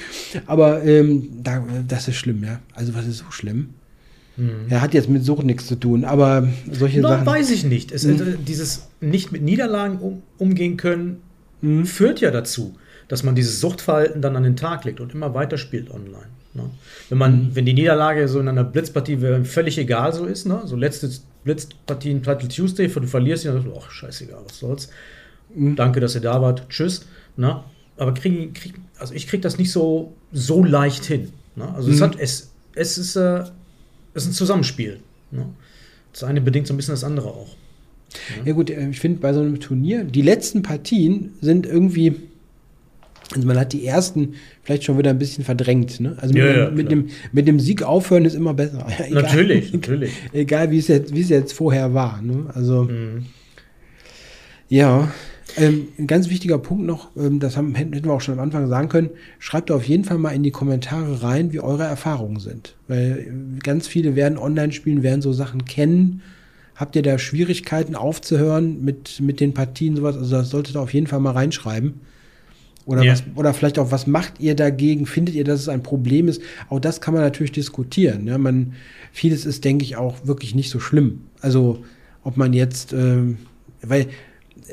Aber 0.46 0.85
ähm, 0.85 1.29
da, 1.42 1.64
das 1.88 2.07
ist 2.07 2.16
schlimm, 2.16 2.44
ja. 2.44 2.61
Also 2.72 2.94
was 2.94 3.07
ist 3.07 3.18
so 3.18 3.31
schlimm? 3.31 3.70
Mhm. 4.38 4.66
Er 4.68 4.81
hat 4.81 4.94
jetzt 4.94 5.09
mit 5.09 5.24
Sucht 5.24 5.44
nichts 5.44 5.66
zu 5.66 5.74
tun, 5.74 6.05
aber 6.05 6.48
solche 6.70 7.01
no, 7.01 7.09
Sachen. 7.09 7.27
weiß 7.27 7.51
ich 7.51 7.64
nicht. 7.64 7.90
Es, 7.92 8.05
mhm. 8.05 8.44
Dieses 8.46 8.88
nicht 9.01 9.33
mit 9.33 9.42
Niederlagen 9.42 9.98
um, 9.98 10.22
umgehen 10.38 10.77
können, 10.77 11.20
mhm. 11.61 11.85
führt 11.85 12.20
ja 12.20 12.31
dazu, 12.31 12.77
dass 13.09 13.24
man 13.24 13.35
dieses 13.35 13.61
Suchtverhalten 13.61 14.22
dann 14.22 14.37
an 14.37 14.44
den 14.44 14.57
Tag 14.57 14.85
legt 14.85 15.01
und 15.01 15.12
immer 15.12 15.35
weiter 15.35 15.59
spielt 15.59 15.90
online. 15.90 16.29
Ne? 16.55 16.70
Wenn 17.09 17.18
man, 17.18 17.33
mhm. 17.33 17.57
wenn 17.57 17.66
die 17.66 17.74
Niederlage 17.74 18.29
so 18.29 18.38
in 18.38 18.48
einer 18.48 18.64
Blitzpartie 18.64 19.18
völlig 19.44 19.77
egal 19.77 20.12
so 20.12 20.24
ist, 20.24 20.46
ne? 20.46 20.62
so 20.64 20.77
letzte 20.77 21.11
Blitzpartie 21.42 22.12
in 22.12 22.22
Title 22.22 22.48
Tuesday, 22.48 22.87
du 22.87 23.07
verlierst 23.07 23.44
dann 23.44 23.55
sagst 23.55 23.66
du, 23.66 23.72
ach, 23.77 23.90
scheißegal, 23.90 24.40
was 24.46 24.59
soll's. 24.59 24.88
Mhm. 25.53 25.74
Danke, 25.74 25.98
dass 25.98 26.14
ihr 26.14 26.20
da 26.20 26.40
wart. 26.40 26.68
Tschüss. 26.68 27.07
Ne? 27.37 27.61
Aber 27.96 28.14
krieg, 28.14 28.55
krieg, 28.55 28.74
also 28.98 29.14
ich 29.14 29.27
kriege 29.27 29.40
das 29.40 29.59
nicht 29.59 29.72
so, 29.72 30.14
so 30.33 30.62
leicht 30.62 31.05
hin. 31.05 31.33
Ne? 31.57 31.74
Also 31.74 31.90
es 31.90 31.98
mhm. 31.98 32.05
hat, 32.05 32.20
es, 32.20 32.53
es 32.77 32.98
ist, 32.98 33.16
äh, 33.16 33.44
das 34.18 34.24
ist 34.24 34.31
ein 34.31 34.35
Zusammenspiel. 34.35 34.98
Ne? 35.31 35.46
Das 36.12 36.24
eine 36.24 36.40
bedingt 36.40 36.66
so 36.66 36.74
ein 36.74 36.76
bisschen 36.76 36.94
das 36.94 37.04
andere 37.04 37.28
auch. 37.28 37.54
Ja, 38.38 38.46
ja 38.46 38.52
gut, 38.52 38.68
äh, 38.70 38.88
ich 38.88 38.98
finde 38.98 39.20
bei 39.20 39.33
so 39.33 39.40
einem 39.40 39.61
Turnier, 39.61 40.02
die 40.02 40.22
letzten 40.22 40.62
Partien 40.62 41.35
sind 41.40 41.66
irgendwie, 41.66 42.16
also 43.33 43.46
man 43.46 43.57
hat 43.59 43.72
die 43.72 43.87
ersten 43.87 44.35
vielleicht 44.64 44.85
schon 44.85 44.98
wieder 44.98 45.11
ein 45.11 45.18
bisschen 45.18 45.44
verdrängt. 45.44 46.00
Ne? 46.00 46.16
Also 46.20 46.35
mit, 46.35 46.57
ja, 46.57 46.70
mit, 46.70 46.90
dem, 46.90 47.11
mit 47.31 47.46
dem 47.46 47.61
Sieg 47.61 47.85
aufhören 47.85 48.24
ist 48.24 48.35
immer 48.35 48.54
besser. 48.54 48.85
egal, 48.98 49.22
natürlich, 49.22 49.72
natürlich. 49.72 50.12
Egal, 50.33 50.72
wie 50.72 50.78
es 50.78 50.88
jetzt, 50.88 51.14
wie 51.14 51.20
es 51.20 51.28
jetzt 51.28 51.52
vorher 51.52 51.94
war. 51.94 52.20
Ne? 52.20 52.46
Also, 52.54 52.85
mhm. 52.85 53.26
ja. 54.68 55.12
Ähm, 55.57 55.89
ein 55.99 56.07
ganz 56.07 56.29
wichtiger 56.29 56.59
Punkt 56.59 56.85
noch, 56.85 57.09
ähm, 57.17 57.41
das 57.41 57.57
haben, 57.57 57.75
hätten 57.75 58.05
wir 58.05 58.13
auch 58.13 58.21
schon 58.21 58.35
am 58.35 58.41
Anfang 58.41 58.69
sagen 58.69 58.89
können, 58.89 59.11
schreibt 59.39 59.71
auf 59.71 59.85
jeden 59.85 60.05
Fall 60.05 60.19
mal 60.19 60.31
in 60.31 60.43
die 60.43 60.51
Kommentare 60.51 61.23
rein, 61.23 61.53
wie 61.53 61.61
eure 61.61 61.85
Erfahrungen 61.85 62.39
sind. 62.39 62.77
Weil 62.87 63.57
äh, 63.57 63.59
ganz 63.61 63.87
viele 63.87 64.15
werden 64.15 64.39
online 64.39 64.73
spielen, 64.73 65.03
werden 65.03 65.23
so 65.23 65.33
Sachen 65.33 65.65
kennen. 65.65 66.23
Habt 66.77 66.95
ihr 66.97 67.03
da 67.03 67.19
Schwierigkeiten 67.19 67.97
aufzuhören 67.97 68.85
mit, 68.85 69.21
mit 69.21 69.41
den 69.41 69.55
Partien, 69.55 69.97
sowas? 69.97 70.17
Also 70.17 70.37
das 70.37 70.51
solltet 70.51 70.77
ihr 70.77 70.81
auf 70.81 70.93
jeden 70.93 71.07
Fall 71.07 71.21
mal 71.21 71.33
reinschreiben. 71.33 71.95
Oder, 72.85 73.03
ja. 73.03 73.13
was, 73.13 73.25
oder 73.35 73.53
vielleicht 73.53 73.79
auch, 73.79 73.91
was 73.91 74.07
macht 74.07 74.41
ihr 74.41 74.55
dagegen? 74.55 75.05
Findet 75.07 75.35
ihr, 75.35 75.45
dass 75.45 75.61
es 75.61 75.69
ein 75.69 75.83
Problem 75.83 76.29
ist? 76.29 76.41
Auch 76.69 76.81
das 76.81 77.01
kann 77.01 77.15
man 77.15 77.23
natürlich 77.23 77.53
diskutieren. 77.53 78.27
Ja, 78.27 78.39
man, 78.39 78.75
vieles 79.13 79.45
ist, 79.45 79.65
denke 79.65 79.85
ich, 79.85 79.97
auch 79.97 80.27
wirklich 80.27 80.55
nicht 80.55 80.71
so 80.71 80.79
schlimm. 80.81 81.23
Also, 81.41 81.85
ob 82.23 82.37
man 82.37 82.53
jetzt, 82.53 82.93
äh, 82.93 83.35
weil 83.83 84.07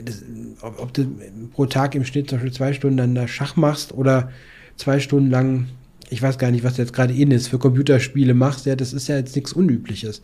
das, 0.04 0.24
ob, 0.62 0.80
ob, 0.80 0.94
du 0.94 1.06
pro 1.54 1.66
Tag 1.66 1.96
im 1.96 2.06
Schnitt 2.06 2.30
zum 2.30 2.38
Beispiel 2.38 2.54
zwei 2.54 2.74
Stunden 2.74 2.98
dann 2.98 3.16
da 3.16 3.28
Schach 3.28 3.56
machst 3.56 3.94
oder 3.94 4.32
zwei 4.78 5.00
Stunden 5.00 5.30
lang, 5.30 5.68
ich 6.10 6.22
weiß 6.22 6.38
gar 6.38 6.52
nicht, 6.52 6.64
was 6.64 6.78
jetzt 6.78 6.94
gerade 6.94 7.14
in 7.14 7.32
ist, 7.32 7.48
für 7.48 7.60
Computerspiele 7.60 8.34
machst, 8.34 8.66
ja, 8.66 8.76
das 8.76 8.94
ist 8.94 9.08
ja 9.08 9.18
jetzt 9.18 9.36
nichts 9.36 9.54
Unübliches. 9.54 10.22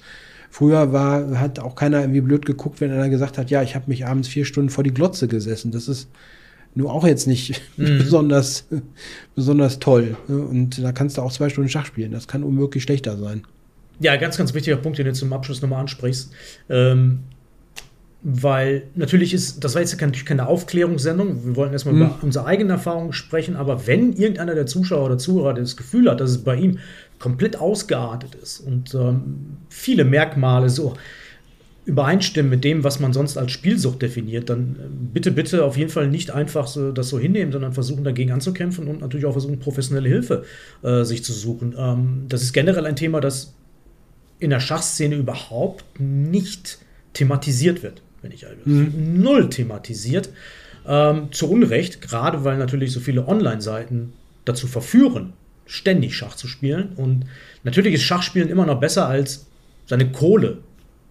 Früher 0.50 0.92
war, 0.92 1.40
hat 1.40 1.60
auch 1.60 1.76
keiner 1.76 2.02
irgendwie 2.02 2.22
blöd 2.22 2.46
geguckt, 2.46 2.82
wenn 2.82 2.92
einer 2.92 3.10
gesagt 3.10 3.38
hat, 3.38 3.50
ja, 3.50 3.64
ich 3.64 3.76
habe 3.76 3.86
mich 3.88 4.06
abends 4.06 4.28
vier 4.28 4.44
Stunden 4.44 4.70
vor 4.70 4.84
die 4.84 4.94
Glotze 4.94 5.30
gesessen. 5.30 5.72
Das 5.72 5.88
ist 5.88 6.10
nur 6.76 6.92
auch 6.92 7.06
jetzt 7.06 7.26
nicht 7.26 7.62
mhm. 7.78 7.98
besonders, 7.98 8.66
besonders 9.36 9.80
toll. 9.80 10.18
Und 10.28 10.84
da 10.84 10.92
kannst 10.92 11.18
du 11.18 11.22
auch 11.22 11.32
zwei 11.32 11.50
Stunden 11.50 11.70
Schach 11.70 11.86
spielen. 11.86 12.12
Das 12.12 12.28
kann 12.28 12.44
unmöglich 12.44 12.84
schlechter 12.84 13.18
sein. 13.18 13.44
Ja, 14.02 14.16
ganz, 14.18 14.38
ganz 14.38 14.54
wichtiger 14.54 14.78
Punkt, 14.78 14.98
den 14.98 15.06
du 15.06 15.14
zum 15.14 15.32
Abschluss 15.32 15.62
nochmal 15.62 15.82
ansprichst. 15.82 16.32
Ähm, 16.70 17.20
weil 18.24 18.84
natürlich 18.94 19.34
ist, 19.34 19.64
das 19.64 19.74
war 19.74 19.82
jetzt 19.82 20.00
natürlich 20.00 20.26
keine 20.26 20.48
Aufklärungssendung, 20.48 21.44
wir 21.44 21.56
wollten 21.56 21.74
erstmal 21.74 21.96
mhm. 21.96 22.02
über 22.02 22.20
unsere 22.22 22.46
eigenen 22.46 22.70
Erfahrungen 22.70 23.14
sprechen, 23.14 23.56
aber 23.56 23.88
wenn 23.88 24.14
irgendeiner 24.14 24.54
der 24.54 24.68
Zuschauer 24.68 25.06
oder 25.06 25.18
Zuhörer 25.18 25.56
das 25.56 25.76
Gefühl 25.76 26.10
hat, 26.10 26.20
dass 26.20 26.30
es 26.30 26.44
bei 26.44 26.56
ihm 26.56 26.78
komplett 27.18 27.56
ausgeartet 27.56 28.36
ist 28.36 28.60
und 28.60 28.94
ähm, 28.94 29.58
viele 29.70 30.06
Merkmale 30.06 30.70
so 30.70 30.94
übereinstimmen 31.86 32.52
mit 32.52 32.64
dem, 32.64 32.84
was 32.84 33.00
man 33.00 33.12
sonst 33.12 33.38
als 33.38 33.52
Spielsucht 33.52 34.04
definiert, 34.04 34.52
dann 34.52 34.76
äh, 34.76 34.88
bitte, 35.14 35.32
bitte 35.32 35.66
auf 35.66 35.76
jeden 35.76 35.90
Fall 35.90 36.08
nicht 36.08 36.30
einfach 36.30 36.68
so, 36.68 36.92
das 36.92 37.10
so 37.10 37.18
hinnehmen, 37.18 37.52
sondern 37.52 37.74
versuchen 37.74 38.04
dagegen 38.04 38.32
anzukämpfen 38.32 38.88
und 38.88 39.02
natürlich 39.02 39.26
auch 39.26 39.32
versuchen, 39.32 39.58
professionelle 39.58 40.08
Hilfe 40.08 40.44
äh, 40.84 41.04
sich 41.04 41.24
zu 41.24 41.34
suchen. 41.34 41.74
Ähm, 41.76 42.26
das 42.30 42.44
ist 42.44 42.54
generell 42.54 42.86
ein 42.86 42.96
Thema, 42.96 43.20
das 43.20 43.56
in 44.38 44.52
der 44.52 44.60
Schachszene 44.60 45.16
überhaupt 45.16 45.86
nicht 46.00 46.78
thematisiert 47.14 47.82
wird 47.82 48.04
wenn 48.22 48.32
ich 48.32 48.44
ehrlich 48.44 48.64
bin. 48.64 49.16
Mhm. 49.16 49.22
Null 49.22 49.50
thematisiert. 49.50 50.30
Ähm, 50.88 51.32
zu 51.32 51.50
Unrecht, 51.50 52.02
gerade 52.02 52.44
weil 52.44 52.58
natürlich 52.58 52.92
so 52.92 53.00
viele 53.00 53.28
Online-Seiten 53.28 54.14
dazu 54.46 54.68
verführen, 54.68 55.34
ständig 55.66 56.16
Schach 56.16 56.36
zu 56.36 56.48
spielen. 56.48 56.94
Und 56.96 57.26
natürlich 57.64 57.94
ist 57.94 58.04
Schachspielen 58.04 58.50
immer 58.50 58.66
noch 58.66 58.80
besser 58.80 59.08
als 59.08 59.46
seine 59.86 60.12
Kohle 60.12 60.60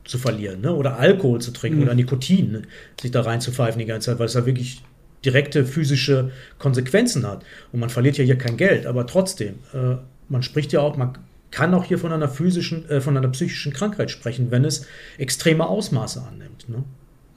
zu 0.05 0.19
verlieren 0.19 0.63
ne? 0.63 0.75
oder 0.75 0.99
Alkohol 0.99 1.41
zu 1.41 1.53
trinken 1.53 1.79
mhm. 1.79 1.85
oder 1.85 1.95
Nikotin 1.95 2.53
ne? 2.53 2.63
sich 3.01 3.11
da 3.11 3.21
reinzupfeifen 3.21 3.79
die 3.79 3.87
ganze 3.87 4.11
Zeit, 4.11 4.19
weil 4.19 4.27
es 4.27 4.35
ja 4.35 4.47
wirklich 4.47 4.83
direkte 5.25 5.65
physische 5.65 6.31
Konsequenzen 6.59 7.27
hat. 7.27 7.45
Und 7.73 7.81
man 7.81 7.91
verliert 7.91 8.17
ja 8.19 8.25
hier 8.25 8.39
kein 8.39 8.57
Geld, 8.57 8.87
aber 8.87 9.07
trotzdem, 9.07 9.57
äh, 9.73 9.97
man 10.29 10.43
spricht 10.43 10.73
ja 10.73 10.81
auch, 10.81 10.97
man 10.97 11.19
kann 11.51 11.75
auch 11.75 11.85
hier 11.85 11.99
von 11.99 12.13
einer 12.13 12.29
physischen, 12.29 12.89
äh, 12.89 13.01
von 13.01 13.17
einer 13.17 13.29
psychischen 13.29 13.73
Krankheit 13.73 14.11
sprechen, 14.11 14.51
wenn 14.51 14.65
es 14.65 14.87
extreme 15.19 15.67
Ausmaße 15.67 16.23
annimmt. 16.23 16.69
Ne? 16.69 16.85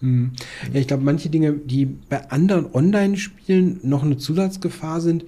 Mhm. 0.03 0.31
Ja, 0.73 0.81
ich 0.81 0.87
glaube, 0.87 1.03
manche 1.03 1.29
Dinge, 1.29 1.53
die 1.53 1.85
bei 1.85 2.29
anderen 2.29 2.73
Online-Spielen 2.73 3.79
noch 3.83 4.03
eine 4.03 4.17
Zusatzgefahr 4.17 4.99
sind, 4.99 5.23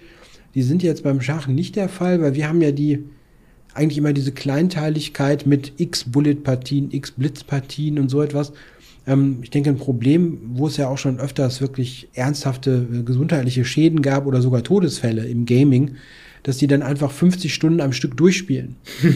die 0.53 0.63
sind 0.63 0.83
jetzt 0.83 1.03
beim 1.03 1.21
Schach 1.21 1.47
nicht 1.47 1.77
der 1.77 1.87
Fall, 1.89 2.21
weil 2.21 2.35
wir 2.35 2.47
haben 2.49 2.61
ja 2.61 2.71
die 2.71 3.05
eigentlich 3.73 3.97
immer 3.97 4.13
diese 4.13 4.31
Kleinteiligkeit 4.31 5.45
mit 5.45 5.73
x 5.77 6.05
Bullet-Partien, 6.05 6.91
x 6.91 7.11
Blitz-Partien 7.11 7.99
und 7.99 8.09
so 8.09 8.21
etwas. 8.21 8.51
Ähm, 9.07 9.39
ich 9.41 9.49
denke, 9.49 9.69
ein 9.69 9.77
Problem, 9.77 10.39
wo 10.53 10.67
es 10.67 10.77
ja 10.77 10.87
auch 10.87 10.97
schon 10.97 11.19
öfters 11.19 11.61
wirklich 11.61 12.09
ernsthafte 12.13 12.87
äh, 12.91 13.03
gesundheitliche 13.03 13.65
Schäden 13.65 14.01
gab 14.01 14.25
oder 14.25 14.41
sogar 14.41 14.63
Todesfälle 14.63 15.25
im 15.25 15.45
Gaming, 15.45 15.95
dass 16.43 16.57
die 16.57 16.67
dann 16.67 16.81
einfach 16.81 17.11
50 17.11 17.53
Stunden 17.53 17.81
am 17.81 17.93
Stück 17.93 18.17
durchspielen. 18.17 18.75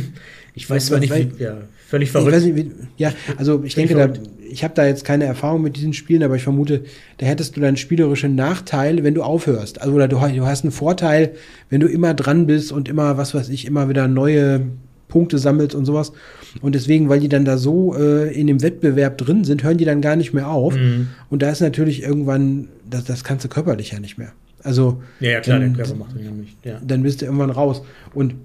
Ich 0.55 0.69
weiß 0.69 0.87
zwar 0.87 0.99
nicht, 0.99 1.15
wie, 1.15 1.41
ja, 1.41 1.57
völlig 1.87 2.11
verrückt. 2.11 2.43
Nicht, 2.43 2.55
wie, 2.55 2.71
ja, 2.97 3.13
also 3.37 3.63
ich 3.63 3.75
denke, 3.75 3.95
da, 3.95 4.11
ich 4.49 4.63
habe 4.63 4.73
da 4.73 4.85
jetzt 4.85 5.05
keine 5.05 5.23
Erfahrung 5.23 5.61
mit 5.61 5.77
diesen 5.77 5.93
Spielen, 5.93 6.21
aber 6.21 6.35
ich 6.35 6.43
vermute, 6.43 6.83
da 7.17 7.25
hättest 7.25 7.55
du 7.55 7.61
dann 7.61 7.77
spielerische 7.77 8.27
Nachteile, 8.27 9.03
wenn 9.03 9.13
du 9.13 9.23
aufhörst. 9.23 9.81
Also 9.81 9.93
oder 9.93 10.09
du, 10.09 10.17
du 10.17 10.45
hast 10.45 10.63
einen 10.63 10.71
Vorteil, 10.71 11.33
wenn 11.69 11.79
du 11.79 11.87
immer 11.87 12.13
dran 12.13 12.45
bist 12.45 12.73
und 12.73 12.89
immer, 12.89 13.17
was 13.17 13.33
weiß 13.33 13.47
ich, 13.49 13.65
immer 13.65 13.87
wieder 13.87 14.09
neue 14.09 14.65
Punkte 15.09 15.37
sammelst 15.37 15.75
und 15.75 15.83
sowas. 15.83 16.13
Und 16.61 16.73
deswegen, 16.75 17.09
weil 17.09 17.19
die 17.19 17.27
dann 17.27 17.43
da 17.43 17.57
so 17.57 17.95
äh, 17.95 18.33
in 18.33 18.47
dem 18.47 18.61
Wettbewerb 18.61 19.17
drin 19.17 19.43
sind, 19.43 19.63
hören 19.63 19.77
die 19.77 19.85
dann 19.85 19.99
gar 19.99 20.15
nicht 20.15 20.33
mehr 20.33 20.49
auf. 20.49 20.75
Mhm. 20.75 21.07
Und 21.29 21.41
da 21.41 21.49
ist 21.49 21.59
natürlich 21.59 22.01
irgendwann, 22.03 22.69
das, 22.89 23.03
das 23.03 23.25
kannst 23.25 23.43
du 23.43 23.49
körperlich 23.49 23.91
ja 23.91 23.99
nicht 23.99 24.17
mehr. 24.17 24.31
Also, 24.63 25.01
ja, 25.19 25.31
ja 25.31 25.39
klar, 25.41 25.59
dann, 25.59 25.73
der 25.73 25.83
Körper 25.83 25.99
macht 25.99 26.15
das 26.15 26.23
ja 26.23 26.31
nicht. 26.31 26.57
Ja. 26.63 26.79
Dann 26.85 27.03
bist 27.03 27.21
du 27.21 27.25
irgendwann 27.25 27.49
raus. 27.49 27.81
Und 28.13 28.35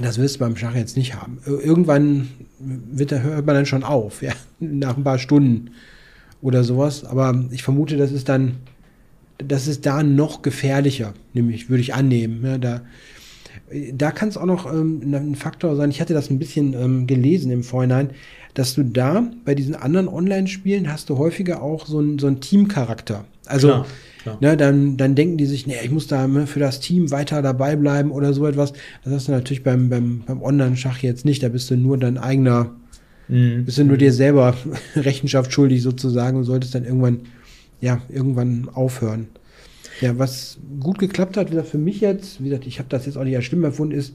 das 0.00 0.18
wirst 0.18 0.36
du 0.36 0.40
beim 0.40 0.56
Schach 0.56 0.74
jetzt 0.74 0.96
nicht 0.96 1.14
haben. 1.14 1.38
Irgendwann 1.46 2.28
wird, 2.58 3.12
da 3.12 3.18
hört 3.18 3.46
man 3.46 3.54
dann 3.54 3.66
schon 3.66 3.84
auf, 3.84 4.22
ja, 4.22 4.32
nach 4.60 4.96
ein 4.96 5.04
paar 5.04 5.18
Stunden 5.18 5.70
oder 6.42 6.62
sowas. 6.62 7.04
Aber 7.04 7.44
ich 7.50 7.62
vermute, 7.62 7.96
das 7.96 8.12
ist 8.12 8.28
dann, 8.28 8.56
das 9.38 9.66
ist 9.66 9.86
da 9.86 10.02
noch 10.02 10.42
gefährlicher, 10.42 11.14
nämlich 11.32 11.70
würde 11.70 11.80
ich 11.80 11.94
annehmen. 11.94 12.44
Ja, 12.44 12.58
da 12.58 12.82
da 13.92 14.10
kann 14.10 14.28
es 14.28 14.36
auch 14.36 14.46
noch 14.46 14.72
ähm, 14.72 15.02
ein 15.12 15.34
Faktor 15.34 15.76
sein. 15.76 15.90
Ich 15.90 16.00
hatte 16.00 16.14
das 16.14 16.30
ein 16.30 16.38
bisschen 16.38 16.74
ähm, 16.74 17.06
gelesen 17.06 17.50
im 17.50 17.62
Vorhinein, 17.62 18.10
dass 18.54 18.74
du 18.74 18.84
da 18.84 19.28
bei 19.44 19.54
diesen 19.54 19.74
anderen 19.74 20.08
Online-Spielen 20.08 20.90
hast 20.92 21.10
du 21.10 21.18
häufiger 21.18 21.62
auch 21.62 21.86
so 21.86 21.98
einen 21.98 22.18
so 22.18 22.30
Teamcharakter. 22.30 23.24
Also 23.46 23.68
klar. 23.68 23.86
Klar. 24.24 24.38
Ne, 24.40 24.56
dann, 24.56 24.96
dann 24.96 25.14
denken 25.14 25.36
die 25.36 25.44
sich, 25.44 25.66
nee, 25.66 25.76
ich 25.84 25.90
muss 25.90 26.06
da 26.06 26.26
ne, 26.26 26.46
für 26.46 26.58
das 26.58 26.80
Team 26.80 27.10
weiter 27.10 27.42
dabei 27.42 27.76
bleiben 27.76 28.10
oder 28.10 28.32
so 28.32 28.46
etwas. 28.46 28.72
Das 29.04 29.12
hast 29.12 29.28
du 29.28 29.32
natürlich 29.32 29.62
beim, 29.62 29.90
beim, 29.90 30.22
beim 30.24 30.40
Online-Schach 30.40 31.02
jetzt 31.02 31.26
nicht. 31.26 31.42
Da 31.42 31.50
bist 31.50 31.70
du 31.70 31.76
nur 31.76 31.98
dein 31.98 32.16
eigener, 32.16 32.70
mhm. 33.28 33.66
bist 33.66 33.76
du 33.76 33.84
nur 33.84 33.98
dir 33.98 34.14
selber 34.14 34.56
Rechenschaft 34.96 35.52
schuldig 35.52 35.82
sozusagen 35.82 36.38
und 36.38 36.44
solltest 36.44 36.74
dann 36.74 36.86
irgendwann, 36.86 37.20
ja, 37.82 38.00
irgendwann 38.08 38.70
aufhören. 38.72 39.26
Ja, 40.00 40.18
was 40.18 40.58
gut 40.80 40.98
geklappt 40.98 41.36
hat, 41.36 41.50
für 41.66 41.78
mich 41.78 42.00
jetzt, 42.00 42.42
wie 42.42 42.48
gesagt, 42.48 42.66
ich 42.66 42.78
habe 42.78 42.88
das 42.88 43.06
jetzt 43.06 43.16
auch 43.16 43.24
nicht 43.24 43.36
als 43.36 43.44
schlimm 43.44 43.64
erfunden, 43.64 43.94
ist, 43.94 44.14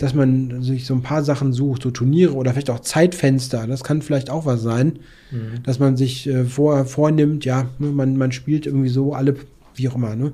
dass 0.00 0.14
man 0.14 0.62
sich 0.62 0.86
so 0.86 0.94
ein 0.94 1.02
paar 1.02 1.22
Sachen 1.22 1.52
sucht, 1.52 1.82
so 1.82 1.90
Turniere 1.90 2.32
oder 2.32 2.52
vielleicht 2.52 2.70
auch 2.70 2.80
Zeitfenster. 2.80 3.66
Das 3.66 3.84
kann 3.84 4.00
vielleicht 4.00 4.30
auch 4.30 4.46
was 4.46 4.62
sein, 4.62 4.98
mhm. 5.30 5.62
dass 5.62 5.78
man 5.78 5.98
sich 5.98 6.26
äh, 6.26 6.44
vor, 6.44 6.86
vornimmt, 6.86 7.44
ja, 7.44 7.68
ne, 7.78 7.88
man, 7.88 8.16
man 8.16 8.32
spielt 8.32 8.64
irgendwie 8.64 8.88
so 8.88 9.12
alle, 9.12 9.36
wie 9.74 9.88
auch 9.88 9.96
immer, 9.96 10.16
ne, 10.16 10.32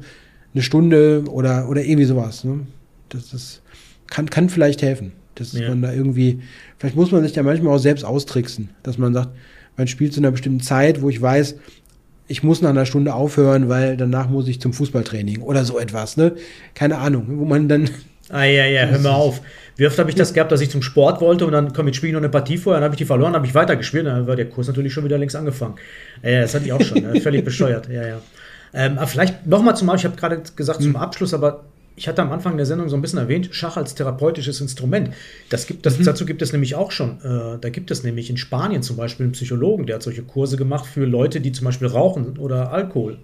eine 0.55 0.63
Stunde 0.63 1.25
oder, 1.29 1.69
oder 1.69 1.85
irgendwie 1.85 2.05
sowas. 2.05 2.45
Ne? 2.45 2.61
Das, 3.09 3.31
das 3.31 3.61
kann, 4.07 4.31
kann 4.31 4.49
vielleicht 4.49 4.83
helfen, 4.83 5.13
dass 5.35 5.53
ja. 5.53 5.69
man 5.69 5.83
da 5.83 5.93
irgendwie, 5.93 6.41
vielleicht 6.79 6.95
muss 6.95 7.11
man 7.11 7.25
sich 7.25 7.33
da 7.33 7.43
manchmal 7.43 7.75
auch 7.75 7.81
selbst 7.81 8.05
austricksen, 8.05 8.71
dass 8.85 8.99
man 8.99 9.15
sagt, 9.15 9.31
man 9.77 9.89
spielt 9.89 10.15
zu 10.15 10.21
einer 10.21 10.31
bestimmten 10.31 10.61
Zeit, 10.61 11.03
wo 11.03 11.11
ich 11.11 11.21
weiß, 11.21 11.57
ich 12.29 12.43
muss 12.43 12.63
nach 12.63 12.71
einer 12.71 12.87
Stunde 12.87 13.15
aufhören, 13.15 13.69
weil 13.69 13.97
danach 13.97 14.29
muss 14.29 14.49
ich 14.49 14.61
zum 14.61 14.73
Fußballtraining 14.73 15.43
oder 15.43 15.65
so 15.65 15.79
etwas, 15.79 16.17
ne? 16.17 16.33
Keine 16.75 16.99
Ahnung, 16.99 17.27
wo 17.29 17.45
man 17.45 17.69
dann 17.69 17.91
Ah, 18.29 18.43
ja, 18.43 18.65
ja, 18.67 18.87
hör 18.87 18.99
mal 18.99 19.13
auf. 19.13 19.41
Wie 19.77 19.87
oft 19.87 19.99
habe 19.99 20.11
ich 20.11 20.17
das 20.17 20.35
gehabt, 20.35 20.51
dass 20.51 20.61
ich 20.61 20.71
zum 20.71 20.83
Sport 20.83 21.21
wollte 21.21 21.47
und 21.47 21.53
dann 21.53 21.73
komm, 21.73 21.87
jetzt 21.87 21.97
spiele 21.97 22.11
ich 22.11 22.15
noch 22.15 22.21
eine 22.21 22.29
Partie 22.29 22.59
vorher, 22.59 22.81
dann 22.81 22.87
habe 22.87 22.95
ich 22.95 22.99
die 22.99 23.05
verloren, 23.05 23.35
habe 23.35 23.47
ich 23.47 23.55
weitergespielt, 23.55 24.07
dann 24.07 24.27
war 24.27 24.35
der 24.35 24.49
Kurs 24.49 24.67
natürlich 24.67 24.93
schon 24.93 25.05
wieder 25.05 25.17
längst 25.17 25.37
angefangen. 25.37 25.77
Ja, 26.25 26.41
das 26.41 26.55
hatte 26.55 26.65
ich 26.65 26.73
auch 26.73 26.81
schon, 26.81 27.03
ne? 27.03 27.21
völlig 27.21 27.45
bescheuert, 27.45 27.89
ja, 27.89 28.05
ja. 28.05 28.21
Ähm, 28.75 28.99
aber 28.99 29.07
vielleicht 29.07 29.47
nochmal 29.47 29.77
zum 29.77 29.95
ich 29.95 30.05
habe 30.05 30.17
gerade 30.17 30.43
gesagt 30.57 30.83
zum 30.83 30.95
hm. 30.95 30.97
Abschluss, 30.97 31.35
aber 31.35 31.65
ich 31.97 32.09
hatte 32.09 32.23
am 32.23 32.31
Anfang 32.31 32.57
der 32.57 32.67
Sendung 32.67 32.89
so 32.89 32.97
ein 32.97 33.03
bisschen 33.03 33.19
erwähnt, 33.19 33.49
Schach 33.53 33.77
als 33.77 33.95
therapeutisches 33.95 34.61
Instrument. 34.61 35.11
Das 35.49 35.67
gibt, 35.67 35.87
das, 35.87 35.99
mhm. 35.99 36.05
Dazu 36.05 36.27
gibt 36.27 36.43
es 36.43 36.53
nämlich 36.53 36.75
auch 36.75 36.91
schon. 36.91 37.19
Äh, 37.23 37.59
da 37.59 37.71
gibt 37.71 37.91
es 37.91 38.05
nämlich 38.05 38.29
in 38.29 38.37
Spanien 38.37 38.83
zum 38.83 38.97
Beispiel 38.97 39.25
einen 39.25 39.33
Psychologen, 39.33 39.87
der 39.87 39.97
hat 39.97 40.03
solche 40.03 40.23
Kurse 40.23 40.57
gemacht 40.57 40.87
für 40.87 41.07
Leute, 41.07 41.41
die 41.41 41.53
zum 41.53 41.65
Beispiel 41.65 41.89
rauchen 41.89 42.39
oder 42.39 42.71
Alkohol 42.71 43.19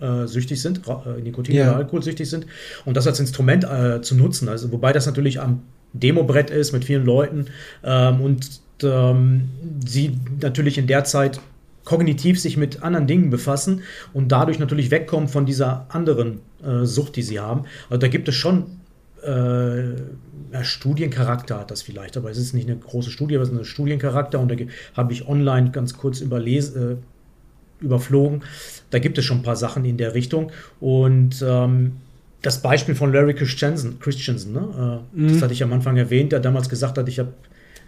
äh, 0.00 0.26
süchtig 0.26 0.60
sind, 0.60 0.82
äh, 0.86 1.20
Nikotin 1.20 1.54
ja. 1.54 1.68
oder 1.68 1.76
Alkoholsüchtig 1.76 2.28
sind, 2.28 2.46
und 2.84 2.96
das 2.96 3.06
als 3.06 3.20
Instrument 3.20 3.64
äh, 3.64 4.02
zu 4.02 4.14
nutzen. 4.14 4.48
Also 4.48 4.70
wobei 4.70 4.92
das 4.92 5.06
natürlich 5.06 5.40
am 5.40 5.62
Demobrett 5.92 6.50
ist 6.50 6.72
mit 6.72 6.84
vielen 6.84 7.04
Leuten 7.04 7.46
ähm, 7.82 8.20
und 8.20 8.60
ähm, 8.82 9.48
sie 9.84 10.18
natürlich 10.40 10.78
in 10.78 10.86
der 10.86 11.04
Zeit 11.04 11.40
kognitiv 11.90 12.40
sich 12.40 12.56
mit 12.56 12.84
anderen 12.84 13.08
Dingen 13.08 13.30
befassen 13.30 13.82
und 14.12 14.30
dadurch 14.30 14.60
natürlich 14.60 14.92
wegkommen 14.92 15.28
von 15.28 15.44
dieser 15.44 15.86
anderen 15.88 16.38
äh, 16.62 16.84
Sucht, 16.84 17.16
die 17.16 17.22
sie 17.22 17.40
haben. 17.40 17.64
Also 17.88 17.98
da 17.98 18.06
gibt 18.06 18.28
es 18.28 18.36
schon 18.36 18.78
äh, 19.24 19.90
ja, 20.52 20.62
Studiencharakter 20.62 21.58
hat 21.58 21.72
das 21.72 21.82
vielleicht, 21.82 22.16
aber 22.16 22.30
es 22.30 22.38
ist 22.38 22.54
nicht 22.54 22.68
eine 22.68 22.78
große 22.78 23.10
Studie, 23.10 23.34
aber 23.34 23.42
es 23.42 23.50
ist 23.50 23.58
ein 23.58 23.64
Studiencharakter 23.64 24.38
und 24.38 24.52
da 24.52 24.54
habe 24.96 25.12
ich 25.12 25.26
online 25.26 25.72
ganz 25.72 25.96
kurz 25.96 26.20
überlesen, 26.20 27.00
äh, 27.80 27.84
überflogen. 27.84 28.44
Da 28.90 29.00
gibt 29.00 29.18
es 29.18 29.24
schon 29.24 29.38
ein 29.38 29.42
paar 29.42 29.56
Sachen 29.56 29.84
in 29.84 29.96
der 29.96 30.14
Richtung. 30.14 30.52
Und 30.78 31.44
ähm, 31.44 31.96
das 32.40 32.62
Beispiel 32.62 32.94
von 32.94 33.12
Larry 33.12 33.34
Christensen, 33.34 33.98
Christensen 33.98 34.52
ne? 34.52 35.02
Äh, 35.16 35.20
mhm. 35.20 35.32
das 35.32 35.42
hatte 35.42 35.54
ich 35.54 35.62
am 35.64 35.72
Anfang 35.72 35.96
erwähnt, 35.96 36.30
der 36.30 36.38
damals 36.38 36.68
gesagt 36.68 36.98
hat, 36.98 37.08
ich 37.08 37.18
habe 37.18 37.32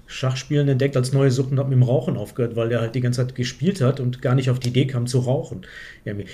Schachspielen 0.06 0.68
entdeckt 0.68 0.96
als 0.96 1.12
neue 1.12 1.30
Sucht 1.30 1.52
und 1.52 1.58
habe 1.58 1.70
mit 1.70 1.78
dem 1.78 1.82
Rauchen 1.82 2.16
aufgehört, 2.16 2.56
weil 2.56 2.68
der 2.68 2.80
halt 2.80 2.94
die 2.94 3.00
ganze 3.00 3.24
Zeit 3.24 3.34
gespielt 3.34 3.80
hat 3.80 4.00
und 4.00 4.20
gar 4.20 4.34
nicht 4.34 4.50
auf 4.50 4.58
die 4.58 4.68
Idee 4.68 4.86
kam 4.86 5.06
zu 5.06 5.20
rauchen. 5.20 5.62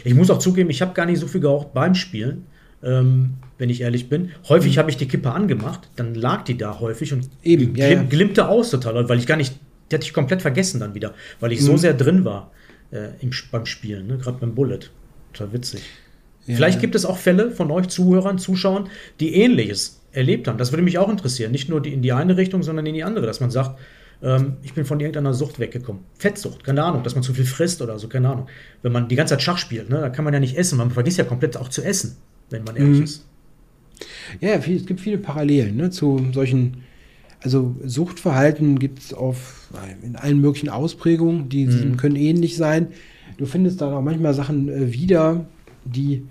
Ich 0.04 0.14
muss 0.14 0.30
auch 0.30 0.38
zugeben, 0.38 0.70
ich 0.70 0.82
habe 0.82 0.94
gar 0.94 1.06
nicht 1.06 1.20
so 1.20 1.28
viel 1.28 1.40
geraucht 1.40 1.72
beim 1.74 1.94
Spielen, 1.94 2.46
ähm, 2.82 3.34
wenn 3.56 3.70
ich 3.70 3.80
ehrlich 3.80 4.08
bin. 4.08 4.30
Häufig 4.48 4.76
mhm. 4.76 4.78
habe 4.80 4.90
ich 4.90 4.96
die 4.96 5.06
Kippe 5.06 5.32
angemacht, 5.32 5.88
dann 5.96 6.14
lag 6.14 6.42
die 6.42 6.56
da 6.56 6.80
häufig 6.80 7.12
und 7.12 7.28
Eben, 7.42 7.74
ja, 7.76 7.88
glim, 7.88 8.08
glimmte 8.08 8.48
aus 8.48 8.70
total, 8.70 9.08
weil 9.08 9.18
ich 9.18 9.26
gar 9.26 9.36
nicht, 9.36 9.54
die 9.90 9.94
hatte 9.94 10.04
ich 10.04 10.12
komplett 10.12 10.42
vergessen 10.42 10.80
dann 10.80 10.94
wieder, 10.94 11.14
weil 11.40 11.52
ich 11.52 11.60
mhm. 11.60 11.66
so 11.66 11.76
sehr 11.76 11.94
drin 11.94 12.24
war 12.24 12.50
äh, 12.90 13.10
im, 13.20 13.30
beim 13.50 13.66
Spielen, 13.66 14.06
ne? 14.06 14.18
gerade 14.18 14.38
beim 14.38 14.54
Bullet. 14.54 14.80
Total 15.32 15.52
witzig. 15.52 15.82
Ja. 16.46 16.56
Vielleicht 16.56 16.80
gibt 16.80 16.94
es 16.94 17.04
auch 17.04 17.18
Fälle 17.18 17.50
von 17.50 17.70
euch 17.70 17.88
Zuhörern, 17.88 18.38
Zuschauern, 18.38 18.88
die 19.20 19.34
ähnliches 19.34 19.97
erlebt 20.12 20.48
haben. 20.48 20.58
Das 20.58 20.72
würde 20.72 20.82
mich 20.82 20.98
auch 20.98 21.08
interessieren. 21.08 21.52
Nicht 21.52 21.68
nur 21.68 21.80
die, 21.80 21.92
in 21.92 22.02
die 22.02 22.12
eine 22.12 22.36
Richtung, 22.36 22.62
sondern 22.62 22.86
in 22.86 22.94
die 22.94 23.04
andere, 23.04 23.26
dass 23.26 23.40
man 23.40 23.50
sagt, 23.50 23.78
ähm, 24.22 24.56
ich 24.62 24.74
bin 24.74 24.84
von 24.84 25.00
irgendeiner 25.00 25.34
Sucht 25.34 25.58
weggekommen. 25.58 26.02
Fettsucht, 26.18 26.64
keine 26.64 26.82
Ahnung, 26.82 27.02
dass 27.02 27.14
man 27.14 27.22
zu 27.22 27.34
viel 27.34 27.44
frisst 27.44 27.82
oder 27.82 27.98
so, 27.98 28.08
keine 28.08 28.28
Ahnung. 28.30 28.48
Wenn 28.82 28.92
man 28.92 29.08
die 29.08 29.16
ganze 29.16 29.34
Zeit 29.34 29.42
Schach 29.42 29.58
spielt, 29.58 29.90
ne, 29.90 30.00
da 30.00 30.08
kann 30.08 30.24
man 30.24 30.34
ja 30.34 30.40
nicht 30.40 30.56
essen. 30.56 30.78
Man 30.78 30.90
vergisst 30.90 31.18
ja 31.18 31.24
komplett 31.24 31.56
auch 31.56 31.68
zu 31.68 31.82
essen, 31.82 32.16
wenn 32.50 32.64
man 32.64 32.76
ehrlich 32.76 32.98
mhm. 32.98 33.04
ist. 33.04 33.24
Ja, 34.40 34.50
es 34.54 34.86
gibt 34.86 35.00
viele 35.00 35.18
Parallelen 35.18 35.76
ne, 35.76 35.90
zu 35.90 36.24
solchen 36.32 36.84
also 37.40 37.76
Suchtverhalten 37.84 38.78
gibt 38.78 38.98
es 38.98 39.14
in 40.02 40.16
allen 40.16 40.40
möglichen 40.40 40.68
Ausprägungen, 40.68 41.48
die 41.48 41.66
mhm. 41.66 41.96
können 41.96 42.16
ähnlich 42.16 42.56
sein. 42.56 42.88
Du 43.36 43.46
findest 43.46 43.80
dann 43.80 43.92
auch 43.92 44.02
manchmal 44.02 44.34
Sachen 44.34 44.68
äh, 44.68 44.92
wieder, 44.92 45.46
die, 45.84 46.24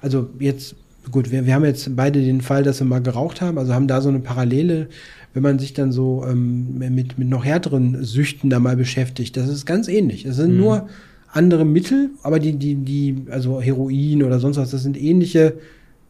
also 0.00 0.30
jetzt, 0.38 0.74
gut, 1.10 1.30
wir, 1.30 1.46
wir 1.46 1.54
haben 1.54 1.64
jetzt 1.64 1.94
beide 1.96 2.22
den 2.22 2.40
Fall, 2.40 2.62
dass 2.62 2.80
wir 2.80 2.86
mal 2.86 3.02
geraucht 3.02 3.40
haben, 3.40 3.58
also 3.58 3.74
haben 3.74 3.88
da 3.88 4.00
so 4.00 4.08
eine 4.08 4.20
Parallele, 4.20 4.88
wenn 5.34 5.42
man 5.42 5.58
sich 5.58 5.74
dann 5.74 5.92
so 5.92 6.24
ähm, 6.26 6.78
mit, 6.78 7.18
mit 7.18 7.28
noch 7.28 7.44
härteren 7.44 8.02
Süchten 8.04 8.50
da 8.50 8.58
mal 8.58 8.76
beschäftigt. 8.76 9.36
Das 9.36 9.48
ist 9.48 9.66
ganz 9.66 9.88
ähnlich. 9.88 10.24
Es 10.24 10.36
sind 10.36 10.52
mhm. 10.52 10.58
nur 10.58 10.88
andere 11.30 11.64
Mittel, 11.64 12.10
aber 12.22 12.38
die, 12.38 12.54
die, 12.54 12.76
die, 12.76 13.26
also 13.30 13.60
Heroin 13.60 14.22
oder 14.22 14.40
sonst 14.40 14.56
was, 14.56 14.70
das 14.70 14.82
sind 14.82 15.00
ähnliche 15.00 15.54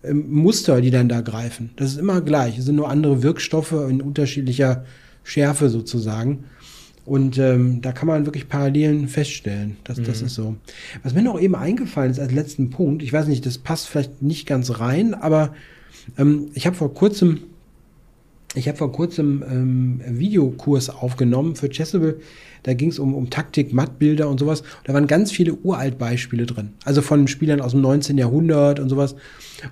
ähm, 0.05 0.26
Muster, 0.30 0.80
die 0.80 0.90
dann 0.90 1.09
da 1.09 1.20
greifen. 1.20 1.70
Das 1.76 1.92
ist 1.92 1.99
immer 1.99 2.20
gleich. 2.20 2.59
Es 2.59 2.64
sind 2.66 2.76
nur 2.76 2.88
andere 2.88 3.22
Wirkstoffe 3.22 3.72
in 3.72 4.01
unterschiedlicher 4.01 4.84
Schärfe 5.24 5.68
sozusagen. 5.68 6.44
Und 7.07 7.38
ähm, 7.38 7.80
da 7.82 7.92
kann 7.92 8.09
man 8.09 8.26
wirklich 8.26 8.48
Parallelen 8.48 9.07
feststellen. 9.07 9.76
Das, 9.84 9.98
mhm. 9.98 10.04
das 10.04 10.22
ist 10.22 10.34
so. 10.34 10.57
Was 11.04 11.14
mir 11.14 11.22
noch 11.22 11.40
eben 11.40 11.54
eingefallen 11.54 12.11
ist 12.11 12.18
als 12.18 12.32
letzten 12.32 12.70
Punkt, 12.70 13.02
ich 13.02 13.12
weiß 13.12 13.28
nicht, 13.28 13.46
das 13.46 13.59
passt 13.59 13.88
vielleicht 13.88 14.22
nicht 14.22 14.46
ganz 14.46 14.80
rein, 14.80 15.14
aber 15.14 15.54
ähm, 16.18 16.50
ich 16.54 16.66
habe 16.66 16.76
vor 16.76 16.92
kurzem 16.92 17.40
Ich 18.57 18.68
habe 18.68 18.78
vor 18.78 18.90
kurzem 18.90 19.44
ähm, 19.48 20.00
Videokurs 20.18 20.88
aufgenommen 20.88 21.57
für 21.57 21.68
Chessable. 21.68 22.16
Da 22.62 22.72
ging 22.72 22.88
es 22.88 22.98
um, 22.98 23.14
um 23.14 23.28
Taktik, 23.28 23.72
Mattbilder 23.72 24.28
und 24.28 24.40
sowas. 24.40 24.62
Da 24.84 24.94
waren 24.94 25.07
ganz 25.07 25.30
viele 25.30 25.54
Uralt-Beispiele 25.54 26.46
drin. 26.46 26.70
Also 26.84 27.02
von 27.02 27.28
Spielern 27.28 27.61
aus 27.61 27.72
dem 27.72 27.82
19. 27.82 28.16
Jahrhundert 28.16 28.80
und 28.80 28.88
sowas. 28.88 29.14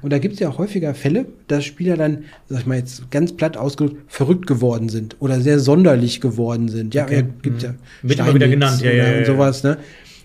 Und 0.03 0.12
da 0.12 0.18
gibt 0.18 0.35
es 0.35 0.41
ja 0.41 0.57
häufiger 0.57 0.95
Fälle, 0.95 1.26
dass 1.49 1.64
Spieler 1.64 1.97
dann, 1.97 2.24
sag 2.49 2.61
ich 2.61 2.66
mal 2.66 2.78
jetzt 2.78 3.11
ganz 3.11 3.32
platt 3.32 3.57
ausgedrückt, 3.57 4.03
verrückt 4.07 4.47
geworden 4.47 4.91
sind 4.91 5.16
oder 5.18 5.41
sehr 5.41 5.59
sonderlich 5.59 6.20
geworden 6.20 6.68
sind. 6.68 6.95
Ja, 6.95 7.05
Okay. 7.05 7.16
ja 7.16 7.22
gibt 7.43 7.62
ja. 7.62 7.70
Mhm. 7.70 8.09
Wird 8.09 8.20
immer 8.20 8.35
wieder 8.35 8.49
genannt, 8.49 8.82
ja, 8.82 8.91
ja, 8.93 9.11
ja, 9.11 9.18
Und 9.18 9.26
sowas, 9.26 9.62
ne? 9.62 9.78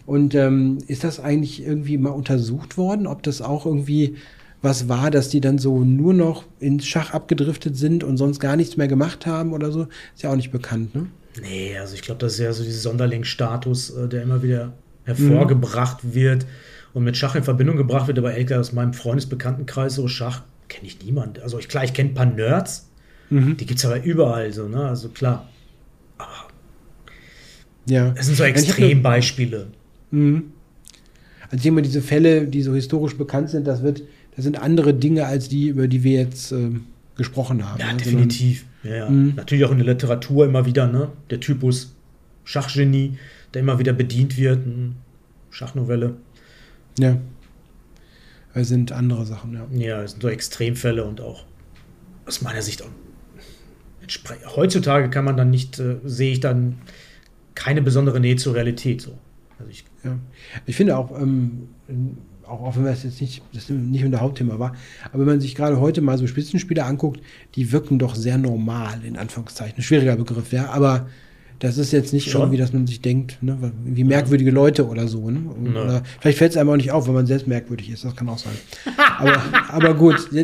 Und 0.05 0.35
ähm, 0.35 0.79
ist 0.87 1.03
das 1.03 1.19
eigentlich 1.19 1.63
irgendwie 1.63 1.97
mal 1.97 2.09
untersucht 2.09 2.77
worden, 2.77 3.07
ob 3.07 3.23
das 3.23 3.41
auch 3.41 3.65
irgendwie 3.65 4.15
was 4.61 4.89
war, 4.89 5.09
dass 5.11 5.29
die 5.29 5.41
dann 5.41 5.57
so 5.57 5.83
nur 5.83 6.13
noch 6.13 6.43
ins 6.59 6.85
Schach 6.85 7.11
abgedriftet 7.13 7.77
sind 7.77 8.03
und 8.03 8.17
sonst 8.17 8.39
gar 8.39 8.55
nichts 8.55 8.75
mehr 8.77 8.87
gemacht 8.87 9.25
haben 9.25 9.53
oder 9.53 9.71
so? 9.71 9.87
Ist 10.13 10.23
ja 10.23 10.31
auch 10.31 10.35
nicht 10.35 10.51
bekannt, 10.51 10.93
ne? 10.95 11.07
Nee, 11.41 11.77
also 11.77 11.93
ich 11.93 12.01
glaube, 12.01 12.19
das 12.19 12.33
ist 12.33 12.39
ja 12.39 12.51
so 12.51 12.63
dieser 12.63 12.79
Sonderlingsstatus, 12.79 13.91
äh, 13.91 14.07
der 14.09 14.23
immer 14.23 14.43
wieder 14.43 14.73
hervorgebracht 15.05 16.13
wird 16.13 16.45
und 16.93 17.03
mit 17.03 17.15
Schach 17.17 17.35
in 17.35 17.43
Verbindung 17.43 17.77
gebracht 17.77 18.07
wird. 18.07 18.17
Aber 18.17 18.33
ehrlich 18.33 18.53
aus 18.53 18.73
meinem 18.73 18.93
Freundesbekanntenkreis 18.93 19.95
so 19.95 20.07
Schach 20.07 20.41
kenne 20.67 20.87
ich 20.87 21.01
niemand. 21.03 21.39
Also 21.39 21.57
ich, 21.59 21.69
klar, 21.69 21.83
ich 21.83 21.93
kenne 21.93 22.09
ein 22.09 22.13
paar 22.15 22.25
Nerds, 22.25 22.87
Mhm. 23.29 23.57
die 23.57 23.65
gibt 23.67 23.79
es 23.79 23.85
aber 23.85 24.03
überall 24.03 24.51
so, 24.51 24.67
ne? 24.67 24.87
Also 24.87 25.09
klar, 25.09 25.47
Ja. 27.85 28.13
es 28.15 28.25
sind 28.27 28.35
so 28.35 28.43
Extrembeispiele. 28.43 29.67
Mhm. 30.11 30.51
Also 31.51 31.71
mal, 31.71 31.81
diese 31.81 32.01
Fälle, 32.01 32.45
die 32.47 32.61
so 32.61 32.73
historisch 32.75 33.17
bekannt 33.17 33.49
sind, 33.49 33.65
das 33.65 33.81
wird, 33.81 34.03
das 34.39 34.45
sind 34.45 34.57
andere 34.57 34.93
Dinge 34.93 35.25
als 35.25 35.49
die, 35.49 35.67
über 35.67 35.89
die 35.89 36.01
wir 36.01 36.13
jetzt 36.13 36.53
ähm, 36.53 36.85
gesprochen 37.17 37.69
haben. 37.69 37.77
Ja, 37.77 37.91
ne? 37.91 37.97
definitiv. 37.97 38.63
Ja, 38.83 38.95
ja. 38.95 39.09
Mhm. 39.09 39.33
Natürlich 39.35 39.65
auch 39.65 39.71
in 39.71 39.79
der 39.79 39.87
Literatur 39.87 40.45
immer 40.45 40.65
wieder, 40.65 40.87
ne? 40.87 41.09
Der 41.29 41.41
Typus 41.41 41.93
Schachgenie, 42.45 43.17
der 43.53 43.63
immer 43.63 43.79
wieder 43.79 43.91
bedient 43.91 44.37
wird. 44.37 44.65
Mhm. 44.65 44.95
Schachnovelle. 45.49 46.15
Ja. 46.97 47.17
Das 48.53 48.69
sind 48.69 48.93
andere 48.93 49.25
Sachen, 49.25 49.55
ja. 49.55 49.67
Ja, 49.73 50.01
das 50.03 50.11
sind 50.11 50.21
so 50.21 50.29
Extremfälle 50.29 51.03
und 51.03 51.19
auch 51.19 51.43
aus 52.25 52.41
meiner 52.41 52.61
Sicht 52.61 52.81
auch. 52.81 54.55
Heutzutage 54.55 55.09
kann 55.09 55.25
man 55.25 55.35
dann 55.35 55.49
nicht, 55.49 55.79
äh, 55.79 55.97
sehe 56.05 56.31
ich 56.31 56.39
dann 56.39 56.77
keine 57.55 57.81
besondere 57.81 58.21
Nähe 58.21 58.37
zur 58.37 58.55
Realität. 58.55 59.01
So. 59.01 59.17
Also 59.57 59.69
ich, 59.69 59.83
ja. 60.05 60.17
Ich 60.65 60.77
finde 60.77 60.97
auch, 60.97 61.11
ähm, 61.19 61.67
auch, 62.49 62.61
auch 62.61 62.75
wenn 62.75 62.85
das 62.85 63.03
jetzt 63.03 63.21
nicht, 63.21 63.41
das 63.53 63.69
nicht 63.69 64.03
unser 64.03 64.21
Hauptthema 64.21 64.59
war, 64.59 64.75
aber 65.05 65.19
wenn 65.19 65.33
man 65.33 65.41
sich 65.41 65.55
gerade 65.55 65.79
heute 65.79 66.01
mal 66.01 66.17
so 66.17 66.27
Spitzenspieler 66.27 66.85
anguckt, 66.85 67.21
die 67.55 67.71
wirken 67.71 67.99
doch 67.99 68.15
sehr 68.15 68.37
normal, 68.37 68.99
in 69.05 69.17
Anführungszeichen. 69.17 69.81
Schwieriger 69.83 70.15
Begriff, 70.15 70.51
ja, 70.51 70.69
aber 70.69 71.07
das 71.59 71.77
ist 71.77 71.91
jetzt 71.91 72.13
nicht 72.13 72.29
Schon. 72.29 72.41
irgendwie, 72.41 72.57
dass 72.57 72.71
man 72.71 72.87
sich 72.87 73.01
denkt, 73.01 73.37
ne, 73.41 73.73
wie 73.83 74.05
merkwürdige 74.05 74.51
Leute 74.51 74.87
oder 74.87 75.07
so. 75.09 75.29
Ne? 75.29 75.41
Ja. 75.73 75.83
Oder 75.83 76.03
vielleicht 76.21 76.37
fällt 76.37 76.51
es 76.51 76.57
einem 76.57 76.69
auch 76.69 76.77
nicht 76.77 76.91
auf, 76.91 77.05
wenn 77.07 77.13
man 77.13 77.25
selbst 77.25 77.47
merkwürdig 77.47 77.89
ist, 77.89 78.05
das 78.05 78.15
kann 78.15 78.29
auch 78.29 78.37
sein. 78.37 78.53
aber, 79.17 79.41
aber 79.67 79.93
gut, 79.93 80.15
ja, 80.31 80.43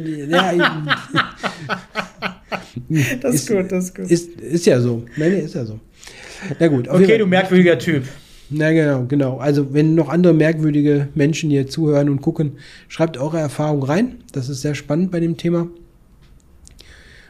das 3.22 3.36
ist, 3.36 3.47
gut, 3.47 3.72
das 3.72 3.86
ist 3.86 3.95
gut. 3.95 4.12
Ist, 4.12 4.30
ist 4.41 4.66
ja 4.66 4.82
so. 4.82 5.06
Nein, 5.16 5.32
nee, 5.32 5.39
ist 5.39 5.56
ja 5.56 5.66
so. 5.66 5.80
Na 6.60 6.68
gut. 6.68 6.89
okay, 6.89 7.18
du 7.18 7.26
merkwürdiger 7.26 7.80
Typ. 7.80 8.03
Na 8.58 8.72
genau, 8.72 9.03
genau. 9.06 9.38
Also 9.38 9.74
wenn 9.74 9.95
noch 9.95 10.08
andere 10.08 10.34
merkwürdige 10.34 11.10
Menschen 11.14 11.49
hier 11.49 11.68
zuhören 11.68 12.10
und 12.10 12.22
gucken, 12.22 12.53
schreibt 12.88 13.18
eure 13.18 13.38
Erfahrung 13.39 13.84
rein. 13.84 14.16
Das 14.32 14.47
ist 14.47 14.62
sehr 14.62 14.76
spannend 14.76 15.12
bei 15.12 15.20
dem 15.20 15.36
Thema. 15.36 15.68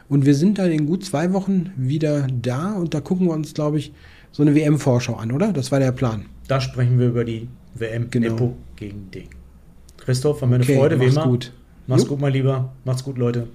Und 0.08 0.28
wir 0.28 0.36
sind 0.36 0.60
dann 0.60 0.72
in 0.72 0.86
gut 0.86 1.04
zwei 1.04 1.34
Wochen 1.34 1.72
wieder 1.78 2.28
da 2.42 2.74
und 2.74 2.94
da 2.94 3.02
gucken 3.02 3.26
wir 3.28 3.34
uns, 3.34 3.56
glaube 3.56 3.80
ich, 3.80 3.92
so 4.32 4.44
eine 4.44 4.54
WM-Vorschau 4.54 5.16
an, 5.16 5.32
oder? 5.32 5.52
Das 5.52 5.72
war 5.72 5.80
der 5.80 5.92
Plan. 5.94 6.26
Da 6.48 6.62
sprechen 6.62 7.00
wir 7.00 7.08
über 7.08 7.26
die 7.26 7.48
WM 7.74 8.10
Genau. 8.12 8.30
Nepo 8.30 8.56
gegen 8.76 9.10
Ding. 9.10 9.30
Christoph, 9.98 10.42
war 10.42 10.48
mir 10.48 10.56
eine 10.56 10.64
Okay, 10.64 10.78
Freude, 10.78 11.00
wie 11.00 11.06
immer. 11.06 11.24
gut. 11.26 11.54
Mach's 11.88 12.04
Jo. 12.04 12.10
gut, 12.10 12.22
mein 12.22 12.34
Lieber. 12.34 12.72
Macht's 12.84 13.04
gut, 13.04 13.18
Leute. 13.18 13.48